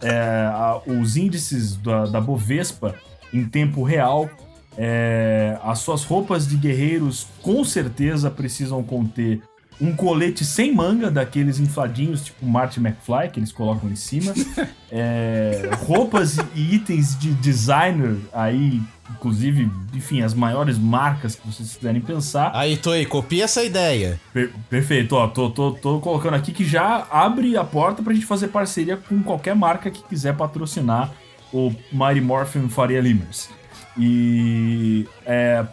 é, 0.06 0.46
a- 0.50 0.80
os 0.86 1.16
índices 1.16 1.76
da, 1.76 2.06
da 2.06 2.20
Bovespa 2.20 2.94
em 3.32 3.44
tempo 3.44 3.82
real. 3.82 4.28
É, 4.76 5.56
as 5.62 5.78
suas 5.80 6.02
roupas 6.04 6.48
de 6.48 6.56
guerreiros 6.56 7.28
com 7.42 7.62
certeza 7.64 8.28
precisam 8.30 8.82
conter 8.82 9.40
um 9.80 9.94
colete 9.94 10.44
sem 10.44 10.74
manga, 10.74 11.10
daqueles 11.10 11.58
infladinhos, 11.58 12.24
tipo 12.26 12.46
Marty 12.46 12.78
McFly, 12.80 13.30
que 13.32 13.40
eles 13.40 13.52
colocam 13.52 13.90
em 13.90 13.96
cima. 13.96 14.32
É, 14.96 15.70
roupas 15.88 16.36
e 16.54 16.76
itens 16.76 17.18
de 17.18 17.32
designer 17.34 18.16
aí, 18.32 18.80
inclusive, 19.10 19.68
enfim, 19.92 20.22
as 20.22 20.32
maiores 20.34 20.78
marcas 20.78 21.34
que 21.34 21.44
vocês 21.44 21.74
quiserem 21.74 22.00
pensar. 22.00 22.52
Aí, 22.54 22.76
Toei, 22.76 23.04
copia 23.04 23.42
essa 23.42 23.64
ideia. 23.64 24.20
Per- 24.32 24.52
perfeito, 24.70 25.16
ó, 25.16 25.26
tô, 25.26 25.50
tô, 25.50 25.72
tô 25.72 25.98
colocando 25.98 26.34
aqui 26.34 26.52
que 26.52 26.64
já 26.64 27.08
abre 27.10 27.56
a 27.56 27.64
porta 27.64 28.04
pra 28.04 28.14
gente 28.14 28.24
fazer 28.24 28.48
parceria 28.48 28.96
com 28.96 29.20
qualquer 29.20 29.56
marca 29.56 29.90
que 29.90 30.00
quiser 30.04 30.36
patrocinar 30.36 31.10
o 31.52 31.74
Mighty 31.90 32.20
Morphin 32.20 32.68
Faria 32.68 33.00
Limers. 33.00 33.48
E 33.98 35.08
é, 35.26 35.64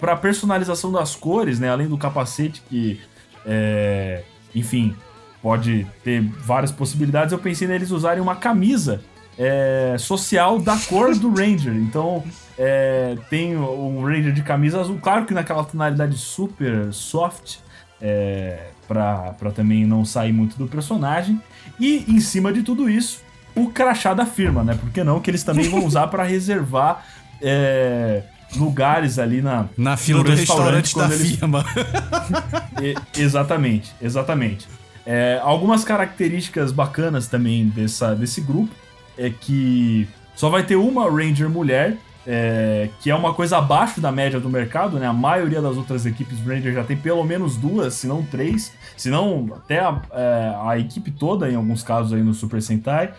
pra 0.00 0.16
personalização 0.16 0.90
das 0.90 1.14
cores, 1.14 1.58
né, 1.58 1.68
além 1.68 1.88
do 1.88 1.98
capacete 1.98 2.62
que, 2.70 2.98
é, 3.46 4.22
enfim, 4.54 4.94
pode 5.42 5.86
ter 6.04 6.22
várias 6.22 6.70
possibilidades, 6.70 7.32
eu 7.32 7.38
pensei 7.38 7.66
neles 7.66 7.90
usarem 7.90 8.22
uma 8.22 8.36
camisa 8.36 9.02
é, 9.38 9.96
social 9.98 10.58
da 10.58 10.76
cor 10.78 11.14
do 11.16 11.30
Ranger. 11.34 11.74
Então, 11.74 12.22
é, 12.58 13.16
tem 13.28 13.56
um 13.56 14.04
Ranger 14.04 14.32
de 14.32 14.42
camisa 14.42 14.80
azul, 14.80 14.98
claro 15.00 15.26
que 15.26 15.34
naquela 15.34 15.64
tonalidade 15.64 16.16
super 16.16 16.92
soft, 16.92 17.56
é, 18.00 18.68
pra, 18.86 19.34
pra 19.38 19.50
também 19.50 19.84
não 19.84 20.04
sair 20.04 20.32
muito 20.32 20.56
do 20.56 20.66
personagem. 20.66 21.40
E 21.78 22.04
em 22.08 22.20
cima 22.20 22.52
de 22.52 22.62
tudo 22.62 22.88
isso, 22.88 23.20
o 23.54 23.70
crachá 23.70 24.14
da 24.14 24.26
firma, 24.26 24.62
né? 24.62 24.74
Por 24.74 24.90
que 24.90 25.02
não? 25.02 25.20
Que 25.20 25.30
eles 25.30 25.42
também 25.42 25.68
vão 25.68 25.84
usar 25.84 26.06
pra 26.08 26.22
reservar 26.24 27.04
é, 27.40 28.22
lugares 28.56 29.18
ali 29.18 29.40
na, 29.42 29.66
Na 29.76 29.96
fila 29.96 30.22
do 30.22 30.30
restaurante, 30.30 30.94
da 30.94 31.00
quando 31.02 31.12
eles- 31.12 31.38
e- 32.82 33.20
exatamente, 33.20 33.92
exatamente. 34.00 34.66
É, 35.04 35.40
algumas 35.42 35.84
características 35.84 36.70
bacanas 36.70 37.26
também 37.26 37.66
dessa, 37.68 38.14
desse 38.14 38.40
grupo 38.40 38.70
é 39.18 39.30
que 39.30 40.06
só 40.34 40.48
vai 40.48 40.62
ter 40.62 40.76
uma 40.76 41.10
Ranger 41.10 41.48
mulher, 41.48 41.96
é, 42.26 42.88
que 43.00 43.10
é 43.10 43.14
uma 43.14 43.34
coisa 43.34 43.58
abaixo 43.58 44.00
da 44.00 44.12
média 44.12 44.38
do 44.38 44.48
mercado, 44.48 44.98
né? 44.98 45.06
A 45.06 45.12
maioria 45.12 45.60
das 45.60 45.76
outras 45.76 46.06
equipes 46.06 46.38
Ranger 46.46 46.72
já 46.72 46.84
tem 46.84 46.96
pelo 46.96 47.24
menos 47.24 47.56
duas, 47.56 47.94
se 47.94 48.06
não 48.06 48.22
três, 48.22 48.72
se 48.96 49.10
não 49.10 49.50
até 49.56 49.80
a, 49.80 50.00
é, 50.12 50.54
a 50.68 50.78
equipe 50.78 51.10
toda, 51.10 51.50
em 51.50 51.56
alguns 51.56 51.82
casos 51.82 52.12
aí 52.12 52.22
no 52.22 52.32
Super 52.32 52.62
Sentai. 52.62 53.12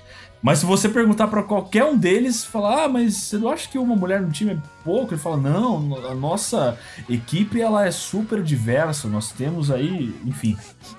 Mas 0.43 0.59
se 0.59 0.65
você 0.65 0.89
perguntar 0.89 1.29
pra 1.29 1.41
qualquer 1.41 1.85
um 1.85 1.97
deles, 1.97 2.43
falar, 2.43 2.83
ah, 2.83 2.89
mas 2.89 3.15
você 3.15 3.37
não 3.37 3.49
acha 3.49 3.69
que 3.69 3.77
uma 3.77 3.95
mulher 3.95 4.21
no 4.21 4.29
time 4.29 4.51
é 4.51 4.57
pouco? 4.83 5.13
Ele 5.13 5.21
fala, 5.21 5.37
não, 5.37 6.05
a 6.05 6.13
nossa 6.13 6.77
equipe 7.09 7.61
ela 7.61 7.87
é 7.87 7.91
super 7.91 8.43
diversa, 8.43 9.07
nós 9.07 9.31
temos 9.31 9.71
aí, 9.71 10.13
enfim, 10.25 10.57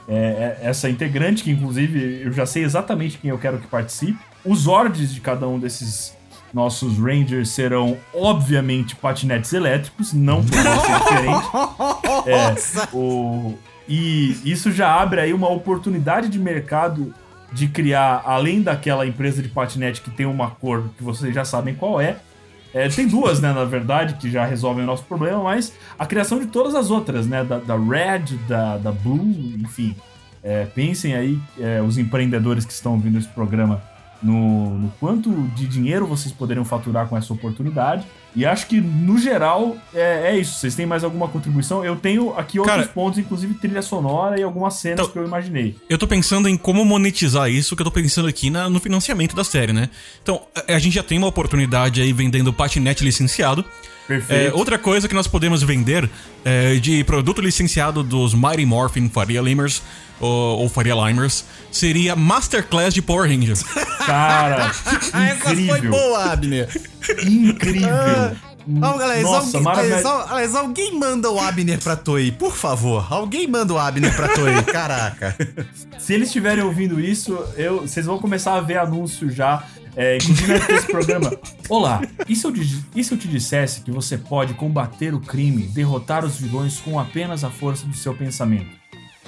é, 0.09 0.59
é, 0.63 0.67
essa 0.67 0.89
integrante, 0.89 1.45
que 1.45 1.51
inclusive 1.51 2.23
eu 2.25 2.33
já 2.33 2.47
sei 2.47 2.65
exatamente 2.65 3.19
quem 3.19 3.29
eu 3.29 3.39
quero 3.39 3.59
que 3.59 3.67
participe. 3.67 4.19
Os 4.43 4.67
ordens 4.67 5.13
de 5.13 5.21
cada 5.21 5.47
um 5.47 5.59
desses 5.59 6.17
nossos 6.53 6.99
Rangers 6.99 7.51
serão, 7.51 7.99
obviamente, 8.15 8.97
patinetes 8.97 9.53
elétricos, 9.53 10.15
não 10.15 10.43
poderia 10.43 10.81
ser 10.81 10.99
diferente. 11.01 11.47
É, 12.27 12.97
o, 12.97 13.55
e 13.87 14.39
isso 14.47 14.73
já 14.73 14.99
abre 14.99 15.21
aí 15.21 15.35
uma 15.35 15.51
oportunidade 15.51 16.29
de 16.29 16.39
mercado 16.39 17.15
de 17.55 17.69
criar, 17.69 18.23
além 18.27 18.61
daquela 18.61 19.07
empresa 19.07 19.41
de 19.41 19.49
patinete 19.49 20.01
que 20.01 20.11
tem 20.11 20.27
uma 20.27 20.51
cor 20.51 20.91
que 20.99 21.05
vocês 21.05 21.33
já 21.33 21.45
sabem 21.45 21.75
qual 21.75 22.01
é. 22.01 22.17
é, 22.75 22.89
tem 22.89 23.07
duas, 23.07 23.41
né, 23.41 23.53
na 23.53 23.65
verdade, 23.65 24.15
que 24.15 24.29
já 24.29 24.45
resolvem 24.45 24.83
o 24.83 24.87
nosso 24.87 25.05
problema, 25.05 25.41
mas 25.43 25.73
a 25.97 26.05
criação 26.05 26.41
de 26.41 26.47
todas 26.47 26.75
as 26.75 26.91
outras, 26.91 27.27
né, 27.27 27.45
da, 27.45 27.59
da 27.59 27.77
Red, 27.77 28.37
da, 28.49 28.77
da 28.77 28.91
Blue, 28.91 29.55
enfim. 29.61 29.95
É, 30.43 30.67
pensem 30.67 31.15
aí, 31.15 31.39
é, 31.59 31.81
os 31.81 31.97
empreendedores 31.97 32.67
que 32.67 32.73
estão 32.73 32.93
ouvindo 32.95 33.17
esse 33.17 33.29
programa 33.29 33.81
no, 34.25 34.79
no 34.79 34.89
quanto 34.99 35.31
de 35.55 35.67
dinheiro 35.67 36.07
vocês 36.07 36.33
poderiam 36.33 36.65
faturar 36.65 37.07
com 37.07 37.17
essa 37.17 37.33
oportunidade. 37.33 38.05
E 38.35 38.45
acho 38.45 38.67
que, 38.67 38.81
no 38.81 39.17
geral, 39.17 39.77
é, 39.95 40.33
é 40.33 40.39
isso. 40.39 40.55
Vocês 40.59 40.75
têm 40.75 40.85
mais 40.87 41.05
alguma 41.05 41.29
contribuição? 41.29 41.85
Eu 41.85 41.95
tenho 41.95 42.37
aqui 42.37 42.59
outros 42.59 42.77
Cara- 42.77 42.89
pontos, 42.89 43.19
inclusive 43.19 43.55
trilha 43.55 43.81
sonora 43.83 44.41
e 44.41 44.43
algumas 44.43 44.75
cenas 44.75 44.99
Então- 45.01 45.13
que 45.13 45.19
eu 45.19 45.25
imaginei. 45.27 45.77
Eu 45.89 45.97
tô 45.99 46.09
pensando 46.09 46.49
em 46.49 46.57
como 46.57 46.85
monetizar 46.85 47.49
isso, 47.49 47.77
que 47.77 47.83
eu 47.83 47.85
tô 47.87 47.93
pensando 47.93 48.27
aqui 48.27 48.51
na- 48.51 48.69
no 48.69 48.81
financiamento 48.81 49.37
da 49.37 49.45
série, 49.45 49.73
né? 49.73 49.89
Então, 50.23 50.41
a, 50.69 50.75
a 50.75 50.79
gente 50.81 50.95
já 50.95 51.03
tem 51.03 51.17
uma 51.19 51.29
oportunidade 51.29 52.01
aí 52.01 52.13
vendendo 52.13 52.53
patinete 52.53 53.05
licenciado. 53.05 53.65
É, 54.29 54.51
outra 54.53 54.79
coisa 54.79 55.09
que 55.09 55.15
nós 55.15 55.27
podemos 55.27 55.63
vender 55.63 56.09
é, 56.45 56.75
de 56.75 57.03
produto 57.05 57.41
licenciado 57.41 58.03
dos 58.03 58.35
Mighty 58.35 58.67
Morphin 58.67 59.09
Faria 59.09 59.41
Limers 59.41 59.83
ou, 60.21 60.61
ou 60.61 60.69
Faria 60.69 60.95
Limers 60.95 61.45
seria 61.71 62.15
Masterclass 62.15 62.93
de 62.93 63.01
Power 63.01 63.29
Rangers. 63.31 63.63
Cara, 64.05 64.71
Ah, 65.13 65.27
essa 65.29 65.45
foi 65.45 65.63
incrível. 65.63 65.91
boa, 65.91 66.33
Abner. 66.33 66.69
Incrível. 67.27 68.37
Vamos, 68.67 68.99
galera, 68.99 69.23
Nossa, 69.23 69.59
alguém, 69.59 70.57
alguém 70.57 70.99
manda 70.99 71.31
o 71.31 71.39
Abner 71.39 71.79
pra 71.79 71.97
Toei, 71.97 72.33
por 72.33 72.55
favor. 72.55 73.07
Alguém 73.11 73.47
manda 73.47 73.75
o 73.75 73.79
Abner 73.79 74.15
pra 74.15 74.29
Toei, 74.29 74.63
caraca. 74.65 75.37
Se 75.99 76.15
eles 76.15 76.29
estiverem 76.29 76.65
ouvindo 76.65 76.99
isso, 77.01 77.39
eu, 77.57 77.83
vocês 77.83 78.07
vão 78.07 78.19
começar 78.19 78.55
a 78.55 78.61
ver 78.61 78.79
anúncio 78.79 79.31
já. 79.31 79.65
É, 79.97 80.17
inclusive 80.17 80.73
nesse 80.73 80.87
programa. 80.87 81.33
Olá, 81.69 82.03
e 82.29 82.35
se, 82.35 82.45
eu, 82.45 82.53
e 82.97 83.05
se 83.05 83.13
eu 83.13 83.19
te 83.19 83.29
dissesse 83.29 83.81
que 83.81 83.93
você 83.93 84.19
pode 84.19 84.55
combater 84.55 85.15
o 85.15 85.21
crime, 85.21 85.69
derrotar 85.69 86.25
os 86.25 86.37
vilões 86.37 86.81
com 86.81 86.99
apenas 86.99 87.45
a 87.45 87.51
força 87.51 87.87
do 87.87 87.95
seu 87.95 88.13
pensamento? 88.13 88.71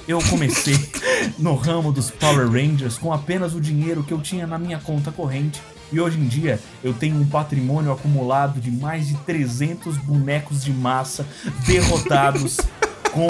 Eu 0.09 0.19
comecei 0.29 0.75
no 1.39 1.55
ramo 1.55 1.93
dos 1.93 2.11
Power 2.11 2.51
Rangers 2.51 2.99
com 2.99 3.13
apenas 3.13 3.55
o 3.55 3.61
dinheiro 3.61 4.03
que 4.03 4.13
eu 4.13 4.21
tinha 4.21 4.47
na 4.47 4.59
minha 4.59 4.79
conta 4.79 5.13
corrente. 5.13 5.61
E 5.93 6.01
hoje 6.01 6.19
em 6.19 6.27
dia 6.27 6.59
eu 6.83 6.93
tenho 6.93 7.17
um 7.17 7.27
patrimônio 7.27 7.93
acumulado 7.93 8.61
de 8.61 8.71
mais 8.71 9.07
de 9.09 9.15
300 9.19 9.97
bonecos 9.99 10.65
de 10.65 10.73
massa 10.73 11.27
derrotados 11.67 12.57
com 13.13 13.29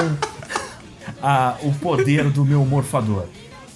a- 1.23 1.57
o 1.63 1.73
poder 1.75 2.31
do 2.31 2.45
meu 2.45 2.65
morfador. 2.65 3.27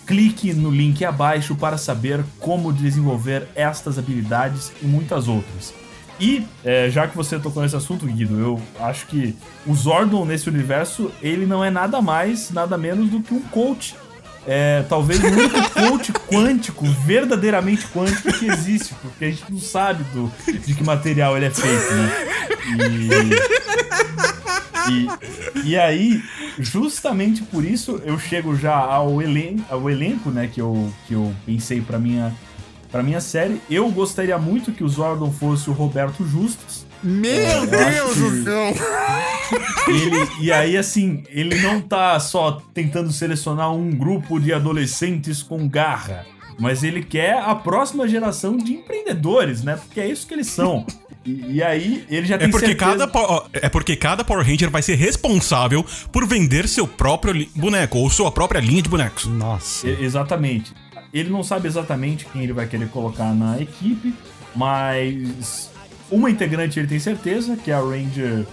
Clique 0.06 0.52
no 0.52 0.70
link 0.70 1.04
abaixo 1.04 1.54
para 1.54 1.78
saber 1.78 2.24
como 2.40 2.72
desenvolver 2.72 3.46
estas 3.54 3.98
habilidades 3.98 4.72
e 4.82 4.86
muitas 4.86 5.28
outras. 5.28 5.72
E, 6.18 6.44
é, 6.64 6.90
já 6.90 7.06
que 7.08 7.16
você 7.16 7.38
tocou 7.38 7.62
nesse 7.62 7.76
assunto, 7.76 8.04
Guido, 8.06 8.38
eu 8.38 8.60
acho 8.80 9.06
que 9.06 9.34
o 9.66 9.74
Zordon 9.74 10.24
nesse 10.26 10.48
universo, 10.50 11.10
ele 11.22 11.46
não 11.46 11.64
é 11.64 11.70
nada 11.70 12.02
mais, 12.02 12.50
nada 12.50 12.76
menos 12.76 13.08
do 13.08 13.20
que 13.20 13.32
um 13.32 13.40
coach. 13.40 13.94
É, 14.46 14.84
talvez 14.88 15.22
o 15.22 15.26
único 15.26 15.70
coach 15.70 16.12
quântico, 16.12 16.86
verdadeiramente 17.04 17.86
quântico 17.88 18.32
que 18.32 18.46
existe, 18.46 18.94
porque 19.02 19.26
a 19.26 19.30
gente 19.30 19.44
não 19.50 19.60
sabe 19.60 20.02
do, 20.14 20.32
de 20.66 20.74
que 20.74 20.82
material 20.82 21.36
ele 21.36 21.46
é 21.46 21.50
feito, 21.50 21.94
né? 21.94 22.10
E, 24.88 25.66
e, 25.66 25.70
e 25.70 25.78
aí, 25.78 26.22
justamente 26.58 27.42
por 27.42 27.64
isso, 27.64 28.00
eu 28.04 28.18
chego 28.18 28.56
já 28.56 28.74
ao, 28.74 29.20
elen 29.20 29.64
ao 29.68 29.90
elenco, 29.90 30.30
né, 30.30 30.48
que 30.52 30.60
eu, 30.60 30.92
que 31.06 31.14
eu 31.14 31.34
pensei 31.44 31.80
pra 31.82 31.98
minha, 31.98 32.34
pra 32.90 33.02
minha 33.02 33.20
série. 33.20 33.60
Eu 33.70 33.90
gostaria 33.90 34.38
muito 34.38 34.72
que 34.72 34.82
o 34.82 34.88
Zordon 34.88 35.30
fosse 35.30 35.68
o 35.68 35.72
Roberto 35.74 36.26
Justus. 36.26 36.86
Meu 37.02 37.32
eu 37.32 37.66
Deus 37.66 38.16
do 38.16 38.44
céu. 38.44 38.74
Ele, 39.88 40.28
e 40.40 40.52
aí, 40.52 40.76
assim, 40.76 41.24
ele 41.28 41.60
não 41.62 41.80
tá 41.80 42.18
só 42.20 42.60
tentando 42.74 43.10
selecionar 43.12 43.72
um 43.72 43.90
grupo 43.90 44.38
de 44.38 44.52
adolescentes 44.52 45.42
com 45.42 45.68
garra, 45.68 46.24
mas 46.58 46.82
ele 46.84 47.02
quer 47.02 47.38
a 47.38 47.54
próxima 47.54 48.06
geração 48.06 48.56
de 48.56 48.72
empreendedores, 48.74 49.62
né? 49.62 49.76
Porque 49.76 50.00
é 50.00 50.08
isso 50.08 50.26
que 50.26 50.34
eles 50.34 50.46
são. 50.46 50.86
E, 51.24 51.56
e 51.56 51.62
aí, 51.62 52.04
ele 52.08 52.26
já 52.26 52.36
É 52.36 52.38
tem 52.38 52.50
porque, 52.50 52.66
certeza... 52.68 53.06
cada, 53.06 53.44
é 53.52 53.68
porque 53.68 53.94
cada 53.96 54.24
Power 54.24 54.46
Ranger 54.46 54.70
vai 54.70 54.80
ser 54.82 54.94
responsável 54.94 55.84
por 56.10 56.26
vender 56.26 56.66
seu 56.68 56.86
próprio 56.86 57.46
boneco 57.54 57.98
ou 57.98 58.08
sua 58.08 58.30
própria 58.30 58.58
linha 58.60 58.80
de 58.82 58.88
bonecos. 58.88 59.26
Nossa. 59.26 59.86
E- 59.88 60.02
Exatamente. 60.04 60.72
Ele 61.12 61.28
não 61.28 61.42
sabe 61.42 61.66
exatamente 61.66 62.24
quem 62.26 62.42
ele 62.44 62.52
vai 62.52 62.66
querer 62.66 62.88
colocar 62.88 63.34
na 63.34 63.60
equipe, 63.60 64.14
mas 64.54 65.70
uma 66.10 66.30
integrante 66.30 66.78
ele 66.78 66.86
tem 66.88 67.00
certeza, 67.00 67.56
que 67.56 67.70
é 67.70 67.74
a 67.74 67.80
Ranger. 67.80 68.46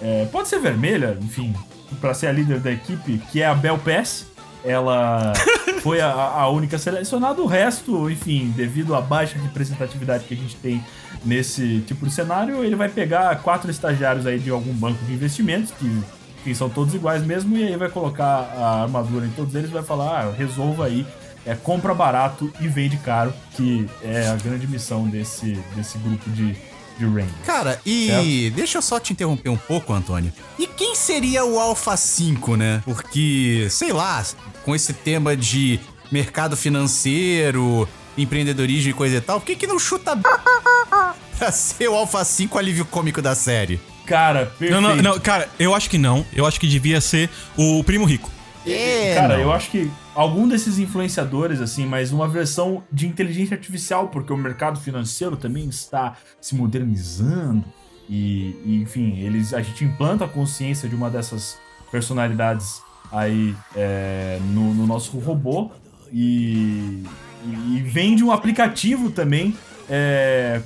É, 0.00 0.26
pode 0.26 0.48
ser 0.48 0.58
vermelha, 0.58 1.16
enfim, 1.20 1.54
pra 2.00 2.14
ser 2.14 2.28
a 2.28 2.32
líder 2.32 2.60
da 2.60 2.70
equipe, 2.70 3.18
que 3.30 3.42
é 3.42 3.46
a 3.46 3.54
Bel 3.54 3.78
Pass. 3.78 4.26
Ela 4.64 5.32
foi 5.80 6.00
a, 6.00 6.10
a 6.10 6.48
única 6.48 6.78
selecionada, 6.78 7.40
o 7.40 7.46
resto, 7.46 8.10
enfim, 8.10 8.52
devido 8.56 8.94
à 8.94 9.00
baixa 9.00 9.38
representatividade 9.38 10.24
que 10.24 10.34
a 10.34 10.36
gente 10.36 10.56
tem 10.56 10.82
nesse 11.24 11.80
tipo 11.80 12.06
de 12.06 12.12
cenário, 12.12 12.64
ele 12.64 12.76
vai 12.76 12.88
pegar 12.88 13.34
quatro 13.42 13.70
estagiários 13.70 14.26
aí 14.26 14.38
de 14.38 14.50
algum 14.50 14.72
banco 14.72 15.04
de 15.04 15.12
investimentos, 15.12 15.72
que, 15.72 16.02
que 16.44 16.54
são 16.54 16.68
todos 16.68 16.94
iguais 16.94 17.24
mesmo, 17.24 17.56
e 17.56 17.64
aí 17.64 17.76
vai 17.76 17.88
colocar 17.88 18.24
a 18.56 18.82
armadura 18.82 19.26
em 19.26 19.30
todos 19.30 19.54
eles 19.54 19.70
e 19.70 19.72
vai 19.72 19.82
falar, 19.82 20.20
ah, 20.20 20.32
resolva 20.36 20.86
aí, 20.86 21.06
é, 21.44 21.54
compra 21.54 21.94
barato 21.94 22.52
e 22.60 22.68
vende 22.68 22.96
caro, 22.98 23.32
que 23.52 23.88
é 24.02 24.28
a 24.28 24.36
grande 24.36 24.66
missão 24.66 25.08
desse, 25.08 25.52
desse 25.74 25.98
grupo 25.98 26.28
de, 26.30 26.56
de 26.98 27.04
Rangers. 27.04 27.30
Cara, 27.44 27.80
e 27.84 28.52
deixa 28.54 28.78
eu 28.78 28.82
só 28.82 28.98
te 28.98 29.12
interromper 29.12 29.48
um 29.48 29.56
pouco, 29.56 29.92
Antônio. 29.92 30.32
E 30.58 30.66
quem 30.66 30.94
seria 30.94 31.44
o 31.44 31.58
Alpha 31.58 31.96
5, 31.96 32.56
né? 32.56 32.82
Porque, 32.84 33.66
sei 33.70 33.92
lá, 33.92 34.24
com 34.64 34.74
esse 34.74 34.92
tema 34.92 35.36
de 35.36 35.78
mercado 36.10 36.56
financeiro, 36.56 37.88
empreendedorismo 38.16 38.90
e 38.90 38.94
coisa 38.94 39.16
e 39.16 39.20
tal, 39.20 39.40
por 39.40 39.46
que, 39.46 39.56
que 39.56 39.66
não 39.66 39.78
chuta 39.78 40.16
pra 41.38 41.52
ser 41.52 41.88
o 41.88 41.94
Alpha 41.94 42.24
5 42.24 42.58
alívio 42.58 42.84
cômico 42.84 43.20
da 43.20 43.34
série? 43.34 43.80
Cara, 44.06 44.46
perfeito. 44.46 44.72
Não, 44.80 44.80
não, 44.80 44.96
não, 44.96 45.18
cara, 45.20 45.48
eu 45.58 45.74
acho 45.74 45.90
que 45.90 45.98
não. 45.98 46.24
Eu 46.32 46.46
acho 46.46 46.60
que 46.60 46.66
devia 46.68 47.00
ser 47.00 47.28
o 47.56 47.82
Primo 47.82 48.04
Rico. 48.04 48.30
É, 48.64 49.14
Cara, 49.14 49.34
não. 49.36 49.42
eu 49.44 49.52
acho 49.52 49.70
que 49.70 49.90
algum 50.16 50.48
desses 50.48 50.78
influenciadores, 50.78 51.60
assim, 51.60 51.86
mas 51.86 52.10
uma 52.10 52.26
versão 52.26 52.82
de 52.90 53.06
inteligência 53.06 53.54
artificial, 53.54 54.08
porque 54.08 54.32
o 54.32 54.36
mercado 54.36 54.80
financeiro 54.80 55.36
também 55.36 55.68
está 55.68 56.16
se 56.40 56.54
modernizando. 56.54 57.64
E, 58.08 58.56
e, 58.64 58.80
enfim, 58.82 59.18
eles, 59.18 59.52
a 59.52 59.60
gente 59.60 59.84
implanta 59.84 60.24
a 60.24 60.28
consciência 60.28 60.88
de 60.88 60.94
uma 60.94 61.10
dessas 61.10 61.58
personalidades 61.90 62.80
aí 63.12 63.54
é, 63.76 64.38
no, 64.52 64.72
no 64.74 64.86
nosso 64.86 65.18
robô 65.18 65.70
e, 66.12 67.04
e, 67.44 67.76
e 67.76 67.82
vende 67.82 68.24
um 68.24 68.32
aplicativo 68.32 69.10
também 69.10 69.54
é, 69.88 70.60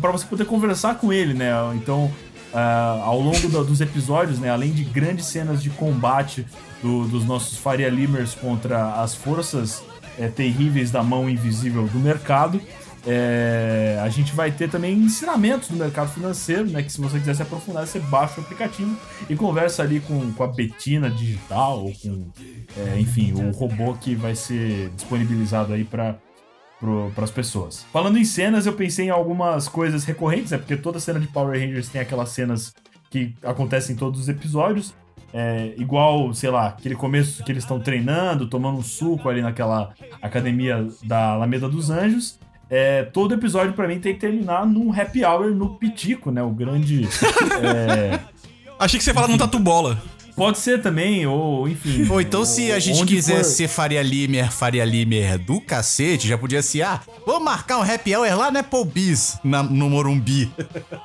para 0.00 0.12
você 0.12 0.26
poder 0.26 0.44
conversar 0.44 0.96
com 0.96 1.12
ele, 1.12 1.34
né? 1.34 1.50
Então, 1.74 2.10
ah, 2.52 3.00
ao 3.04 3.20
longo 3.20 3.48
do- 3.48 3.64
dos 3.64 3.80
episódios, 3.80 4.38
né, 4.38 4.50
além 4.50 4.72
de 4.72 4.84
grandes 4.84 5.26
cenas 5.26 5.62
de 5.62 5.70
combate 5.70 6.46
do- 6.82 7.06
dos 7.08 7.24
nossos 7.24 7.58
Faria 7.58 7.88
Limers 7.88 8.34
contra 8.34 8.94
as 9.02 9.14
forças 9.14 9.82
é, 10.18 10.26
terríveis 10.28 10.90
da 10.90 11.02
mão 11.02 11.30
invisível 11.30 11.86
do 11.86 11.98
mercado, 12.00 12.60
é, 13.06 13.98
a 14.02 14.08
gente 14.08 14.34
vai 14.34 14.50
ter 14.50 14.68
também 14.68 14.92
ensinamentos 14.98 15.68
do 15.68 15.76
mercado 15.76 16.10
financeiro, 16.12 16.66
né? 16.68 16.82
Que 16.82 16.90
se 16.92 17.00
você 17.00 17.18
quiser 17.18 17.34
se 17.36 17.42
aprofundar, 17.42 17.86
você 17.86 18.00
baixa 18.00 18.40
o 18.40 18.44
aplicativo 18.44 18.96
e 19.30 19.36
conversa 19.36 19.82
ali 19.82 20.00
com, 20.00 20.32
com 20.32 20.42
a 20.42 20.48
Betina 20.48 21.08
digital, 21.08 21.84
ou 21.84 21.92
com, 21.92 22.26
é, 22.76 22.98
enfim, 22.98 23.32
o 23.32 23.50
robô 23.52 23.94
que 23.94 24.14
vai 24.14 24.34
ser 24.34 24.90
disponibilizado 24.96 25.72
aí 25.72 25.84
para 25.84 26.16
para 27.14 27.24
as 27.24 27.30
pessoas. 27.30 27.84
Falando 27.92 28.18
em 28.18 28.24
cenas, 28.24 28.66
eu 28.66 28.72
pensei 28.72 29.06
em 29.06 29.10
algumas 29.10 29.68
coisas 29.68 30.04
recorrentes, 30.04 30.52
né? 30.52 30.58
Porque 30.58 30.76
toda 30.76 31.00
cena 31.00 31.18
de 31.18 31.26
Power 31.26 31.58
Rangers 31.58 31.88
tem 31.88 32.00
aquelas 32.00 32.30
cenas 32.30 32.74
que 33.10 33.34
acontecem 33.42 33.94
em 33.94 33.98
todos 33.98 34.20
os 34.20 34.28
episódios. 34.28 34.94
É, 35.32 35.74
igual, 35.76 36.32
sei 36.32 36.50
lá, 36.50 36.68
aquele 36.68 36.94
começo 36.94 37.44
que 37.44 37.52
eles 37.52 37.64
estão 37.64 37.78
treinando, 37.78 38.48
tomando 38.48 38.78
um 38.78 38.82
suco 38.82 39.28
ali 39.28 39.42
naquela 39.42 39.92
academia 40.22 40.86
da 41.04 41.32
Alameda 41.32 41.68
dos 41.68 41.90
Anjos. 41.90 42.38
É, 42.70 43.02
todo 43.02 43.34
episódio, 43.34 43.72
pra 43.72 43.88
mim, 43.88 43.98
tem 43.98 44.14
que 44.14 44.20
terminar 44.20 44.66
num 44.66 44.92
happy 44.92 45.24
hour 45.24 45.50
no 45.50 45.74
Pitico, 45.74 46.30
né? 46.30 46.42
O 46.42 46.50
grande. 46.50 47.08
é, 47.62 48.20
Achei 48.78 48.98
que 48.98 49.04
você 49.04 49.10
ia 49.10 49.14
falar 49.14 49.28
num 49.28 49.38
tatu 49.38 49.58
bola. 49.58 50.00
Pode 50.38 50.58
ser 50.58 50.80
também, 50.80 51.26
ou 51.26 51.68
enfim. 51.68 52.08
Ou 52.08 52.20
então, 52.20 52.44
se 52.44 52.70
a 52.72 52.78
gente 52.78 53.04
quiser 53.04 53.38
for. 53.38 53.44
ser 53.44 53.68
Faria 53.68 54.02
Limer, 54.02 54.50
Faria 54.50 54.84
Limer 54.84 55.38
do 55.38 55.60
cacete, 55.60 56.28
já 56.28 56.38
podia 56.38 56.62
ser, 56.62 56.82
ah, 56.82 57.00
vamos 57.26 57.44
marcar 57.44 57.78
um 57.78 57.82
happy 57.82 58.14
hour 58.14 58.34
lá 58.36 58.50
no 58.50 58.58
Applebee's, 58.60 59.38
na, 59.42 59.62
no 59.62 59.90
Morumbi. 59.90 60.50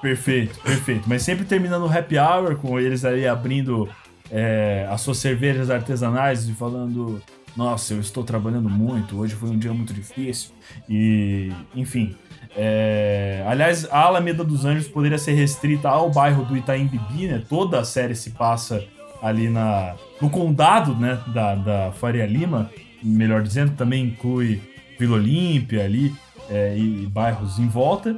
Perfeito, 0.01 0.59
perfeito. 0.61 1.03
Mas 1.07 1.23
sempre 1.23 1.45
terminando 1.45 1.83
o 1.83 1.91
happy 1.91 2.17
hour, 2.17 2.55
com 2.55 2.79
eles 2.79 3.03
aí 3.03 3.27
abrindo 3.27 3.89
é, 4.31 4.87
as 4.89 5.01
suas 5.01 5.17
cervejas 5.17 5.69
artesanais 5.69 6.47
e 6.47 6.53
falando: 6.53 7.21
Nossa, 7.57 7.93
eu 7.93 7.99
estou 7.99 8.23
trabalhando 8.23 8.69
muito, 8.69 9.19
hoje 9.19 9.35
foi 9.35 9.49
um 9.49 9.57
dia 9.57 9.73
muito 9.73 9.93
difícil. 9.93 10.51
E, 10.87 11.51
enfim. 11.75 12.15
é, 12.55 13.43
aliás, 13.47 13.87
a 13.91 14.01
Alameda 14.01 14.43
dos 14.43 14.65
Anjos 14.65 14.87
poderia 14.87 15.17
ser 15.17 15.33
restrita 15.33 15.89
ao 15.89 16.09
bairro 16.09 16.45
do 16.45 16.55
Itaim 16.55 16.87
Bibi, 16.87 17.27
né? 17.27 17.43
Toda 17.49 17.79
a 17.79 17.85
série 17.85 18.15
se 18.15 18.31
passa 18.31 18.83
ali 19.23 19.49
na, 19.49 19.95
no 20.21 20.29
condado 20.29 20.93
né, 20.95 21.19
da, 21.33 21.55
da 21.55 21.91
Faria 21.93 22.27
Lima, 22.27 22.69
melhor 23.01 23.41
dizendo, 23.41 23.71
também 23.71 24.05
inclui 24.05 24.61
Vila 24.99 25.15
Olímpia 25.15 25.83
ali. 25.83 26.13
é, 26.49 26.75
e, 26.77 27.03
e 27.03 27.07
bairros 27.07 27.59
em 27.59 27.67
volta. 27.67 28.17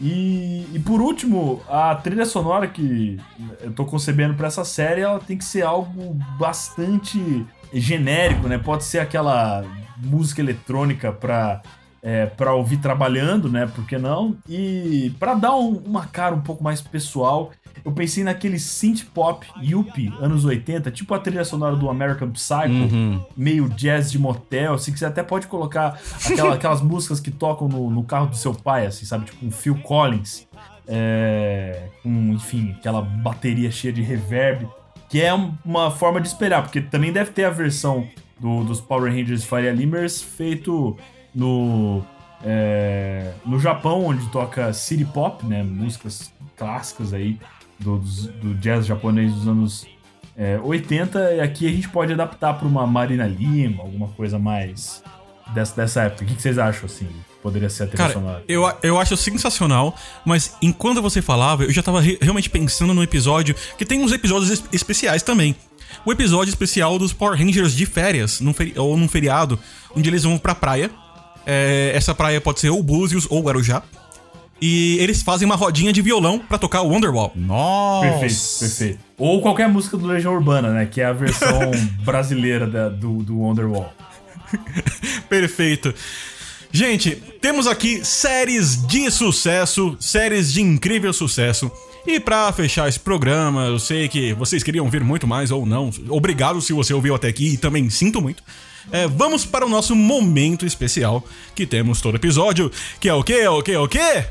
E, 0.00 0.66
e 0.72 0.78
por 0.80 1.00
último, 1.00 1.62
a 1.68 1.94
trilha 1.94 2.24
sonora 2.24 2.66
que 2.66 3.18
eu 3.60 3.72
tô 3.72 3.84
concebendo 3.84 4.34
pra 4.34 4.48
essa 4.48 4.64
série, 4.64 5.00
ela 5.02 5.20
tem 5.20 5.38
que 5.38 5.44
ser 5.44 5.62
algo 5.62 6.14
bastante 6.38 7.46
genérico, 7.72 8.48
né? 8.48 8.58
Pode 8.58 8.84
ser 8.84 8.98
aquela 8.98 9.64
música 9.98 10.40
eletrônica 10.40 11.12
pra, 11.12 11.62
é, 12.02 12.26
pra 12.26 12.52
ouvir 12.54 12.78
trabalhando, 12.78 13.48
né? 13.48 13.66
Por 13.66 13.86
que 13.86 13.96
não? 13.96 14.36
E 14.48 15.14
pra 15.20 15.34
dar 15.34 15.54
um- 15.54 15.76
uma 15.86 16.04
cara 16.06 16.34
um 16.34 16.40
pouco 16.40 16.62
mais 16.64 16.80
pessoal, 16.80 17.52
eu 17.84 17.92
pensei 17.92 18.24
naquele 18.24 18.58
synth 18.58 19.04
pop 19.14 19.46
yuppie 19.62 20.12
anos 20.20 20.44
80, 20.44 20.90
tipo 20.90 21.14
a 21.14 21.18
trilha 21.20 21.44
sonora 21.44 21.76
do 21.76 21.88
American 21.88 22.30
Psycho, 22.30 22.68
Uhum. 22.92 23.24
meio 23.36 23.68
jazz 23.68 24.10
de 24.10 24.18
motel, 24.18 24.74
assim, 24.74 24.92
que 24.92 24.98
você 24.98 25.04
até 25.06 25.22
pode 25.22 25.46
colocar 25.46 25.98
aquela- 26.26 26.54
aquelas 26.54 26.82
músicas 26.82 27.20
que 27.20 27.30
tocam 27.30 27.68
no, 27.68 27.88
no 27.90 28.02
carro 28.02 28.26
do 28.26 28.36
seu 28.36 28.52
pai, 28.52 28.86
assim, 28.86 29.06
sabe? 29.06 29.26
Tipo 29.26 29.46
um 29.46 29.50
Phil 29.52 29.76
Collins, 29.76 30.46
é, 30.88 31.84
com, 32.02 32.32
enfim, 32.32 32.74
aquela 32.78 33.00
bateria 33.00 33.70
cheia 33.70 33.92
de 33.92 34.02
reverb, 34.02 34.68
que 35.08 35.20
é 35.20 35.32
um- 35.32 35.52
uma 35.64 35.90
forma 35.90 36.20
de 36.20 36.28
espelhar, 36.28 36.62
porque 36.62 36.80
também 36.80 37.12
deve 37.12 37.30
ter 37.30 37.44
a 37.44 37.50
versão 37.50 38.06
do- 38.40 38.64
dos 38.64 38.80
Power 38.80 39.12
Rangers 39.12 39.44
Fire 39.44 39.70
Limers 39.72 40.20
feito 40.20 40.96
no, 41.34 42.02
é, 42.44 43.32
no 43.44 43.58
Japão, 43.58 44.04
onde 44.06 44.26
toca 44.30 44.72
City 44.72 45.04
Pop, 45.04 45.44
né? 45.46 45.62
Músicas 45.62 46.32
clássicas 46.56 47.12
aí 47.12 47.38
do, 47.78 47.98
do 47.98 48.54
jazz 48.54 48.86
japonês 48.86 49.32
dos 49.32 49.48
anos 49.48 49.86
é, 50.36 50.58
80, 50.62 51.34
e 51.34 51.40
aqui 51.40 51.66
a 51.66 51.70
gente 51.70 51.88
pode 51.88 52.12
adaptar 52.12 52.54
para 52.54 52.66
uma 52.66 52.86
Marina 52.86 53.26
Lima, 53.26 53.82
alguma 53.82 54.08
coisa 54.08 54.38
mais 54.38 55.02
dessa, 55.54 55.74
dessa 55.76 56.02
época. 56.02 56.24
O 56.24 56.26
que, 56.26 56.34
que 56.34 56.42
vocês 56.42 56.58
acham, 56.58 56.86
assim? 56.86 57.08
Poderia 57.42 57.68
ser 57.68 57.82
a 57.82 57.86
trilha 57.88 57.98
Cara, 57.98 58.12
sonora? 58.12 58.44
eu, 58.46 58.62
eu 58.84 59.00
acho 59.00 59.16
sensacional, 59.16 59.96
mas 60.24 60.56
enquanto 60.62 61.02
você 61.02 61.20
falava, 61.20 61.64
eu 61.64 61.72
já 61.72 61.82
tava 61.82 62.00
re- 62.00 62.16
realmente 62.22 62.48
pensando 62.48 62.94
no 62.94 63.02
episódio, 63.02 63.54
que 63.76 63.84
tem 63.84 64.00
uns 64.00 64.12
episódios 64.12 64.48
es- 64.50 64.64
especiais 64.72 65.22
também. 65.24 65.56
O 66.06 66.12
episódio 66.12 66.50
especial 66.50 66.98
dos 67.00 67.12
Power 67.12 67.36
Rangers 67.38 67.74
de 67.74 67.84
férias, 67.84 68.40
num 68.40 68.54
ou 68.76 68.96
num 68.96 69.08
feriado, 69.08 69.58
onde 69.94 70.08
eles 70.08 70.22
vão 70.22 70.38
pra 70.38 70.54
praia. 70.54 70.88
É, 71.46 71.92
essa 71.94 72.14
praia 72.14 72.40
pode 72.40 72.60
ser 72.60 72.70
ou 72.70 72.82
Búzios 72.82 73.26
ou 73.30 73.42
Guarujá. 73.42 73.82
E 74.64 74.96
eles 75.00 75.22
fazem 75.22 75.44
uma 75.44 75.56
rodinha 75.56 75.92
de 75.92 76.00
violão 76.00 76.38
pra 76.38 76.56
tocar 76.56 76.82
o 76.82 76.88
Wonderwall. 76.90 77.32
Nossa. 77.34 78.06
Perfeito, 78.08 78.58
perfeito. 78.60 78.98
Ou 79.18 79.42
qualquer 79.42 79.68
música 79.68 79.96
do 79.96 80.06
Legião 80.06 80.32
Urbana, 80.34 80.70
né? 80.70 80.86
Que 80.86 81.00
é 81.00 81.06
a 81.06 81.12
versão 81.12 81.72
brasileira 82.04 82.64
da- 82.66 82.88
do, 82.88 83.24
do 83.24 83.38
Wonderwall. 83.40 83.92
Perfeito. 85.28 85.94
Gente, 86.70 87.16
temos 87.40 87.66
aqui 87.66 88.04
séries 88.04 88.86
de 88.86 89.10
sucesso, 89.10 89.96
séries 90.00 90.52
de 90.52 90.62
incrível 90.62 91.12
sucesso. 91.12 91.70
E 92.06 92.18
pra 92.18 92.52
fechar 92.52 92.88
esse 92.88 92.98
programa, 92.98 93.66
eu 93.66 93.78
sei 93.78 94.08
que 94.08 94.32
vocês 94.34 94.62
queriam 94.62 94.88
ver 94.90 95.04
muito 95.04 95.26
mais 95.26 95.50
ou 95.50 95.64
não. 95.64 95.90
Obrigado 96.08 96.60
se 96.60 96.72
você 96.72 96.92
ouviu 96.92 97.14
até 97.14 97.28
aqui 97.28 97.54
e 97.54 97.56
também 97.56 97.88
sinto 97.90 98.20
muito. 98.20 98.42
É, 98.90 99.06
vamos 99.06 99.44
para 99.46 99.64
o 99.64 99.68
nosso 99.68 99.94
momento 99.94 100.66
especial 100.66 101.24
que 101.54 101.64
temos 101.64 102.00
todo 102.00 102.16
episódio, 102.16 102.70
que 102.98 103.08
é 103.08 103.14
o 103.14 103.22
quê? 103.22 103.34
É 103.34 103.50
o 103.50 103.62
quê? 103.62 103.72
É 103.72 103.78
o 103.78 103.86
quê? 103.86 104.24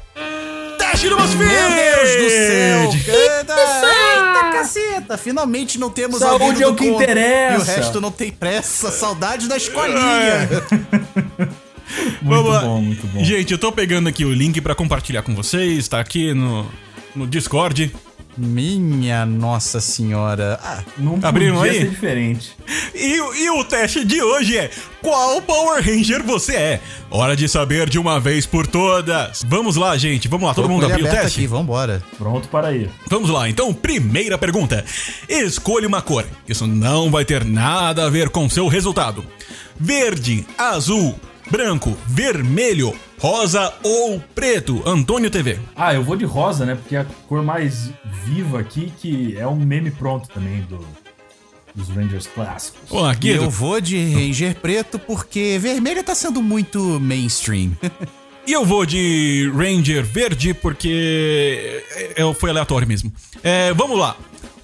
Teste 0.78 1.08
do 1.08 1.16
BuzzFeed! 1.16 1.40
Meu 1.40 1.70
Deus 1.70 2.24
do 2.24 2.30
céu! 2.30 2.92
Eita, 2.94 3.54
eita 3.54 4.52
caceta! 4.52 5.18
Finalmente 5.18 5.80
não 5.80 5.90
temos 5.90 6.20
Saúde 6.20 6.62
é 6.62 6.68
o 6.68 6.76
que 6.76 6.90
conto. 6.90 7.02
interessa. 7.02 7.72
E 7.72 7.74
o 7.74 7.78
resto 7.78 8.02
não 8.02 8.12
tem 8.12 8.30
pressa. 8.32 8.92
Saudades 8.92 9.48
da 9.48 9.56
escolinha. 9.56 10.50
Muito 12.22 12.36
Vamos 12.36 12.52
lá. 12.54 12.62
bom, 12.62 12.82
muito 12.82 13.06
bom. 13.08 13.22
Gente, 13.22 13.52
eu 13.52 13.58
tô 13.58 13.70
pegando 13.70 14.08
aqui 14.08 14.24
o 14.24 14.32
link 14.34 14.62
pra 14.62 14.74
compartilhar 14.74 15.24
com 15.24 15.36
vocês, 15.36 15.90
tá 15.90 16.00
aqui 16.00 16.34
no, 16.34 16.66
no 17.16 17.26
Discord. 17.28 17.94
Minha 18.38 19.26
nossa 19.26 19.82
senhora. 19.82 20.58
Ah, 20.64 20.82
Não 20.98 21.20
Abriram 21.22 21.58
podia 21.58 21.72
aí? 21.74 21.80
ser 21.82 21.90
diferente. 21.90 22.56
E, 22.96 23.20
o- 23.20 23.36
e 23.36 23.50
o 23.50 23.64
teste 23.66 24.06
de 24.06 24.22
hoje 24.24 24.58
é: 24.58 24.72
qual 25.02 25.42
Power 25.42 25.84
Ranger 25.86 26.24
você 26.24 26.56
é? 26.56 26.82
Hora 27.10 27.36
de 27.36 27.50
saber 27.50 27.90
de 27.90 28.00
uma 28.00 28.22
vez 28.22 28.46
por 28.46 28.66
todas. 28.66 29.44
Vamos 29.46 29.76
lá, 29.76 29.98
gente. 29.98 30.30
Vamos 30.30 30.48
lá, 30.48 30.54
todo 30.54 30.66
tô 30.68 30.74
mundo 30.74 30.86
abriu 30.86 31.06
o 31.06 31.10
teste? 31.10 31.40
aqui, 31.40 31.48
vambora. 31.48 32.02
Pronto 32.18 32.48
para 32.48 32.72
ir. 32.72 32.90
Vamos 33.10 33.30
lá, 33.30 33.50
então, 33.50 33.74
primeira 33.74 34.38
pergunta. 34.38 34.86
Escolha 35.28 35.86
uma 35.88 36.02
cor. 36.02 36.26
Isso 36.48 36.66
não 36.66 37.12
vai 37.12 37.26
ter 37.26 37.44
nada 37.44 38.06
a 38.06 38.10
ver 38.10 38.30
com 38.30 38.50
seu 38.50 38.68
resultado. 38.70 39.26
Verde, 39.78 40.46
azul, 40.58 41.20
branco, 41.50 41.98
vermelho, 42.08 42.96
rosa 43.22 43.72
ou 43.84 44.20
preto. 44.34 44.82
Antônio 44.84 45.30
TV. 45.30 45.60
Ah, 45.76 45.94
eu 45.94 46.04
vou 46.04 46.16
de 46.16 46.26
rosa, 46.26 46.66
né? 46.66 46.74
Porque 46.74 46.96
é 46.96 47.02
a 47.02 47.06
cor 47.30 47.44
mais 47.44 47.92
viva 48.26 48.60
aqui, 48.60 48.92
que 49.00 49.38
é 49.38 49.46
um 49.48 49.56
meme 49.56 49.92
pronto 49.92 50.28
também 50.28 50.62
do, 50.62 50.80
dos 51.76 51.88
Rangers 51.90 52.26
clássicos. 52.26 52.80
Olá, 52.90 53.14
Guido. 53.14 53.44
eu 53.44 53.50
vou 53.50 53.80
de 53.80 54.12
Ranger 54.12 54.56
preto 54.56 54.98
porque 54.98 55.60
vermelho 55.62 56.04
tá 56.04 56.16
sendo 56.16 56.42
muito 56.42 57.00
mainstream. 57.00 57.72
E 58.44 58.54
eu 58.54 58.66
vou 58.66 58.88
de 58.88 59.52
Ranger 59.56 60.04
verde 60.04 60.52
porque 60.52 61.84
é, 61.96 62.24
é- 62.24 62.34
foi 62.34 62.50
aleatório 62.50 62.88
mesmo. 62.88 63.14
É, 63.44 63.72
vamos 63.72 64.00
lá. 64.00 64.18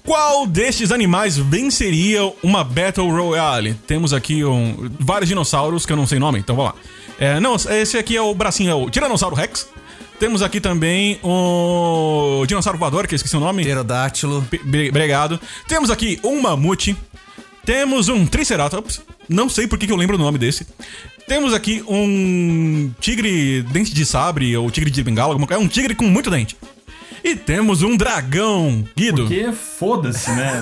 Qual 0.04 0.48
destes 0.48 0.90
animais 0.90 1.36
venceria 1.38 2.22
uma 2.42 2.64
Battle 2.64 3.08
Royale? 3.08 3.74
Temos 3.86 4.12
aqui 4.12 4.44
um- 4.44 4.90
vários 4.98 5.28
dinossauros 5.28 5.86
que 5.86 5.92
eu 5.92 5.96
não 5.96 6.08
sei 6.08 6.18
nome, 6.18 6.40
então 6.40 6.56
vamos 6.56 6.72
lá. 6.72 6.78
É, 7.18 7.40
não, 7.40 7.56
esse 7.56 7.98
aqui 7.98 8.16
é 8.16 8.22
o 8.22 8.34
bracinho, 8.34 8.70
é 8.70 8.74
o 8.74 8.88
Tiranossauro 8.88 9.34
Rex. 9.34 9.68
Temos 10.18 10.42
aqui 10.42 10.60
também 10.60 11.18
o 11.22 12.44
Dinossauro 12.46 12.78
Voador, 12.78 13.06
que 13.06 13.14
eu 13.14 13.16
esqueci 13.16 13.36
o 13.36 13.40
nome. 13.40 13.62
Pterodátilo. 13.62 14.44
Obrigado. 14.88 15.40
Temos 15.68 15.90
aqui 15.90 16.18
um 16.24 16.40
mamute. 16.40 16.96
Temos 17.64 18.08
um 18.08 18.26
Triceratops. 18.26 19.00
Não 19.28 19.48
sei 19.48 19.68
por 19.68 19.78
que 19.78 19.86
que 19.86 19.92
eu 19.92 19.96
lembro 19.96 20.16
o 20.16 20.18
nome 20.18 20.38
desse. 20.38 20.66
Temos 21.28 21.52
aqui 21.54 21.84
um 21.86 22.90
tigre 23.00 23.62
dente 23.62 23.94
de 23.94 24.04
sabre 24.04 24.56
ou 24.56 24.70
tigre 24.70 24.90
de 24.90 25.02
bengala, 25.04 25.34
alguma 25.34 25.46
coisa. 25.46 25.62
É 25.62 25.64
um 25.64 25.68
tigre 25.68 25.94
com 25.94 26.04
muito 26.04 26.30
dente. 26.30 26.56
E 27.28 27.36
temos 27.36 27.82
um 27.82 27.94
dragão, 27.94 28.82
Guido. 28.96 29.24
Porque 29.24 29.52
foda-se, 29.52 30.30
né? 30.30 30.60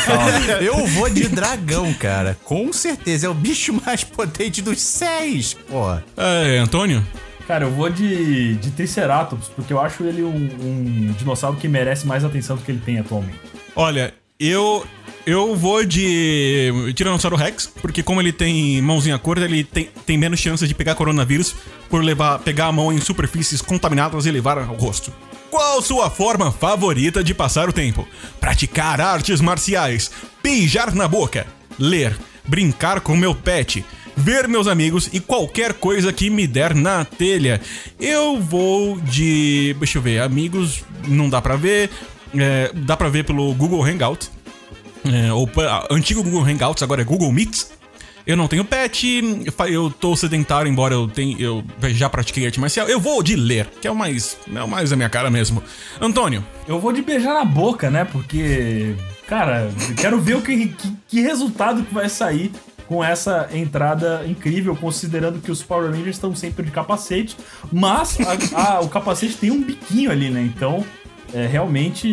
Eu 0.60 0.86
vou 0.86 1.08
de 1.08 1.26
dragão, 1.28 1.94
cara. 1.94 2.36
Com 2.44 2.70
certeza. 2.74 3.26
É 3.26 3.30
o 3.30 3.32
bicho 3.32 3.72
mais 3.86 4.04
potente 4.04 4.60
dos 4.60 4.82
seis. 4.82 5.54
Pô. 5.54 5.96
É, 6.14 6.58
Antônio? 6.58 7.02
Cara, 7.46 7.64
eu 7.64 7.70
vou 7.70 7.88
de, 7.88 8.54
de 8.56 8.70
Triceratops, 8.70 9.48
porque 9.48 9.72
eu 9.72 9.80
acho 9.80 10.04
ele 10.04 10.22
um, 10.22 10.34
um 10.34 11.14
dinossauro 11.18 11.56
que 11.56 11.68
merece 11.68 12.06
mais 12.06 12.22
atenção 12.22 12.56
do 12.56 12.62
que 12.62 12.70
ele 12.70 12.82
tem 12.84 12.98
atualmente. 12.98 13.40
Olha, 13.74 14.12
eu 14.38 14.86
eu 15.26 15.56
vou 15.56 15.86
de 15.86 16.92
Tiranossauro 16.94 17.36
Rex, 17.36 17.66
porque 17.80 18.02
como 18.02 18.20
ele 18.20 18.32
tem 18.32 18.80
mãozinha 18.82 19.18
curta, 19.18 19.44
ele 19.44 19.64
tem, 19.64 19.88
tem 20.04 20.18
menos 20.18 20.38
chances 20.38 20.68
de 20.68 20.74
pegar 20.74 20.94
coronavírus 20.94 21.54
por 21.88 22.04
levar 22.04 22.38
pegar 22.40 22.66
a 22.66 22.72
mão 22.72 22.92
em 22.92 23.00
superfícies 23.00 23.62
contaminadas 23.62 24.26
e 24.26 24.30
levar 24.30 24.58
ao 24.58 24.74
rosto. 24.74 25.10
Qual 25.54 25.80
sua 25.80 26.10
forma 26.10 26.50
favorita 26.50 27.22
de 27.22 27.32
passar 27.32 27.68
o 27.68 27.72
tempo? 27.72 28.08
Praticar 28.40 29.00
artes 29.00 29.40
marciais, 29.40 30.10
beijar 30.42 30.92
na 30.92 31.06
boca, 31.06 31.46
ler, 31.78 32.18
brincar 32.44 33.00
com 33.00 33.16
meu 33.16 33.36
pet, 33.36 33.84
ver 34.16 34.48
meus 34.48 34.66
amigos 34.66 35.08
e 35.12 35.20
qualquer 35.20 35.74
coisa 35.74 36.12
que 36.12 36.28
me 36.28 36.48
der 36.48 36.74
na 36.74 37.04
telha. 37.04 37.60
Eu 38.00 38.40
vou 38.40 38.98
de. 38.98 39.76
Deixa 39.78 39.98
eu 39.98 40.02
ver, 40.02 40.22
amigos 40.22 40.82
não 41.06 41.30
dá 41.30 41.40
pra 41.40 41.54
ver. 41.54 41.88
é, 42.36 42.72
dá 42.74 42.96
pra 42.96 43.08
ver 43.08 43.22
pelo 43.22 43.54
Google 43.54 43.84
Hangout. 43.84 44.28
É, 45.04 45.32
ou 45.32 45.48
antigo 45.88 46.24
Google 46.24 46.42
Hangouts, 46.42 46.82
agora 46.82 47.02
é 47.02 47.04
Google 47.04 47.30
Meets. 47.30 47.70
Eu 48.26 48.36
não 48.38 48.48
tenho 48.48 48.64
pet, 48.64 49.20
eu 49.68 49.90
tô 49.90 50.16
sedentário, 50.16 50.70
embora 50.70 50.94
eu 50.94 51.06
tenha, 51.06 51.36
eu 51.38 51.62
já 51.90 52.08
pratiquei 52.08 52.46
arte 52.46 52.58
marcial. 52.58 52.88
Eu 52.88 52.98
vou 52.98 53.22
de 53.22 53.36
ler, 53.36 53.66
que 53.82 53.86
é 53.86 53.90
o 53.90 53.94
mais, 53.94 54.38
é 54.54 54.62
o 54.62 54.68
mais 54.68 54.92
a 54.92 54.96
minha 54.96 55.10
cara 55.10 55.30
mesmo. 55.30 55.62
Antônio, 56.00 56.42
Eu 56.66 56.80
vou 56.80 56.90
de 56.92 57.02
beijar 57.02 57.34
na 57.34 57.44
boca, 57.44 57.90
né? 57.90 58.04
Porque, 58.06 58.94
cara, 59.28 59.70
quero 60.00 60.18
ver 60.20 60.36
o 60.36 60.40
que, 60.42 60.68
que, 60.68 60.92
que 61.06 61.20
resultado 61.20 61.82
que 61.82 61.92
vai 61.92 62.08
sair 62.08 62.50
com 62.88 63.04
essa 63.04 63.48
entrada 63.52 64.24
incrível, 64.26 64.74
considerando 64.74 65.38
que 65.40 65.50
os 65.50 65.62
Power 65.62 65.90
Rangers 65.90 66.16
estão 66.16 66.34
sempre 66.34 66.64
de 66.64 66.70
capacete, 66.70 67.36
mas 67.70 68.16
a- 68.54 68.76
a- 68.76 68.80
o 68.80 68.88
capacete 68.88 69.36
tem 69.36 69.50
um 69.50 69.62
biquinho 69.62 70.10
ali, 70.10 70.30
né? 70.30 70.40
Então, 70.42 70.84
é, 71.32 71.46
realmente 71.46 72.08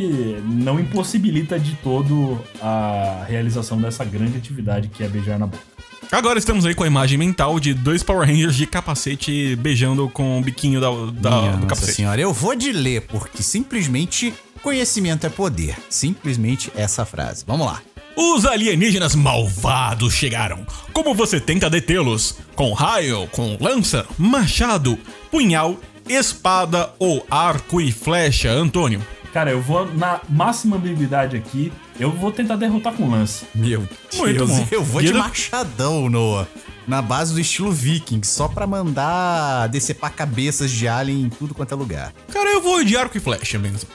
não 0.45 0.79
impossibilita 0.79 1.57
de 1.59 1.75
todo 1.75 2.41
a 2.61 3.23
realização 3.29 3.79
dessa 3.79 4.03
grande 4.03 4.37
atividade 4.37 4.87
que 4.89 5.03
é 5.03 5.07
beijar 5.07 5.37
na 5.39 5.45
boca. 5.47 5.70
Agora 6.11 6.39
estamos 6.39 6.65
aí 6.65 6.73
com 6.73 6.83
a 6.83 6.87
imagem 6.87 7.17
mental 7.17 7.59
de 7.59 7.73
dois 7.73 8.03
Power 8.03 8.27
Rangers 8.27 8.55
de 8.55 8.65
capacete 8.65 9.55
beijando 9.57 10.09
com 10.09 10.39
o 10.39 10.41
biquinho 10.41 10.79
da, 10.79 10.89
da- 10.89 11.29
Minha 11.41 11.51
do 11.51 11.55
nossa 11.57 11.67
capacete. 11.67 11.93
senhora. 11.93 12.21
Eu 12.21 12.33
vou 12.33 12.55
de 12.55 12.71
ler 12.71 13.01
porque 13.01 13.43
simplesmente 13.43 14.33
conhecimento 14.61 15.25
é 15.25 15.29
poder. 15.29 15.75
Simplesmente 15.89 16.71
essa 16.75 17.05
frase. 17.05 17.43
Vamos 17.45 17.65
lá. 17.67 17.81
Os 18.15 18.45
alienígenas 18.45 19.15
malvados 19.15 20.13
chegaram. 20.13 20.65
Como 20.91 21.13
você 21.15 21.39
tenta 21.39 21.69
detê-los? 21.69 22.37
Com 22.55 22.73
raio, 22.73 23.27
com 23.31 23.57
lança, 23.59 24.05
machado, 24.17 24.99
punhal, 25.31 25.79
espada 26.09 26.91
ou 26.99 27.25
arco 27.31 27.79
e 27.79 27.89
flecha, 27.91 28.51
Antônio? 28.51 29.01
Cara, 29.33 29.51
eu 29.51 29.61
vou 29.61 29.85
na 29.93 30.19
máxima 30.27 30.75
habilidade 30.75 31.37
aqui. 31.37 31.71
Eu 31.99 32.11
vou 32.11 32.31
tentar 32.31 32.55
derrotar 32.55 32.93
com 32.93 33.09
lance. 33.09 33.45
Meu 33.53 33.87
Muito 34.17 34.33
Deus, 34.33 34.49
bom. 34.49 34.67
eu 34.71 34.83
vou 34.83 35.01
de 35.01 35.07
Guido? 35.07 35.19
machadão, 35.19 36.09
Noah. 36.09 36.47
Na 36.87 37.01
base 37.01 37.33
do 37.33 37.39
estilo 37.39 37.71
viking, 37.71 38.23
só 38.23 38.47
pra 38.47 38.65
mandar 38.65 39.67
decepar 39.69 40.11
cabeças 40.13 40.71
de 40.71 40.87
alien 40.87 41.23
em 41.25 41.29
tudo 41.29 41.53
quanto 41.53 41.73
é 41.73 41.77
lugar. 41.77 42.11
Cara, 42.33 42.49
eu 42.49 42.61
vou 42.61 42.83
de 42.83 42.97
arco 42.97 43.15
e 43.15 43.19
flecha 43.19 43.59
mesmo. 43.59 43.87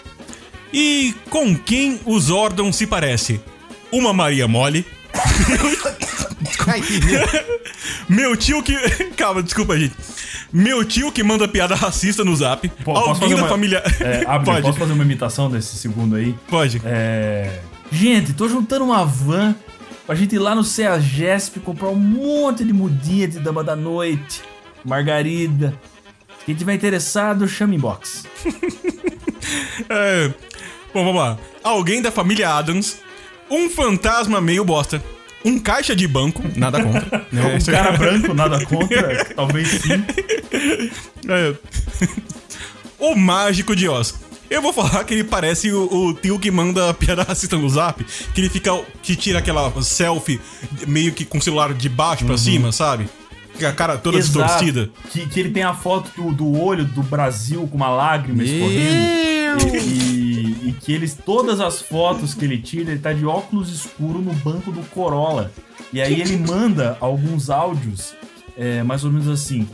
E 0.73 1.15
com 1.31 1.57
quem 1.57 2.01
o 2.05 2.19
Zordon 2.21 2.71
se 2.73 2.87
parece? 2.87 3.41
Uma 3.91 4.13
Maria 4.13 4.47
Mole. 4.47 4.87
Ai, 6.67 6.81
Meu 8.09 8.37
tio 8.37 8.63
que. 8.63 8.75
Calma, 9.17 9.43
desculpa, 9.43 9.77
gente. 9.79 9.95
Meu 10.53 10.85
tio 10.85 11.11
que 11.11 11.23
manda 11.23 11.49
piada 11.49 11.75
racista 11.75 12.25
no 12.25 12.35
zap. 12.37 12.69
Pô, 12.85 12.95
posso 12.95 13.23
Alguém 13.23 13.37
da 13.37 13.43
uma- 13.43 13.49
família. 13.49 13.83
É, 14.01 14.25
Abner, 14.27 14.45
Pode, 14.55 14.63
posso 14.63 14.79
fazer 14.79 14.93
uma 14.93 15.03
imitação 15.05 15.51
desse 15.51 15.77
segundo 15.77 16.15
aí? 16.17 16.35
pode. 16.49 16.81
É. 16.85 17.61
Gente, 17.91 18.35
tô 18.35 18.49
juntando 18.49 18.85
uma 18.85 19.05
van 19.05 19.55
pra 20.07 20.15
gente 20.15 20.35
ir 20.35 20.39
lá 20.39 20.55
no 20.55 20.65
CEAGESP 20.65 21.61
comprar 21.61 21.89
um 21.89 21.97
monte 21.97 22.65
de 22.65 22.73
mudinha 22.73 23.27
de 23.27 23.39
dama 23.39 23.65
da 23.65 23.75
noite, 23.75 24.43
margarida. 24.85 25.75
Quem 26.45 26.55
tiver 26.55 26.75
interessado, 26.75 27.49
chame 27.49 27.77
inbox. 27.77 28.25
É, 29.89 30.33
Bom, 30.97 31.05
vamos 31.05 31.21
lá. 31.21 31.39
Alguém 31.63 32.01
da 32.01 32.11
família 32.11 32.55
Adams. 32.55 33.01
Um 33.51 33.69
fantasma 33.69 34.41
meio 34.41 34.65
bosta. 34.65 35.03
Um 35.45 35.59
caixa 35.59 35.95
de 35.95 36.09
banco. 36.09 36.43
Nada 36.57 36.83
contra. 36.83 37.27
né? 37.31 37.43
Um 37.55 37.65
cara 37.71 37.93
branco, 37.93 38.33
nada 38.33 38.65
contra, 38.65 39.25
talvez 39.37 39.69
sim. 39.69 40.03
É. 41.29 41.55
o 42.99 43.15
mágico 43.15 43.77
de 43.77 43.89
Oz. 43.91 44.15
Eu 44.49 44.63
vou 44.63 44.73
falar 44.73 45.03
que 45.05 45.13
ele 45.15 45.25
parece 45.25 45.71
o, 45.73 45.85
o 46.09 46.15
tio 46.15 46.39
que 46.39 46.51
manda 46.51 46.93
piada 46.95 47.23
racista 47.23 47.57
no 47.57 47.69
zap. 47.69 48.05
Que 48.35 48.41
ele 48.41 48.49
fica. 48.49 48.71
que 49.03 49.17
tira 49.17 49.39
aquela 49.41 49.71
selfie 49.83 50.41
meio 50.87 51.13
que 51.13 51.25
com 51.25 51.39
o 51.39 51.43
celular 51.43 51.73
de 51.75 51.89
baixo 51.89 52.25
pra 52.25 52.39
cima, 52.39 52.71
sabe? 52.73 53.09
A 53.67 53.73
cara 53.73 53.97
toda 53.97 54.21
distorcida. 54.21 54.91
Que, 55.11 55.27
que 55.27 55.41
ele 55.41 55.51
tem 55.51 55.63
a 55.63 55.73
foto 55.75 56.11
do, 56.17 56.33
do 56.33 56.61
olho 56.61 56.85
do 56.85 57.03
Brasil 57.03 57.67
com 57.67 57.77
uma 57.77 57.89
lágrima 57.89 58.45
escorrendo. 58.45 59.77
E, 59.77 59.79
e- 59.79 60.69
e 60.69 60.73
que 60.73 60.93
eles, 60.93 61.17
todas 61.25 61.61
as 61.61 61.81
fotos 61.81 62.35
que 62.35 62.45
ele 62.45 62.59
tira, 62.59 62.91
ele 62.91 63.01
tá 63.01 63.13
de 63.15 63.25
óculos 63.25 63.71
escuro 63.73 64.19
no 64.21 64.35
banco 64.35 64.71
do 64.71 64.83
Corolla. 64.91 65.51
E 65.93 66.01
aí 66.03 66.21
ele 66.21 66.37
manda 66.37 66.99
alguns 67.01 67.49
áudios, 67.49 68.13
é, 68.59 68.83
mais 68.83 69.03
ou 69.05 69.11
menos 69.11 69.29
assim. 69.29 69.67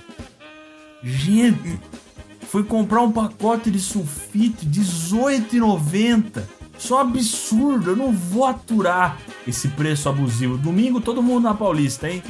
Gente, 1.03 1.79
fui 2.53 2.63
comprar 2.63 3.01
um 3.01 3.11
pacote 3.11 3.71
de 3.71 3.81
sulfite 3.81 4.67
R$18,90. 4.67 6.43
Só 6.77 7.01
absurdo, 7.01 7.93
eu 7.93 7.97
não 7.97 8.13
vou 8.13 8.45
aturar 8.45 9.17
esse 9.49 9.69
preço 9.69 10.07
abusivo. 10.07 10.59
Domingo 10.59 11.01
todo 11.01 11.23
mundo 11.23 11.45
na 11.45 11.55
Paulista, 11.55 12.11
hein? 12.11 12.23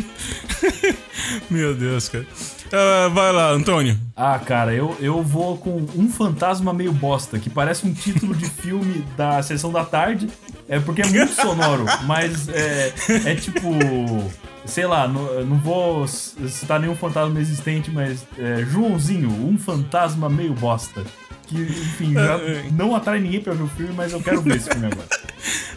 Meu 1.51 1.75
Deus, 1.75 2.09
cara. 2.09 2.25
Ah, 2.73 3.09
vai 3.09 3.33
lá, 3.33 3.51
Antônio. 3.51 3.99
Ah, 4.15 4.39
cara, 4.39 4.73
eu, 4.73 4.97
eu 5.01 5.25
vou 5.25 5.59
com 5.59 5.85
Um 5.97 6.09
Fantasma 6.09 6.73
Meio 6.73 6.93
Bosta, 6.93 7.41
que 7.41 7.51
parece 7.51 7.85
um 7.85 7.93
título 7.93 8.33
de 8.33 8.49
filme 8.49 9.05
da 9.17 9.43
Sessão 9.43 9.73
da 9.73 9.85
Tarde. 9.85 10.29
É 10.69 10.79
porque 10.79 11.03
é 11.03 11.07
muito 11.07 11.33
sonoro, 11.33 11.85
mas 12.05 12.49
é, 12.49 12.95
é 13.25 13.35
tipo. 13.35 13.69
Sei 14.65 14.87
lá, 14.87 15.09
não, 15.09 15.45
não 15.45 15.59
vou 15.59 16.07
citar 16.07 16.79
nenhum 16.81 16.95
fantasma 16.95 17.41
existente, 17.41 17.91
mas 17.91 18.25
é, 18.39 18.65
Joãozinho, 18.65 19.29
um 19.29 19.59
fantasma 19.59 20.29
meio 20.29 20.55
bosta. 20.55 21.05
Que, 21.47 21.57
enfim, 21.61 22.13
já 22.15 22.39
não 22.73 22.95
atrai 22.95 23.21
ninguém 23.21 23.41
pra 23.41 23.53
ver 23.55 23.65
o 23.65 23.69
filme, 23.69 23.93
mas 23.95 24.13
eu 24.13 24.23
quero 24.23 24.41
ver 24.41 24.57
esse 24.57 24.69
filme 24.71 24.87
agora. 24.87 25.07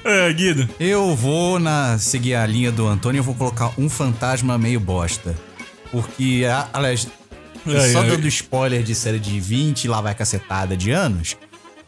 É, 0.07 0.31
Guido. 0.31 0.69
Eu 0.79 1.15
vou 1.15 1.57
na 1.57 1.97
seguir 1.97 2.35
a 2.35 2.45
linha 2.45 2.71
do 2.71 2.85
Antônio, 2.85 3.21
eu 3.21 3.23
vou 3.23 3.33
colocar 3.33 3.71
um 3.75 3.89
fantasma 3.89 4.55
meio 4.55 4.79
bosta. 4.79 5.35
Porque, 5.91 6.43
aliás, 6.71 7.07
Ai, 7.65 7.89
só 7.91 8.01
ai. 8.01 8.09
dando 8.09 8.27
spoiler 8.27 8.83
de 8.83 8.93
série 8.93 9.17
de 9.17 9.39
20, 9.39 9.87
lá 9.87 10.01
vai 10.01 10.13
cacetada 10.13 10.77
de 10.77 10.91
anos. 10.91 11.35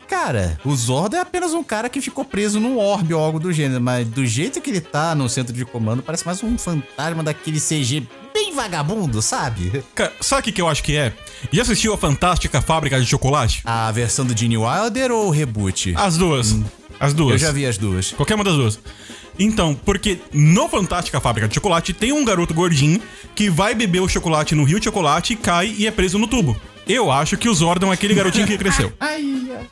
Cara, 0.07 0.57
o 0.63 0.73
Zordon 0.75 1.17
é 1.17 1.19
apenas 1.19 1.53
um 1.53 1.63
cara 1.63 1.89
que 1.89 1.99
ficou 1.99 2.23
preso 2.23 2.59
num 2.59 2.77
orbe 2.77 3.13
ou 3.13 3.21
algo 3.21 3.39
do 3.39 3.51
gênero, 3.51 3.81
mas 3.81 4.07
do 4.07 4.25
jeito 4.25 4.61
que 4.61 4.69
ele 4.69 4.79
tá 4.79 5.13
no 5.13 5.27
centro 5.27 5.53
de 5.53 5.65
comando, 5.65 6.01
parece 6.01 6.25
mais 6.25 6.41
um 6.41 6.57
fantasma 6.57 7.21
daquele 7.21 7.59
CG 7.59 8.03
bem 8.33 8.53
vagabundo, 8.53 9.21
sabe? 9.21 9.83
Cara, 9.93 10.13
sabe 10.21 10.41
o 10.41 10.43
que, 10.45 10.51
que 10.53 10.61
eu 10.61 10.67
acho 10.69 10.81
que 10.81 10.95
é? 10.95 11.13
Já 11.51 11.63
assistiu 11.63 11.93
a 11.93 11.97
Fantástica 11.97 12.61
Fábrica 12.61 12.99
de 12.99 13.05
Chocolate? 13.05 13.61
A 13.65 13.91
versão 13.91 14.25
do 14.25 14.37
Gene 14.37 14.57
Wilder 14.57 15.11
ou 15.11 15.27
o 15.27 15.29
reboot? 15.29 15.93
As 15.97 16.17
duas. 16.17 16.55
As 16.99 17.13
duas. 17.13 17.33
Eu 17.33 17.47
já 17.47 17.51
vi 17.51 17.65
as 17.65 17.77
duas. 17.77 18.11
Qualquer 18.11 18.35
uma 18.35 18.43
das 18.43 18.55
duas. 18.55 18.79
Então, 19.37 19.75
porque 19.75 20.19
no 20.33 20.67
Fantástica 20.69 21.19
Fábrica 21.19 21.47
de 21.47 21.55
Chocolate 21.55 21.93
tem 21.93 22.11
um 22.11 22.23
garoto 22.25 22.53
gordinho 22.53 23.01
que 23.35 23.49
vai 23.49 23.75
beber 23.75 24.01
o 24.01 24.07
chocolate 24.07 24.55
no 24.55 24.63
rio 24.63 24.79
de 24.79 24.85
chocolate, 24.85 25.35
cai 25.35 25.75
e 25.77 25.85
é 25.85 25.91
preso 25.91 26.17
no 26.17 26.27
tubo. 26.27 26.59
Eu 26.87 27.11
acho 27.11 27.37
que 27.37 27.49
o 27.49 27.53
Zordon 27.53 27.91
é 27.91 27.93
aquele 27.93 28.15
garotinho 28.15 28.47
que 28.47 28.57
cresceu. 28.57 28.91
Ai, 28.99 29.21
ai. 29.55 29.67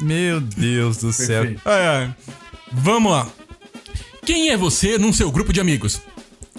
Meu 0.00 0.40
Deus 0.40 0.98
do 0.98 1.12
céu. 1.12 1.44
É, 1.44 1.56
é. 1.64 2.10
Vamos 2.72 3.12
lá. 3.12 3.28
Quem 4.24 4.50
é 4.50 4.56
você 4.56 4.98
num 4.98 5.12
seu 5.12 5.30
grupo 5.30 5.52
de 5.52 5.60
amigos? 5.60 6.00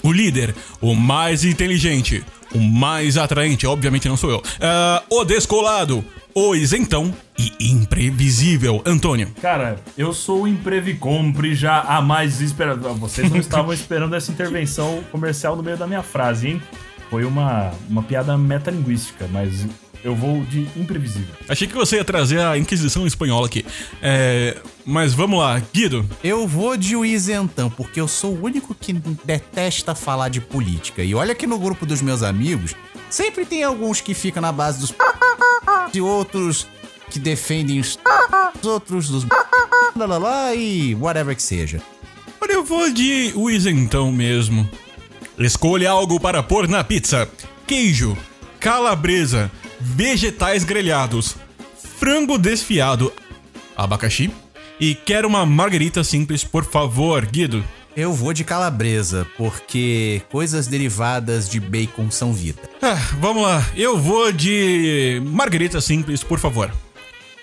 O 0.02 0.12
líder, 0.12 0.56
o 0.80 0.96
mais 0.96 1.44
inteligente, 1.44 2.24
o 2.54 2.60
mais 2.60 3.18
atraente, 3.18 3.68
obviamente 3.68 4.08
não 4.08 4.16
sou 4.16 4.32
eu. 4.32 4.44
Ah, 4.62 5.04
o 5.10 5.24
descolado, 5.26 6.04
o 6.34 6.56
isentão 6.56 7.14
e 7.38 7.72
imprevisível, 7.72 8.82
Antônio. 8.86 9.32
Cara, 9.42 9.78
eu 9.98 10.14
sou 10.14 10.44
o 10.44 10.48
Imprevicompre 10.48 11.56
já 11.56 11.82
há 11.82 12.02
mais 12.02 12.42
esperado. 12.42 12.94
Vocês 12.94 13.30
não 13.30 13.38
estavam 13.38 13.74
esperando 13.74 14.16
essa 14.16 14.32
intervenção 14.32 15.04
comercial 15.12 15.56
no 15.56 15.64
meio 15.64 15.78
da 15.78 15.88
minha 15.88 16.04
frase, 16.04 16.48
hein? 16.48 16.62
Foi 17.10 17.26
uma, 17.26 17.72
uma 17.90 18.04
piada 18.04 18.38
metalinguística, 18.38 19.28
mas 19.32 19.66
eu 20.04 20.16
vou 20.16 20.44
de 20.44 20.62
imprevisível. 20.76 21.34
Achei 21.48 21.68
que 21.68 21.74
você 21.74 21.98
ia 21.98 22.06
trazer 22.06 22.40
a 22.40 22.58
Inquisição 22.58 23.06
espanhola 23.06 23.48
aqui. 23.48 23.66
É, 24.02 24.58
mas 24.86 25.14
vamos 25.14 25.40
lá, 25.40 25.62
Guido. 25.74 26.08
Eu 26.24 26.48
vou 26.48 26.78
de 26.78 26.96
o 26.96 27.06
isentão, 27.06 27.70
porque 27.70 28.00
eu 28.00 28.08
sou 28.08 28.34
o 28.34 28.44
único 28.44 28.74
que 28.76 28.94
detesta 29.24 29.94
falar 29.96 30.30
de 30.30 30.42
política. 30.42 31.04
E 31.04 31.14
olha 31.14 31.36
que 31.36 31.48
no 31.48 31.60
grupo 31.60 31.86
dos 31.86 32.02
meus 32.02 32.24
amigos, 32.24 32.74
sempre 33.10 33.46
tem 33.46 33.64
alguns 33.64 34.02
que 34.02 34.14
ficam 34.14 34.42
na 34.42 34.52
base 34.52 34.80
dos 34.80 34.94
e 35.94 36.02
outros 36.02 36.68
que 37.10 37.20
defendem 37.20 37.80
os 37.80 37.98
outros 38.64 39.10
dos 39.10 39.26
lá, 39.96 40.06
lá, 40.06 40.18
lá, 40.18 40.56
e 40.56 40.96
whatever 40.96 41.36
que 41.36 41.44
seja. 41.44 41.82
Olha, 42.40 42.54
eu 42.54 42.64
vou 42.64 42.92
de 42.92 43.32
o 43.36 43.50
isentão 43.50 44.12
mesmo. 44.12 44.70
Escolha 45.40 45.92
algo 45.92 46.20
para 46.20 46.42
pôr 46.42 46.68
na 46.68 46.84
pizza: 46.84 47.30
queijo, 47.66 48.18
calabresa, 48.60 49.52
vegetais 49.80 50.64
grelhados, 50.64 51.36
frango 52.00 52.38
desfiado, 52.38 53.12
abacaxi 53.76 54.32
e 54.80 54.94
quero 54.94 55.28
uma 55.28 55.46
margarita 55.46 56.04
simples, 56.04 56.44
por 56.44 56.64
favor, 56.64 57.26
Guido. 57.26 57.64
Eu 57.96 58.14
vou 58.14 58.32
de 58.32 58.44
calabresa, 58.44 59.26
porque 59.36 60.22
coisas 60.30 60.68
derivadas 60.68 61.50
de 61.50 61.60
bacon 61.60 62.12
são 62.12 62.32
vida. 62.32 62.62
Ah, 62.80 62.94
vamos 63.20 63.42
lá, 63.42 63.66
eu 63.76 63.98
vou 63.98 64.32
de 64.32 65.20
margarita 65.26 65.82
simples, 65.82 66.24
por 66.24 66.38
favor. 66.38 66.72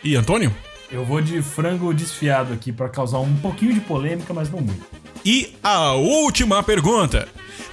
E 0.02 0.14
Antônio? 0.14 0.54
Eu 0.92 1.04
vou 1.04 1.20
de 1.20 1.42
frango 1.42 1.92
desfiado 1.92 2.52
aqui 2.52 2.70
pra 2.70 2.88
causar 2.88 3.18
um 3.18 3.34
pouquinho 3.36 3.74
de 3.74 3.80
polêmica, 3.80 4.32
mas 4.32 4.48
não 4.48 4.60
muito. 4.60 4.84
E 5.24 5.56
a 5.60 5.94
última 5.94 6.62
pergunta: 6.62 7.26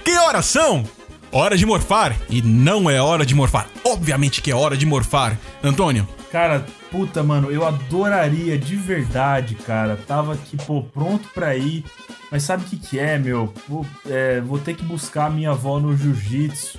Que 0.04 0.16
horas 0.16 0.46
são? 0.46 0.84
Hora 1.32 1.56
de 1.56 1.64
morfar. 1.64 2.14
E 2.28 2.42
não 2.42 2.90
é 2.90 3.00
hora 3.00 3.24
de 3.24 3.34
morfar. 3.34 3.66
Obviamente 3.84 4.42
que 4.42 4.50
é 4.50 4.54
hora 4.54 4.76
de 4.76 4.84
morfar. 4.84 5.38
Antônio, 5.62 6.06
Cara, 6.32 6.64
puta, 6.90 7.22
mano, 7.22 7.50
eu 7.50 7.62
adoraria 7.62 8.56
de 8.58 8.74
verdade, 8.74 9.54
cara. 9.54 9.98
Tava 10.08 10.32
aqui, 10.32 10.56
pô, 10.56 10.82
pronto 10.82 11.28
pra 11.34 11.54
ir. 11.54 11.84
Mas 12.30 12.42
sabe 12.42 12.64
o 12.64 12.66
que 12.66 12.78
que 12.78 12.98
é, 12.98 13.18
meu? 13.18 13.52
Pô, 13.68 13.84
é, 14.08 14.40
vou 14.40 14.58
ter 14.58 14.74
que 14.74 14.82
buscar 14.82 15.26
a 15.26 15.30
minha 15.30 15.50
avó 15.50 15.78
no 15.78 15.94
jiu-jitsu. 15.94 16.78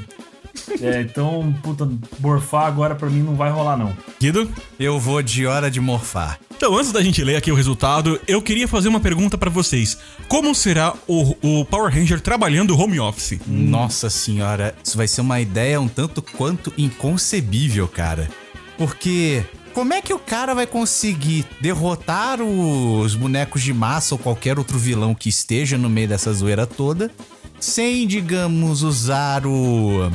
É, 0.82 1.02
então, 1.02 1.54
puta, 1.64 1.90
morfar 2.20 2.68
agora 2.68 2.96
pra 2.96 3.10
mim 3.10 3.22
não 3.22 3.36
vai 3.36 3.50
rolar, 3.52 3.76
não. 3.78 3.96
Guido? 4.20 4.50
Eu 4.80 5.00
vou 5.00 5.22
de 5.22 5.46
hora 5.46 5.70
de 5.70 5.82
morfar. 5.82 6.40
Então, 6.56 6.78
antes 6.78 6.92
da 6.92 7.02
gente 7.02 7.24
ler 7.24 7.36
aqui 7.36 7.52
o 7.52 7.56
resultado, 7.56 8.20
eu 8.28 8.42
queria 8.42 8.68
fazer 8.68 8.88
uma 8.88 9.00
pergunta 9.00 9.38
pra 9.38 9.50
vocês. 9.50 9.98
Como 10.28 10.54
será 10.56 10.94
o, 11.08 11.36
o 11.42 11.66
Power 11.66 11.94
Ranger 11.94 12.22
trabalhando 12.22 12.78
home 12.80 13.00
office? 13.00 13.40
Nossa 13.46 14.10
senhora, 14.10 14.74
isso 14.84 14.96
vai 14.96 15.08
ser 15.08 15.22
uma 15.22 15.42
ideia 15.42 15.82
um 15.82 15.88
tanto 15.88 16.22
quanto 16.22 16.72
inconcebível, 16.78 17.88
cara. 17.88 18.30
Porque 18.78 19.44
Como 19.74 19.94
é 19.94 20.02
que 20.02 20.14
o 20.14 20.20
cara 20.20 20.54
vai 20.54 20.68
conseguir 20.68 21.46
derrotar 21.60 22.40
os 22.42 23.16
bonecos 23.16 23.62
de 23.62 23.74
massa 23.74 24.16
ou 24.16 24.20
qualquer 24.20 24.58
outro 24.60 24.78
vilão 24.78 25.16
que 25.16 25.30
esteja 25.30 25.78
no 25.78 25.90
meio 25.90 26.08
dessa 26.08 26.32
zoeira 26.32 26.66
toda 26.68 27.12
sem, 27.60 28.06
digamos, 28.06 28.84
usar 28.84 29.46
o. 29.48 30.12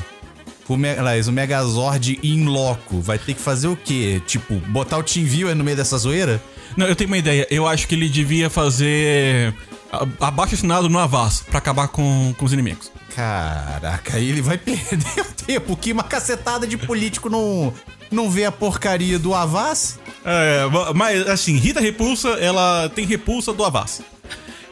O, 0.68 0.74
aliás, 0.74 1.28
o 1.28 1.32
Megazord 1.32 2.20
in 2.22 2.44
loco? 2.44 3.00
Vai 3.00 3.18
ter 3.18 3.34
que 3.34 3.40
fazer 3.40 3.68
o 3.68 3.76
quê? 3.76 4.20
Tipo, 4.26 4.56
botar 4.68 4.98
o 4.98 5.02
Team 5.02 5.24
Viewer 5.26 5.54
no 5.54 5.64
meio 5.64 5.76
dessa 5.76 5.96
zoeira? 5.96 6.42
Não, 6.76 6.86
eu 6.86 6.94
tenho 6.94 7.08
uma 7.08 7.18
ideia. 7.18 7.46
Eu 7.50 7.66
acho 7.66 7.88
que 7.88 7.94
ele 7.94 8.08
devia 8.08 8.50
fazer 8.50 9.54
abaixo 10.20 10.54
assinado 10.54 10.88
no 10.88 10.98
Avaz 10.98 11.40
pra 11.40 11.58
acabar 11.58 11.88
com, 11.88 12.34
com 12.36 12.44
os 12.44 12.52
inimigos. 12.52 12.92
Caraca, 13.14 14.16
aí 14.16 14.28
ele 14.28 14.42
vai 14.42 14.56
perder 14.58 15.20
o 15.20 15.44
tempo. 15.44 15.76
Que 15.76 15.92
uma 15.92 16.04
cacetada 16.04 16.66
de 16.66 16.76
político 16.76 17.28
não, 17.28 17.72
não 18.10 18.30
vê 18.30 18.44
a 18.44 18.52
porcaria 18.52 19.18
do 19.18 19.34
Avaz? 19.34 19.98
É, 20.24 20.62
mas 20.94 21.26
assim, 21.28 21.56
Rita 21.56 21.80
Repulsa, 21.80 22.28
ela 22.30 22.90
tem 22.94 23.06
repulsa 23.06 23.52
do 23.52 23.64
Avaz. 23.64 24.02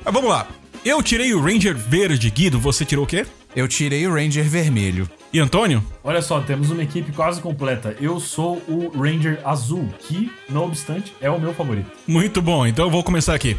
Mas 0.04 0.14
vamos 0.14 0.30
lá. 0.30 0.46
Eu 0.84 1.02
tirei 1.02 1.34
o 1.34 1.42
Ranger 1.42 1.74
Verde, 1.74 2.30
Guido, 2.30 2.60
você 2.60 2.84
tirou 2.84 3.04
o 3.04 3.08
quê? 3.08 3.26
Eu 3.56 3.66
tirei 3.66 4.06
o 4.06 4.14
Ranger 4.14 4.44
vermelho. 4.44 5.10
E 5.32 5.40
Antônio? 5.40 5.84
Olha 6.02 6.22
só, 6.22 6.40
temos 6.40 6.70
uma 6.70 6.82
equipe 6.82 7.12
quase 7.12 7.40
completa. 7.40 7.96
Eu 8.00 8.20
sou 8.20 8.62
o 8.68 8.88
Ranger 8.96 9.40
Azul, 9.44 9.88
que, 9.98 10.30
não 10.48 10.64
obstante, 10.64 11.12
é 11.20 11.28
o 11.28 11.40
meu 11.40 11.52
favorito. 11.52 11.90
Muito 12.06 12.40
bom, 12.40 12.66
então 12.66 12.86
eu 12.86 12.90
vou 12.90 13.02
começar 13.02 13.34
aqui. 13.34 13.56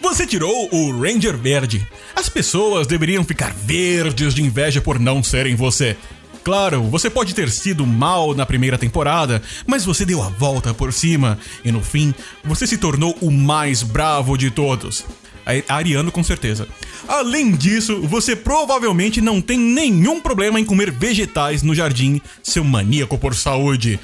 Você 0.00 0.26
tirou 0.26 0.68
o 0.72 1.00
Ranger 1.00 1.36
Verde. 1.36 1.86
As 2.14 2.28
pessoas 2.28 2.86
deveriam 2.86 3.24
ficar 3.24 3.52
verdes 3.52 4.34
de 4.34 4.42
inveja 4.42 4.80
por 4.80 4.98
não 4.98 5.22
serem 5.22 5.54
você. 5.54 5.96
Claro, 6.44 6.82
você 6.84 7.10
pode 7.10 7.34
ter 7.34 7.50
sido 7.50 7.84
mal 7.84 8.32
na 8.32 8.46
primeira 8.46 8.78
temporada, 8.78 9.42
mas 9.66 9.84
você 9.84 10.06
deu 10.06 10.22
a 10.22 10.28
volta 10.28 10.72
por 10.72 10.92
cima 10.92 11.36
e 11.64 11.72
no 11.72 11.82
fim 11.82 12.14
você 12.44 12.68
se 12.68 12.78
tornou 12.78 13.16
o 13.20 13.32
mais 13.32 13.82
bravo 13.82 14.36
de 14.36 14.48
todos. 14.48 15.04
A- 15.46 15.74
Ariano, 15.76 16.10
com 16.10 16.22
certeza. 16.24 16.66
Além 17.06 17.52
disso, 17.52 18.00
você 18.02 18.34
provavelmente 18.34 19.20
não 19.20 19.40
tem 19.40 19.56
nenhum 19.58 20.20
problema 20.20 20.58
em 20.58 20.64
comer 20.64 20.90
vegetais 20.90 21.62
no 21.62 21.74
jardim, 21.74 22.20
seu 22.42 22.64
maníaco 22.64 23.16
por 23.16 23.34
saúde. 23.34 24.00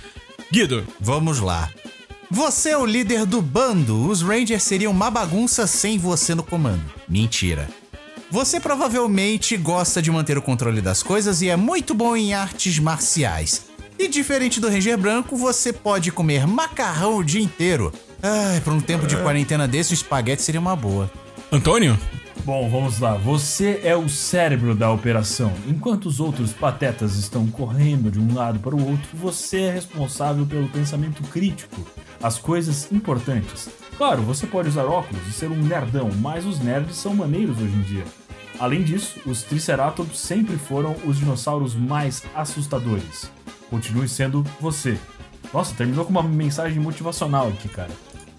Guido, 0.52 0.86
Vamos 1.00 1.40
lá. 1.40 1.68
Você 2.30 2.70
é 2.70 2.78
o 2.78 2.86
líder 2.86 3.26
do 3.26 3.42
bando. 3.42 4.08
Os 4.08 4.22
Rangers 4.22 4.62
seriam 4.62 4.90
uma 4.92 5.10
bagunça 5.10 5.66
sem 5.66 5.98
você 5.98 6.34
no 6.34 6.42
comando. 6.42 6.82
Mentira. 7.06 7.68
Você 8.30 8.58
provavelmente 8.58 9.54
gosta 9.58 10.00
de 10.00 10.10
manter 10.10 10.38
o 10.38 10.42
controle 10.42 10.80
das 10.80 11.02
coisas 11.02 11.42
e 11.42 11.50
é 11.50 11.56
muito 11.56 11.92
bom 11.92 12.16
em 12.16 12.32
artes 12.32 12.78
marciais. 12.78 13.66
E 13.98 14.08
diferente 14.08 14.58
do 14.60 14.70
Ranger 14.70 14.96
Branco, 14.96 15.36
você 15.36 15.72
pode 15.74 16.10
comer 16.10 16.46
macarrão 16.46 17.18
o 17.18 17.24
dia 17.24 17.42
inteiro. 17.42 17.92
Ai, 18.22 18.60
por 18.62 18.72
um 18.72 18.80
tempo 18.80 19.06
de 19.06 19.16
quarentena 19.16 19.68
desse, 19.68 19.92
o 19.92 19.94
espaguete 19.94 20.40
seria 20.42 20.60
uma 20.60 20.74
boa. 20.74 21.10
Antônio? 21.54 21.98
Bom, 22.46 22.66
vamos 22.70 22.98
lá. 22.98 23.12
Você 23.12 23.82
é 23.84 23.94
o 23.94 24.08
cérebro 24.08 24.74
da 24.74 24.90
operação. 24.90 25.52
Enquanto 25.68 26.06
os 26.06 26.18
outros 26.18 26.50
patetas 26.54 27.16
estão 27.16 27.46
correndo 27.46 28.10
de 28.10 28.18
um 28.18 28.32
lado 28.32 28.58
para 28.58 28.74
o 28.74 28.82
outro, 28.82 29.06
você 29.12 29.64
é 29.64 29.70
responsável 29.70 30.46
pelo 30.46 30.66
pensamento 30.70 31.22
crítico, 31.24 31.86
as 32.22 32.38
coisas 32.38 32.90
importantes. 32.90 33.68
Claro, 33.98 34.22
você 34.22 34.46
pode 34.46 34.70
usar 34.70 34.86
óculos 34.86 35.28
e 35.28 35.32
ser 35.32 35.50
um 35.50 35.62
nerdão, 35.62 36.10
mas 36.22 36.46
os 36.46 36.58
nerds 36.58 36.96
são 36.96 37.14
maneiros 37.14 37.58
hoje 37.58 37.74
em 37.74 37.82
dia. 37.82 38.04
Além 38.58 38.82
disso, 38.82 39.20
os 39.26 39.42
Triceratops 39.42 40.18
sempre 40.18 40.56
foram 40.56 40.96
os 41.04 41.18
dinossauros 41.18 41.74
mais 41.74 42.22
assustadores. 42.34 43.30
Continue 43.68 44.08
sendo 44.08 44.42
você. 44.58 44.98
Nossa, 45.52 45.74
terminou 45.74 46.06
com 46.06 46.12
uma 46.12 46.22
mensagem 46.22 46.80
motivacional 46.80 47.48
aqui, 47.48 47.68
cara. 47.68 47.90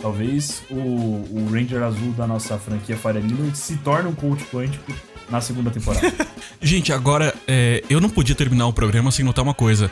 Talvez 0.03 0.61
o, 0.69 0.75
o 0.75 1.49
Ranger 1.49 1.81
Azul 1.81 2.11
da 2.11 2.27
nossa 2.27 2.57
franquia 2.59 2.97
Fire 2.97 3.19
Emblem 3.19 3.55
se 3.55 3.77
torne 3.77 4.09
um 4.09 4.13
coach 4.13 4.43
quântico 4.51 4.91
na 5.29 5.39
segunda 5.39 5.71
temporada. 5.71 6.13
Gente, 6.61 6.91
agora, 6.91 7.33
é, 7.47 7.81
eu 7.89 8.01
não 8.01 8.09
podia 8.09 8.35
terminar 8.35 8.67
o 8.67 8.73
programa 8.73 9.09
sem 9.11 9.23
notar 9.23 9.41
uma 9.45 9.53
coisa. 9.53 9.89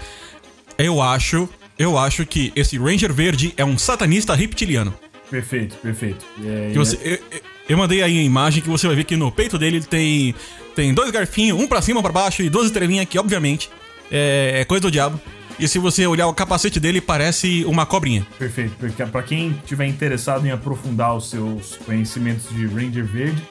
Eu 0.77 1.01
acho, 1.01 1.47
eu 1.79 1.97
acho 1.97 2.25
que 2.25 2.51
esse 2.57 2.77
Ranger 2.77 3.13
Verde 3.13 3.53
é 3.55 3.63
um 3.63 3.77
satanista 3.77 4.35
reptiliano. 4.35 4.93
perfeito, 5.29 5.77
perfeito. 5.77 6.25
É, 6.45 6.73
você, 6.73 6.97
eu, 7.01 7.11
eu- 7.31 7.41
eu 7.69 7.77
mandei 7.77 8.03
aí 8.03 8.19
a 8.19 8.21
imagem 8.23 8.61
que 8.61 8.67
você 8.67 8.85
vai 8.87 8.97
ver 8.97 9.05
que 9.05 9.15
no 9.15 9.31
peito 9.31 9.57
dele 9.57 9.77
ele 9.77 9.85
tem, 9.85 10.35
tem 10.75 10.93
dois 10.93 11.09
garfinhos, 11.09 11.57
um 11.57 11.65
pra 11.67 11.81
cima, 11.81 12.01
um 12.01 12.03
pra 12.03 12.11
baixo 12.11 12.41
e 12.41 12.49
duas 12.49 12.65
estrelinhas 12.65 13.05
que, 13.05 13.17
obviamente, 13.17 13.69
é, 14.11 14.57
é 14.59 14.65
coisa 14.65 14.81
do 14.81 14.91
diabo. 14.91 15.17
E 15.61 15.67
se 15.67 15.77
você 15.77 16.07
olhar 16.07 16.25
o 16.25 16.33
capacete 16.33 16.79
dele, 16.79 16.99
parece 16.99 17.63
uma 17.65 17.85
cobrinha. 17.85 18.25
Perfeito, 18.39 18.73
porque 18.79 19.05
pra 19.05 19.21
quem 19.21 19.53
tiver 19.63 19.85
interessado 19.85 20.43
em 20.43 20.49
aprofundar 20.49 21.15
os 21.15 21.29
seus 21.29 21.75
conhecimentos 21.85 22.49
de 22.49 22.65
Ranger 22.65 23.05
Verde, 23.05 23.47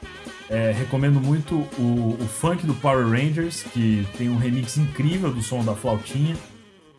é, 0.49 0.75
recomendo 0.77 1.21
muito 1.21 1.55
o, 1.79 2.17
o 2.19 2.27
funk 2.27 2.65
do 2.65 2.73
Power 2.73 3.07
Rangers, 3.07 3.63
que 3.71 4.05
tem 4.17 4.27
um 4.27 4.35
remix 4.37 4.75
incrível 4.75 5.31
do 5.31 5.41
som 5.41 5.63
da 5.63 5.73
flautinha. 5.73 6.35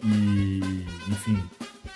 E, 0.03 0.61
enfim, 1.07 1.39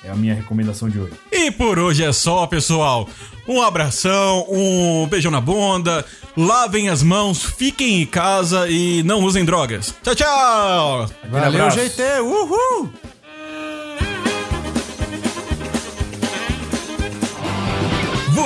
é 0.05 0.11
a 0.11 0.14
minha 0.14 0.35
recomendação 0.35 0.91
de 0.91 0.99
hoje. 0.99 1.14
E 1.33 1.51
por 1.51 1.79
hoje 1.79 2.05
é 2.05 2.12
só, 2.12 2.47
pessoal. 2.47 3.09
Um 3.49 3.62
abração, 3.62 4.45
um 4.51 5.07
beijão 5.09 5.31
na 5.31 5.41
bunda, 5.41 6.05
lavem 6.37 6.91
as 6.91 7.03
mãos, 7.03 7.43
fiquem 7.43 8.03
em 8.03 8.07
casa 8.07 8.69
e 8.69 9.03
não 9.05 9.25
usem 9.25 9.43
drogas. 9.43 9.95
Tchau, 10.03 10.14
tchau! 10.14 11.11
Valeu, 11.31 11.64
abraço. 11.64 11.79
GT! 11.81 12.21
Uhul! 12.21 12.93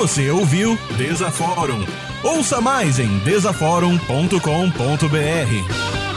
Você 0.01 0.31
ouviu 0.31 0.79
Desaforum. 0.97 1.85
Ouça 2.23 2.59
mais 2.59 2.97
em 2.97 3.19
desaforum.com.br. 3.19 6.10